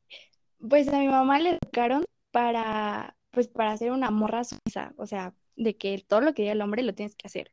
pues 0.59 0.88
a 0.88 0.99
mi 0.99 1.07
mamá 1.07 1.38
le 1.38 1.51
educaron 1.51 2.05
para, 2.31 3.16
pues, 3.31 3.49
para 3.49 3.72
hacer 3.72 3.93
una 3.93 4.11
morra 4.11 4.45
sumisa, 4.45 4.95
o 4.97 5.07
sea, 5.07 5.35
de 5.57 5.76
que 5.76 6.05
todo 6.07 6.20
lo 6.20 6.35
que 6.35 6.43
diga 6.43 6.53
el 6.55 6.62
hombre 6.62 6.83
lo 6.83 6.95
tienes 6.95 7.16
que 7.16 7.26
hacer. 7.26 7.53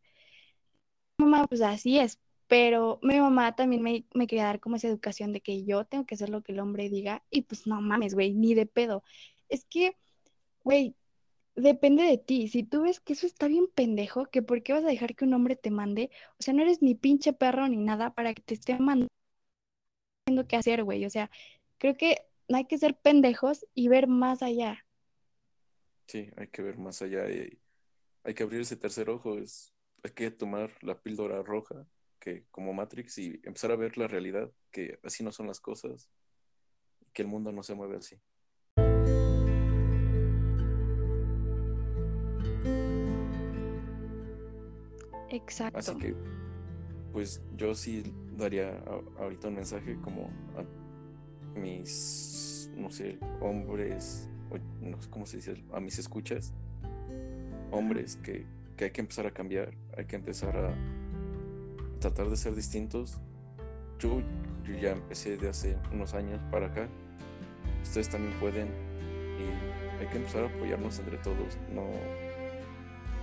Mamá, 1.18 1.46
pues 1.48 1.62
así 1.62 2.00
es, 2.00 2.20
pero 2.48 3.00
mi 3.02 3.20
mamá 3.20 3.56
también 3.56 3.82
me, 3.82 4.06
me 4.14 4.28
quería 4.28 4.46
dar 4.46 4.60
como 4.60 4.76
esa 4.76 4.88
educación 4.88 5.34
de 5.34 5.42
que 5.42 5.66
yo 5.66 5.86
tengo 5.86 6.06
que 6.06 6.16
hacer 6.16 6.30
lo 6.30 6.44
que 6.44 6.52
el 6.54 6.60
hombre 6.60 6.90
diga 6.90 7.24
y 7.30 7.44
pues 7.44 7.68
no 7.68 7.82
mames, 7.82 8.14
güey, 8.14 8.34
ni 8.34 8.54
de 8.54 8.66
pedo. 8.66 9.04
Es 9.50 9.66
que, 9.66 9.98
güey, 10.64 10.96
depende 11.56 12.04
de 12.04 12.18
ti. 12.20 12.48
Si 12.50 12.64
tú 12.64 12.84
ves 12.84 13.00
que 13.02 13.14
eso 13.14 13.28
está 13.28 13.48
bien 13.48 13.68
pendejo, 13.74 14.26
que 14.28 14.42
por 14.44 14.64
qué 14.64 14.74
vas 14.74 14.86
a 14.86 14.88
dejar 14.88 15.16
que 15.16 15.26
un 15.26 15.34
hombre 15.34 15.56
te 15.56 15.72
mande, 15.72 16.12
o 16.40 16.44
sea, 16.44 16.54
no 16.54 16.62
eres 16.64 16.82
ni 16.82 16.96
pinche 16.96 17.34
perro 17.34 17.68
ni 17.68 17.78
nada 17.78 18.14
para 18.14 18.34
que 18.34 18.42
te 18.44 18.54
esté 18.56 18.78
mandando 18.80 19.08
qué 20.48 20.56
hacer, 20.56 20.84
güey. 20.84 21.06
O 21.06 21.10
sea, 21.10 21.30
creo 21.78 21.96
que 21.98 22.18
no 22.48 22.58
hay 22.58 22.66
que 22.66 22.78
ser 22.78 22.96
pendejos 22.96 23.66
y 23.74 23.88
ver 23.88 24.08
más 24.08 24.42
allá. 24.42 24.86
Sí, 26.08 26.32
hay 26.38 26.48
que 26.48 26.62
ver 26.62 26.78
más 26.78 27.02
allá 27.02 27.30
y 27.30 27.60
hay 28.24 28.34
que 28.34 28.44
abrir 28.44 28.62
ese 28.62 28.78
tercer 28.78 29.10
ojo. 29.10 29.38
Es, 29.38 29.74
hay 30.04 30.12
que 30.12 30.32
tomar 30.32 30.72
la 30.82 31.02
píldora 31.02 31.44
roja, 31.44 31.86
que 32.20 32.46
como 32.52 32.74
Matrix, 32.74 33.18
y 33.18 33.42
empezar 33.44 33.72
a 33.72 33.76
ver 33.76 33.98
la 33.98 34.08
realidad, 34.08 34.50
que 34.72 35.00
así 35.04 35.24
no 35.24 35.32
son 35.32 35.48
las 35.48 35.60
cosas, 35.60 36.10
que 37.14 37.24
el 37.24 37.28
mundo 37.28 37.52
no 37.52 37.64
se 37.64 37.76
mueve 37.76 37.98
así. 37.98 38.16
Exacto. 45.30 45.78
Así 45.78 45.98
que, 45.98 46.16
pues 47.12 47.44
yo 47.58 47.76
sí 47.76 48.04
daría 48.32 48.82
ahorita 49.20 49.50
un 49.50 49.56
mensaje 49.56 50.00
como 50.02 50.32
a 50.56 50.87
mis, 51.58 52.70
no 52.76 52.90
sé, 52.90 53.20
hombres, 53.42 54.30
no 54.82 55.02
sé 55.02 55.10
cómo 55.10 55.26
se 55.26 55.38
dice, 55.38 55.64
a 55.74 55.80
mis 55.80 56.00
escuchas, 56.00 56.54
hombres 57.72 58.18
que, 58.18 58.46
que 58.76 58.86
hay 58.86 58.92
que 58.92 59.02
empezar 59.02 59.26
a 59.26 59.32
cambiar, 59.32 59.74
hay 59.98 60.06
que 60.06 60.16
empezar 60.16 60.56
a 60.56 60.74
tratar 62.00 62.30
de 62.30 62.38
ser 62.38 62.56
distintos. 62.56 63.20
Yo, 64.00 64.22
yo 64.64 64.76
ya 64.78 64.92
empecé 64.92 65.38
de 65.38 65.50
hace 65.50 65.78
unos 65.92 66.14
años 66.14 66.40
para 66.52 66.68
acá. 66.68 66.88
Ustedes 67.82 68.10
también 68.10 68.38
pueden 68.40 68.68
y 68.68 70.02
hay 70.02 70.08
que 70.08 70.18
empezar 70.18 70.44
a 70.44 70.48
apoyarnos 70.48 71.00
entre 71.00 71.18
todos. 71.18 71.58
No, 71.74 71.88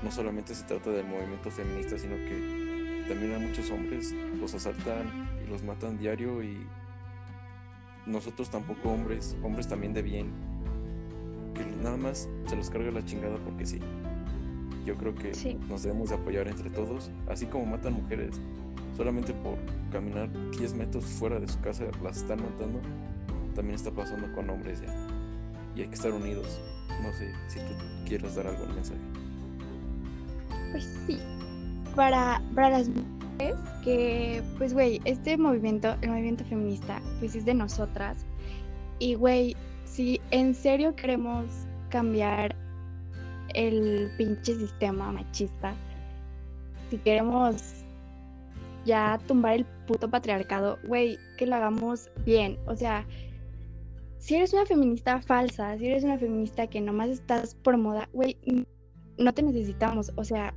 no 0.02 0.10
solamente 0.10 0.54
se 0.54 0.64
trata 0.64 0.90
del 0.90 1.06
movimiento 1.06 1.50
feminista, 1.50 1.98
sino 1.98 2.16
que 2.16 3.04
también 3.08 3.34
hay 3.34 3.46
muchos 3.46 3.70
hombres 3.70 4.12
los 4.40 4.54
asaltan 4.54 5.28
y 5.44 5.50
los 5.50 5.62
matan 5.62 5.98
diario 5.98 6.42
y 6.42 6.66
nosotros 8.06 8.50
tampoco 8.50 8.90
hombres, 8.90 9.36
hombres 9.42 9.68
también 9.68 9.92
de 9.94 10.02
bien, 10.02 10.26
que 11.54 11.64
nada 11.82 11.96
más 11.96 12.28
se 12.46 12.56
los 12.56 12.70
carga 12.70 12.90
la 12.90 13.04
chingada 13.04 13.36
porque 13.38 13.66
sí. 13.66 13.80
Yo 14.84 14.94
creo 14.96 15.14
que 15.14 15.32
nos 15.68 15.82
debemos 15.82 16.10
de 16.10 16.16
apoyar 16.16 16.46
entre 16.46 16.68
todos, 16.68 17.10
así 17.28 17.46
como 17.46 17.64
matan 17.64 17.94
mujeres, 17.94 18.38
solamente 18.96 19.32
por 19.32 19.56
caminar 19.90 20.28
10 20.50 20.74
metros 20.74 21.04
fuera 21.04 21.40
de 21.40 21.48
su 21.48 21.58
casa 21.60 21.84
las 22.02 22.18
están 22.18 22.42
matando, 22.42 22.80
también 23.54 23.76
está 23.76 23.90
pasando 23.90 24.30
con 24.34 24.50
hombres 24.50 24.82
ya. 24.82 24.94
Y 25.74 25.80
hay 25.82 25.88
que 25.88 25.94
estar 25.94 26.12
unidos. 26.12 26.60
No 27.02 27.12
sé 27.12 27.32
si 27.48 27.58
tú 27.60 27.74
quieres 28.06 28.34
dar 28.34 28.46
algún 28.46 28.74
mensaje. 28.74 29.00
Pues 30.70 30.84
sí, 31.06 31.18
para, 31.96 32.42
para 32.54 32.70
las 32.70 32.88
mujeres 33.34 33.56
que, 33.82 34.42
pues 34.58 34.72
güey, 34.72 35.00
este 35.04 35.36
movimiento, 35.36 35.94
el 36.00 36.10
movimiento 36.10 36.44
feminista, 36.44 37.00
pues 37.18 37.34
es 37.34 37.44
de 37.44 37.54
nosotras. 37.54 38.24
Y 38.98 39.14
güey, 39.14 39.56
si 39.84 40.20
en 40.30 40.54
serio 40.54 40.94
queremos 40.96 41.46
cambiar 41.90 42.54
el 43.54 44.10
pinche 44.16 44.56
sistema 44.56 45.12
machista, 45.12 45.74
si 46.90 46.98
queremos 46.98 47.84
ya 48.84 49.18
tumbar 49.26 49.54
el 49.54 49.64
puto 49.86 50.10
patriarcado, 50.10 50.78
güey, 50.84 51.18
que 51.38 51.46
lo 51.46 51.56
hagamos 51.56 52.10
bien. 52.24 52.58
O 52.66 52.76
sea, 52.76 53.06
si 54.18 54.36
eres 54.36 54.52
una 54.52 54.66
feminista 54.66 55.20
falsa, 55.20 55.76
si 55.78 55.86
eres 55.86 56.04
una 56.04 56.18
feminista 56.18 56.66
que 56.66 56.80
nomás 56.80 57.08
estás 57.08 57.54
por 57.54 57.76
moda, 57.76 58.08
güey, 58.12 58.38
no 59.18 59.32
te 59.32 59.42
necesitamos. 59.42 60.12
O 60.16 60.24
sea, 60.24 60.54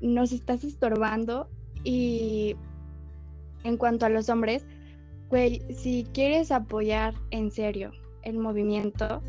nos 0.00 0.32
estás 0.32 0.64
estorbando. 0.64 1.48
Y 1.88 2.54
en 3.64 3.78
cuanto 3.78 4.04
a 4.04 4.10
los 4.10 4.28
hombres, 4.28 4.66
güey, 5.30 5.62
si 5.74 6.06
quieres 6.12 6.52
apoyar 6.52 7.14
en 7.30 7.50
serio 7.50 7.92
el 8.24 8.36
movimiento, 8.36 9.22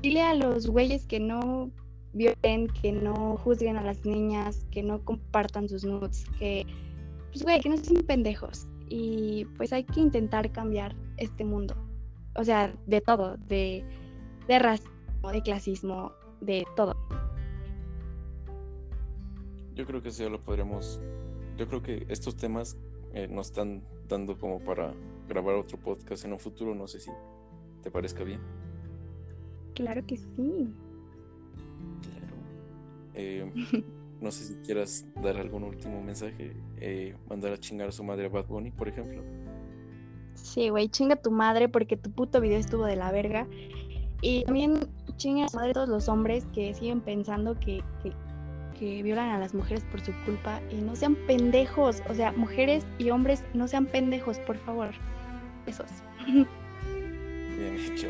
dile 0.00 0.22
a 0.22 0.32
los 0.32 0.66
güeyes 0.66 1.04
que 1.04 1.20
no 1.20 1.70
violen, 2.14 2.68
que 2.68 2.90
no 2.90 3.36
juzguen 3.36 3.76
a 3.76 3.82
las 3.82 4.06
niñas, 4.06 4.64
que 4.70 4.82
no 4.82 5.04
compartan 5.04 5.68
sus 5.68 5.84
nudes, 5.84 6.24
que 6.38 6.64
pues 7.32 7.42
güey, 7.42 7.60
que 7.60 7.68
no 7.68 7.76
sean 7.76 8.02
pendejos. 8.04 8.66
Y 8.88 9.44
pues 9.58 9.70
hay 9.74 9.84
que 9.84 10.00
intentar 10.00 10.50
cambiar 10.52 10.96
este 11.18 11.44
mundo. 11.44 11.76
O 12.34 12.44
sea, 12.44 12.72
de 12.86 13.02
todo, 13.02 13.36
de, 13.36 13.84
de 14.48 14.58
racismo, 14.58 15.32
de 15.32 15.42
clasismo, 15.42 16.12
de 16.40 16.66
todo. 16.76 16.96
Yo 19.74 19.84
creo 19.84 20.02
que 20.02 20.10
ya 20.10 20.30
lo 20.30 20.40
podríamos. 20.40 20.98
Yo 21.60 21.68
creo 21.68 21.82
que 21.82 22.06
estos 22.08 22.36
temas 22.36 22.78
eh, 23.12 23.28
nos 23.28 23.48
están 23.48 23.82
dando 24.08 24.38
como 24.38 24.60
para 24.60 24.94
grabar 25.28 25.56
otro 25.56 25.78
podcast 25.78 26.24
en 26.24 26.32
un 26.32 26.38
futuro. 26.38 26.74
No 26.74 26.88
sé 26.88 27.00
si 27.00 27.10
te 27.82 27.90
parezca 27.90 28.24
bien. 28.24 28.40
Claro 29.74 30.04
que 30.06 30.16
sí. 30.16 30.72
Claro. 32.02 32.34
Eh, 33.12 33.52
No 34.20 34.30
sé 34.30 34.44
si 34.44 34.54
quieras 34.56 35.06
dar 35.22 35.38
algún 35.38 35.64
último 35.64 36.02
mensaje, 36.02 36.54
eh, 36.76 37.16
mandar 37.28 37.52
a 37.52 37.58
chingar 37.58 37.88
a 37.88 37.92
su 37.92 38.04
madre 38.04 38.26
a 38.26 38.28
Bad 38.28 38.46
Bunny, 38.46 38.70
por 38.70 38.86
ejemplo. 38.86 39.22
Sí, 40.34 40.68
güey, 40.68 40.88
chinga 40.88 41.14
a 41.14 41.22
tu 41.22 41.30
madre 41.30 41.68
porque 41.70 41.96
tu 41.96 42.10
puto 42.10 42.40
video 42.40 42.58
estuvo 42.58 42.84
de 42.84 42.96
la 42.96 43.10
verga. 43.12 43.46
Y 44.20 44.44
también 44.44 44.80
chinga 45.16 45.46
a 45.46 45.48
su 45.48 45.56
madre 45.56 45.72
todos 45.72 45.88
los 45.88 46.08
hombres 46.08 46.46
que 46.52 46.74
siguen 46.74 47.00
pensando 47.00 47.58
que, 47.58 47.82
que, 48.02 48.12
que 48.80 49.02
violan 49.02 49.30
a 49.30 49.38
las 49.38 49.54
mujeres 49.54 49.84
por 49.84 50.00
su 50.00 50.12
culpa 50.24 50.60
y 50.70 50.76
no 50.76 50.96
sean 50.96 51.14
pendejos. 51.26 52.02
O 52.08 52.14
sea, 52.14 52.32
mujeres 52.32 52.84
y 52.98 53.10
hombres, 53.10 53.44
no 53.54 53.68
sean 53.68 53.86
pendejos, 53.86 54.38
por 54.40 54.56
favor. 54.56 54.90
Besos. 55.66 55.90
Bien 56.26 57.76
hecho. 57.78 58.08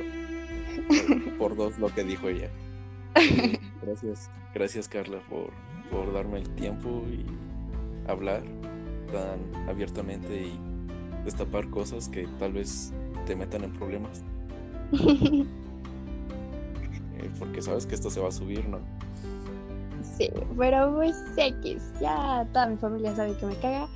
Por, 0.89 1.37
por 1.39 1.57
dos 1.57 1.79
lo 1.79 1.89
que 1.89 2.05
dijo 2.05 2.29
ella. 2.29 2.49
Gracias, 3.83 4.31
gracias 4.55 4.89
Carla 4.89 5.18
por 5.29 5.51
por 5.91 6.12
darme 6.12 6.39
el 6.39 6.49
tiempo 6.51 7.05
y 7.09 7.25
hablar 8.09 8.43
tan 9.12 9.68
abiertamente 9.68 10.43
y 10.43 10.59
destapar 11.25 11.68
cosas 11.68 12.09
que 12.09 12.27
tal 12.39 12.53
vez 12.53 12.93
te 13.27 13.37
metan 13.37 13.64
en 13.64 13.73
problemas. 13.73 14.23
Eh, 17.23 17.29
porque 17.39 17.61
sabes 17.61 17.85
que 17.85 17.95
esto 17.95 18.09
se 18.09 18.18
va 18.18 18.29
a 18.29 18.33
subir, 18.33 18.66
¿no? 18.66 18.79
Sí, 20.21 20.31
pero 20.59 20.95
pues 20.95 21.16
X, 21.35 21.83
ya 21.99 22.47
toda 22.53 22.66
mi 22.66 22.77
familia 22.77 23.16
sabe 23.16 23.35
que 23.39 23.47
me 23.47 23.57
caga. 23.57 23.89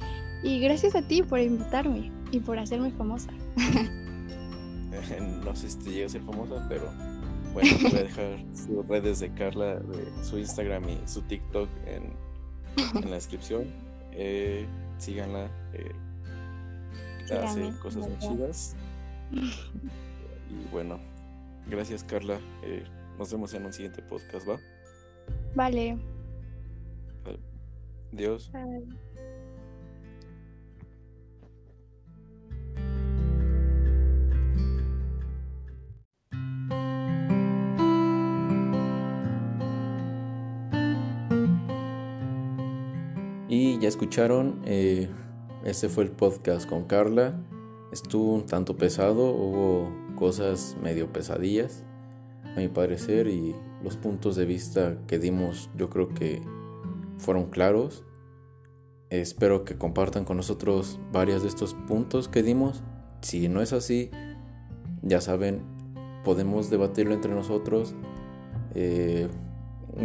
Y 0.42 0.58
gracias 0.58 0.94
a 0.94 1.02
ti 1.02 1.22
por 1.22 1.38
invitarme 1.38 2.10
y 2.30 2.40
por 2.40 2.58
hacerme 2.58 2.90
famosa. 2.92 3.30
no 5.44 5.54
sé 5.54 5.68
si 5.68 5.78
te 5.80 5.90
llega 5.90 6.06
a 6.06 6.08
ser 6.08 6.22
famosa, 6.22 6.64
pero 6.66 6.90
bueno, 7.52 7.70
voy 7.82 7.90
a 7.90 8.02
dejar 8.04 8.38
sus 8.54 8.86
redes 8.88 9.20
de 9.20 9.34
Carla, 9.34 9.74
de 9.76 10.24
su 10.24 10.38
Instagram 10.38 10.88
y 10.88 10.98
su 11.04 11.20
TikTok 11.22 11.68
en, 11.86 12.14
la 13.06 13.16
descripción. 13.16 13.66
Eh, 14.12 14.66
síganla. 14.96 15.50
Eh, 15.74 15.92
hace 17.34 17.70
cosas 17.82 18.08
muy 18.08 18.18
chidas. 18.18 18.76
Y 20.50 20.70
bueno, 20.70 21.00
gracias 21.68 22.04
Carla. 22.04 22.38
Eh, 22.62 22.84
nos 23.18 23.32
vemos 23.32 23.52
en 23.54 23.64
un 23.64 23.72
siguiente 23.72 24.02
podcast, 24.02 24.48
¿va? 24.48 24.60
Vale. 25.54 26.13
Adiós. 28.14 28.50
ya 43.84 43.88
escucharon, 43.88 44.62
eh, 44.64 45.10
este 45.64 45.90
fue 45.90 46.04
el 46.04 46.10
podcast 46.10 46.66
con 46.66 46.84
Carla. 46.84 47.34
Estuvo 47.92 48.32
un 48.32 48.46
tanto 48.46 48.78
pesado, 48.78 49.30
hubo 49.30 49.92
cosas 50.16 50.74
medio 50.82 51.12
pesadillas, 51.12 51.84
a 52.56 52.60
mi 52.60 52.68
parecer, 52.68 53.26
y 53.28 53.54
los 53.82 53.98
puntos 53.98 54.36
de 54.36 54.46
vista 54.46 54.96
que 55.06 55.18
dimos 55.18 55.68
yo 55.76 55.90
creo 55.90 56.08
que 56.08 56.40
fueron 57.18 57.50
claros. 57.50 58.04
Espero 59.10 59.64
que 59.64 59.76
compartan 59.76 60.24
con 60.24 60.36
nosotros 60.36 60.98
varios 61.12 61.42
de 61.42 61.48
estos 61.48 61.74
puntos 61.74 62.28
que 62.28 62.42
dimos. 62.42 62.82
Si 63.20 63.48
no 63.48 63.62
es 63.62 63.72
así, 63.72 64.10
ya 65.02 65.20
saben, 65.20 65.62
podemos 66.24 66.70
debatirlo 66.70 67.14
entre 67.14 67.34
nosotros. 67.34 67.94
Eh, 68.74 69.28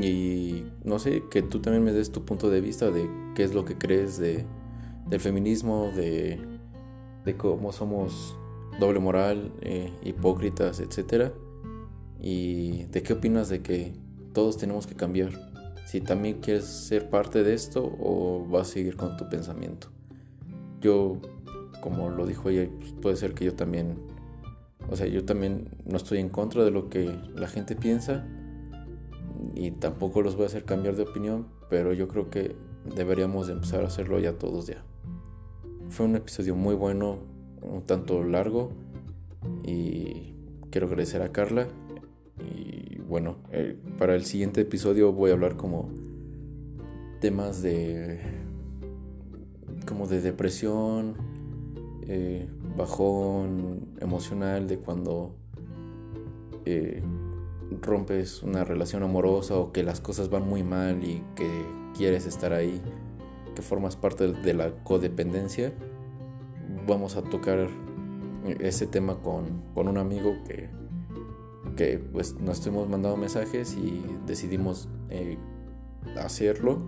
y 0.01 0.66
no 0.84 0.99
sé, 0.99 1.24
que 1.32 1.41
tú 1.41 1.60
también 1.62 1.84
me 1.84 1.91
des 1.91 2.12
tu 2.12 2.24
punto 2.26 2.49
de 2.49 2.62
vista 2.62 2.91
de 2.91 3.10
qué 3.36 3.43
es 3.43 3.53
lo 3.53 3.66
que 3.66 3.78
crees 3.78 4.20
de, 4.20 4.45
del 5.07 5.20
feminismo, 5.20 5.91
de, 5.95 6.39
de 7.26 7.38
cómo 7.38 7.72
somos 7.72 8.38
doble 8.80 8.99
moral, 8.99 9.51
eh, 9.62 9.91
hipócritas, 10.03 10.80
etc. 10.80 11.32
Y 12.22 12.84
de 12.86 13.01
qué 13.01 13.14
opinas 13.14 13.49
de 13.49 13.62
que 13.62 13.93
todos 14.34 14.57
tenemos 14.57 14.86
que 14.86 14.95
cambiar. 14.95 15.49
Si 15.89 16.01
también 16.01 16.39
quieres 16.39 16.65
ser 16.65 17.09
parte 17.09 17.43
de 17.43 17.55
esto 17.55 17.83
o 17.99 18.45
vas 18.47 18.69
a 18.69 18.73
seguir 18.73 18.95
con 18.95 19.17
tu 19.17 19.27
pensamiento. 19.27 19.87
Yo, 20.81 21.17
como 21.81 22.11
lo 22.11 22.27
dijo 22.27 22.51
ella, 22.51 22.69
pues, 22.79 22.91
puede 22.91 23.15
ser 23.15 23.33
que 23.33 23.43
yo 23.43 23.55
también, 23.55 23.97
o 24.87 24.95
sea, 24.95 25.07
yo 25.07 25.25
también 25.25 25.67
no 25.85 25.97
estoy 25.97 26.19
en 26.19 26.29
contra 26.29 26.63
de 26.63 26.69
lo 26.69 26.89
que 26.89 27.11
la 27.33 27.47
gente 27.47 27.75
piensa 27.75 28.27
y 29.55 29.71
tampoco 29.71 30.21
los 30.21 30.35
voy 30.35 30.43
a 30.43 30.45
hacer 30.45 30.63
cambiar 30.63 30.95
de 30.95 31.01
opinión, 31.01 31.47
pero 31.71 31.91
yo 31.91 32.07
creo 32.07 32.29
que 32.29 32.55
deberíamos 32.95 33.49
empezar 33.49 33.83
a 33.83 33.87
hacerlo 33.87 34.19
ya 34.19 34.33
todos 34.33 34.67
ya. 34.67 34.83
Fue 35.87 36.05
un 36.05 36.15
episodio 36.15 36.55
muy 36.55 36.75
bueno, 36.75 37.17
un 37.63 37.81
tanto 37.81 38.23
largo 38.23 38.73
y 39.63 40.35
quiero 40.69 40.85
agradecer 40.85 41.23
a 41.23 41.31
Carla 41.31 41.67
bueno, 43.10 43.38
eh, 43.51 43.76
para 43.97 44.14
el 44.14 44.24
siguiente 44.24 44.62
episodio 44.62 45.12
voy 45.12 45.32
a 45.32 45.34
hablar 45.34 45.57
como 45.57 45.89
temas 47.20 47.64
de 47.64 48.20
como 49.88 50.05
de 50.05 50.22
depresión, 50.22 51.16
eh, 52.03 52.47
bajón 52.78 53.88
emocional 53.99 54.68
de 54.68 54.78
cuando 54.78 55.34
eh, 56.66 57.01
rompes 57.82 58.43
una 58.43 58.64
relación 58.64 59.01
amorosa 59.01 59.55
o 59.55 59.72
que 59.72 59.82
las 59.82 60.01
cosas 60.01 60.30
van 60.30 60.47
muy 60.47 60.62
mal 60.62 61.03
y 61.03 61.24
que 61.36 61.49
quieres 61.97 62.28
estar 62.28 62.53
ahí, 62.53 62.80
que 63.55 63.64
formas 63.64 63.95
parte 63.95 64.32
de 64.32 64.53
la 64.53 64.84
codependencia, 64.84 65.74
vamos 66.88 67.16
a 67.16 67.24
tocar 67.24 67.68
ese 68.60 68.86
tema 68.86 69.16
con, 69.16 69.64
un 69.76 69.97
amigo 69.97 70.38
que, 70.47 70.70
que 71.80 71.97
pues 71.97 72.38
nos 72.41 72.57
estuvimos 72.57 72.89
mandando 72.89 73.15
mensajes 73.15 73.77
y 73.77 74.03
decidimos 74.27 74.89
eh, 75.09 75.38
hacerlo. 76.17 76.82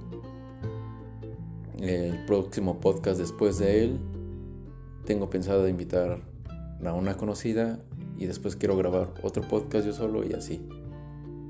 El 1.79 2.25
próximo 2.25 2.81
podcast 2.81 3.17
después 3.17 3.57
de 3.57 3.85
él 3.85 3.99
tengo 5.05 5.29
pensado 5.29 5.69
invitar 5.69 6.19
a 6.85 6.93
una 6.93 7.15
conocida 7.15 7.79
y 8.17 8.25
después 8.25 8.57
quiero 8.57 8.75
grabar 8.75 9.13
otro 9.23 9.47
podcast 9.47 9.85
yo 9.85 9.93
solo 9.93 10.25
y 10.27 10.33
así. 10.33 10.61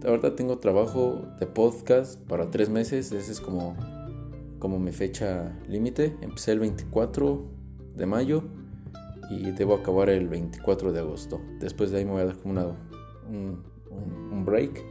Verdad 0.01 0.33
tengo 0.33 0.59
trabajo 0.59 1.23
de 1.39 1.47
podcast 1.47 2.19
para 2.27 2.51
tres 2.51 2.69
meses, 2.69 3.11
ese 3.11 3.31
es 3.31 3.41
como, 3.41 3.75
como 4.59 4.77
mi 4.77 4.91
fecha 4.91 5.57
límite. 5.67 6.15
Empecé 6.21 6.51
el 6.51 6.59
24 6.59 7.41
de 7.95 8.05
mayo 8.05 8.43
y 9.31 9.49
debo 9.49 9.73
acabar 9.73 10.11
el 10.11 10.27
24 10.27 10.91
de 10.91 10.99
agosto. 10.99 11.41
Después 11.59 11.89
de 11.89 11.97
ahí 11.97 12.05
me 12.05 12.11
voy 12.11 12.21
a 12.21 12.25
dar 12.25 12.37
como 12.37 12.51
una, 12.51 12.90
un, 13.29 13.71
break 14.45 14.83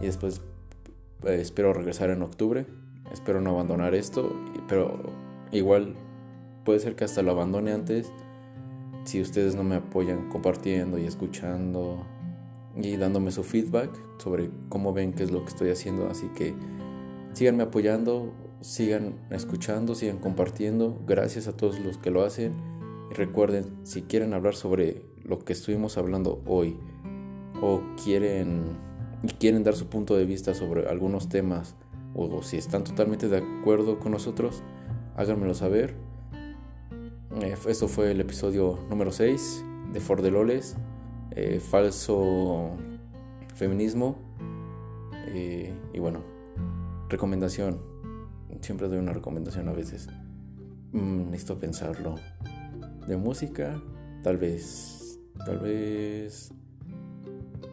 y 0.00 0.06
después 0.06 0.42
eh, 1.24 1.38
espero 1.40 1.72
regresar 1.72 2.10
en 2.10 2.22
octubre. 2.22 2.66
Espero 3.12 3.40
no 3.40 3.50
abandonar 3.50 3.94
esto, 3.94 4.32
pero 4.68 5.00
igual 5.50 5.94
puede 6.64 6.78
ser 6.78 6.94
que 6.94 7.04
hasta 7.04 7.22
lo 7.22 7.32
abandone 7.32 7.72
antes 7.72 8.12
si 9.04 9.20
ustedes 9.20 9.54
no 9.56 9.64
me 9.64 9.76
apoyan 9.76 10.28
compartiendo 10.28 10.98
y 10.98 11.04
escuchando 11.04 12.06
y 12.76 12.96
dándome 12.96 13.30
su 13.30 13.42
feedback 13.42 13.90
sobre 14.18 14.50
cómo 14.68 14.92
ven 14.92 15.12
qué 15.12 15.24
es 15.24 15.30
lo 15.30 15.42
que 15.44 15.50
estoy 15.50 15.70
haciendo. 15.70 16.08
Así 16.08 16.28
que 16.28 16.54
síganme 17.32 17.64
apoyando, 17.64 18.32
sigan 18.60 19.14
escuchando, 19.30 19.94
sigan 19.94 20.18
compartiendo. 20.18 21.00
Gracias 21.06 21.48
a 21.48 21.56
todos 21.56 21.80
los 21.80 21.98
que 21.98 22.10
lo 22.10 22.22
hacen. 22.22 22.52
Y 23.10 23.14
recuerden, 23.14 23.64
si 23.82 24.02
quieren 24.02 24.34
hablar 24.34 24.54
sobre 24.54 25.02
lo 25.24 25.40
que 25.40 25.52
estuvimos 25.52 25.98
hablando 25.98 26.42
hoy 26.46 26.76
o 27.62 27.82
quieren 28.02 28.76
quieren 29.38 29.62
dar 29.62 29.74
su 29.74 29.86
punto 29.86 30.16
de 30.16 30.24
vista 30.24 30.54
sobre 30.54 30.88
algunos 30.88 31.28
temas 31.28 31.76
o 32.14 32.42
si 32.42 32.56
están 32.56 32.84
totalmente 32.84 33.28
de 33.28 33.38
acuerdo 33.38 33.98
con 34.00 34.12
nosotros, 34.12 34.62
háganmelo 35.16 35.54
saber 35.54 35.94
eh, 37.42 37.54
eso 37.68 37.86
fue 37.86 38.10
el 38.10 38.20
episodio 38.20 38.78
número 38.88 39.12
6 39.12 39.64
de 39.92 40.00
Fordeloles, 40.00 40.76
eh, 41.30 41.60
falso 41.60 42.76
feminismo. 43.54 44.16
Eh, 45.28 45.72
y 45.94 45.98
bueno, 46.00 46.24
recomendación. 47.08 47.80
Siempre 48.60 48.88
doy 48.88 48.98
una 48.98 49.12
recomendación 49.12 49.68
a 49.68 49.72
veces. 49.72 50.08
Mm, 50.92 51.30
necesito 51.30 51.58
pensarlo. 51.58 52.16
De 53.06 53.16
música, 53.16 53.80
tal 54.24 54.36
vez. 54.36 55.20
Tal 55.46 55.58
vez. 55.60 56.52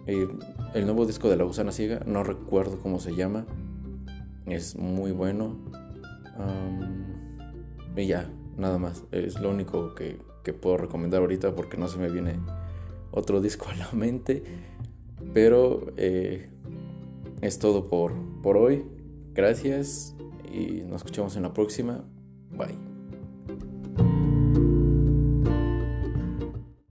El 0.07 0.85
nuevo 0.85 1.05
disco 1.05 1.29
de 1.29 1.35
La 1.35 1.43
Gusana 1.43 1.71
Ciega, 1.71 2.01
no 2.05 2.23
recuerdo 2.23 2.79
cómo 2.79 2.99
se 2.99 3.15
llama. 3.15 3.45
Es 4.45 4.77
muy 4.77 5.11
bueno. 5.11 5.57
y 7.95 8.07
ya, 8.07 8.29
nada 8.57 8.77
más. 8.77 9.03
Es 9.11 9.39
lo 9.39 9.49
único 9.49 9.93
que, 9.95 10.25
puedo 10.61 10.77
recomendar 10.77 11.19
ahorita 11.19 11.53
porque 11.55 11.75
no 11.75 11.89
se 11.89 11.97
me 11.97 12.09
viene 12.09 12.39
otro 13.11 13.41
disco 13.41 13.67
a 13.69 13.75
la 13.75 13.91
mente. 13.91 14.43
Pero 15.33 15.91
eh, 15.97 16.49
es 17.41 17.59
todo 17.59 17.89
por, 17.89 18.13
por 18.41 18.55
hoy. 18.55 18.85
Gracias 19.33 20.15
y 20.51 20.83
nos 20.83 21.01
escuchamos 21.01 21.35
en 21.35 21.43
la 21.43 21.53
próxima. 21.53 22.05
Bye. 22.51 22.86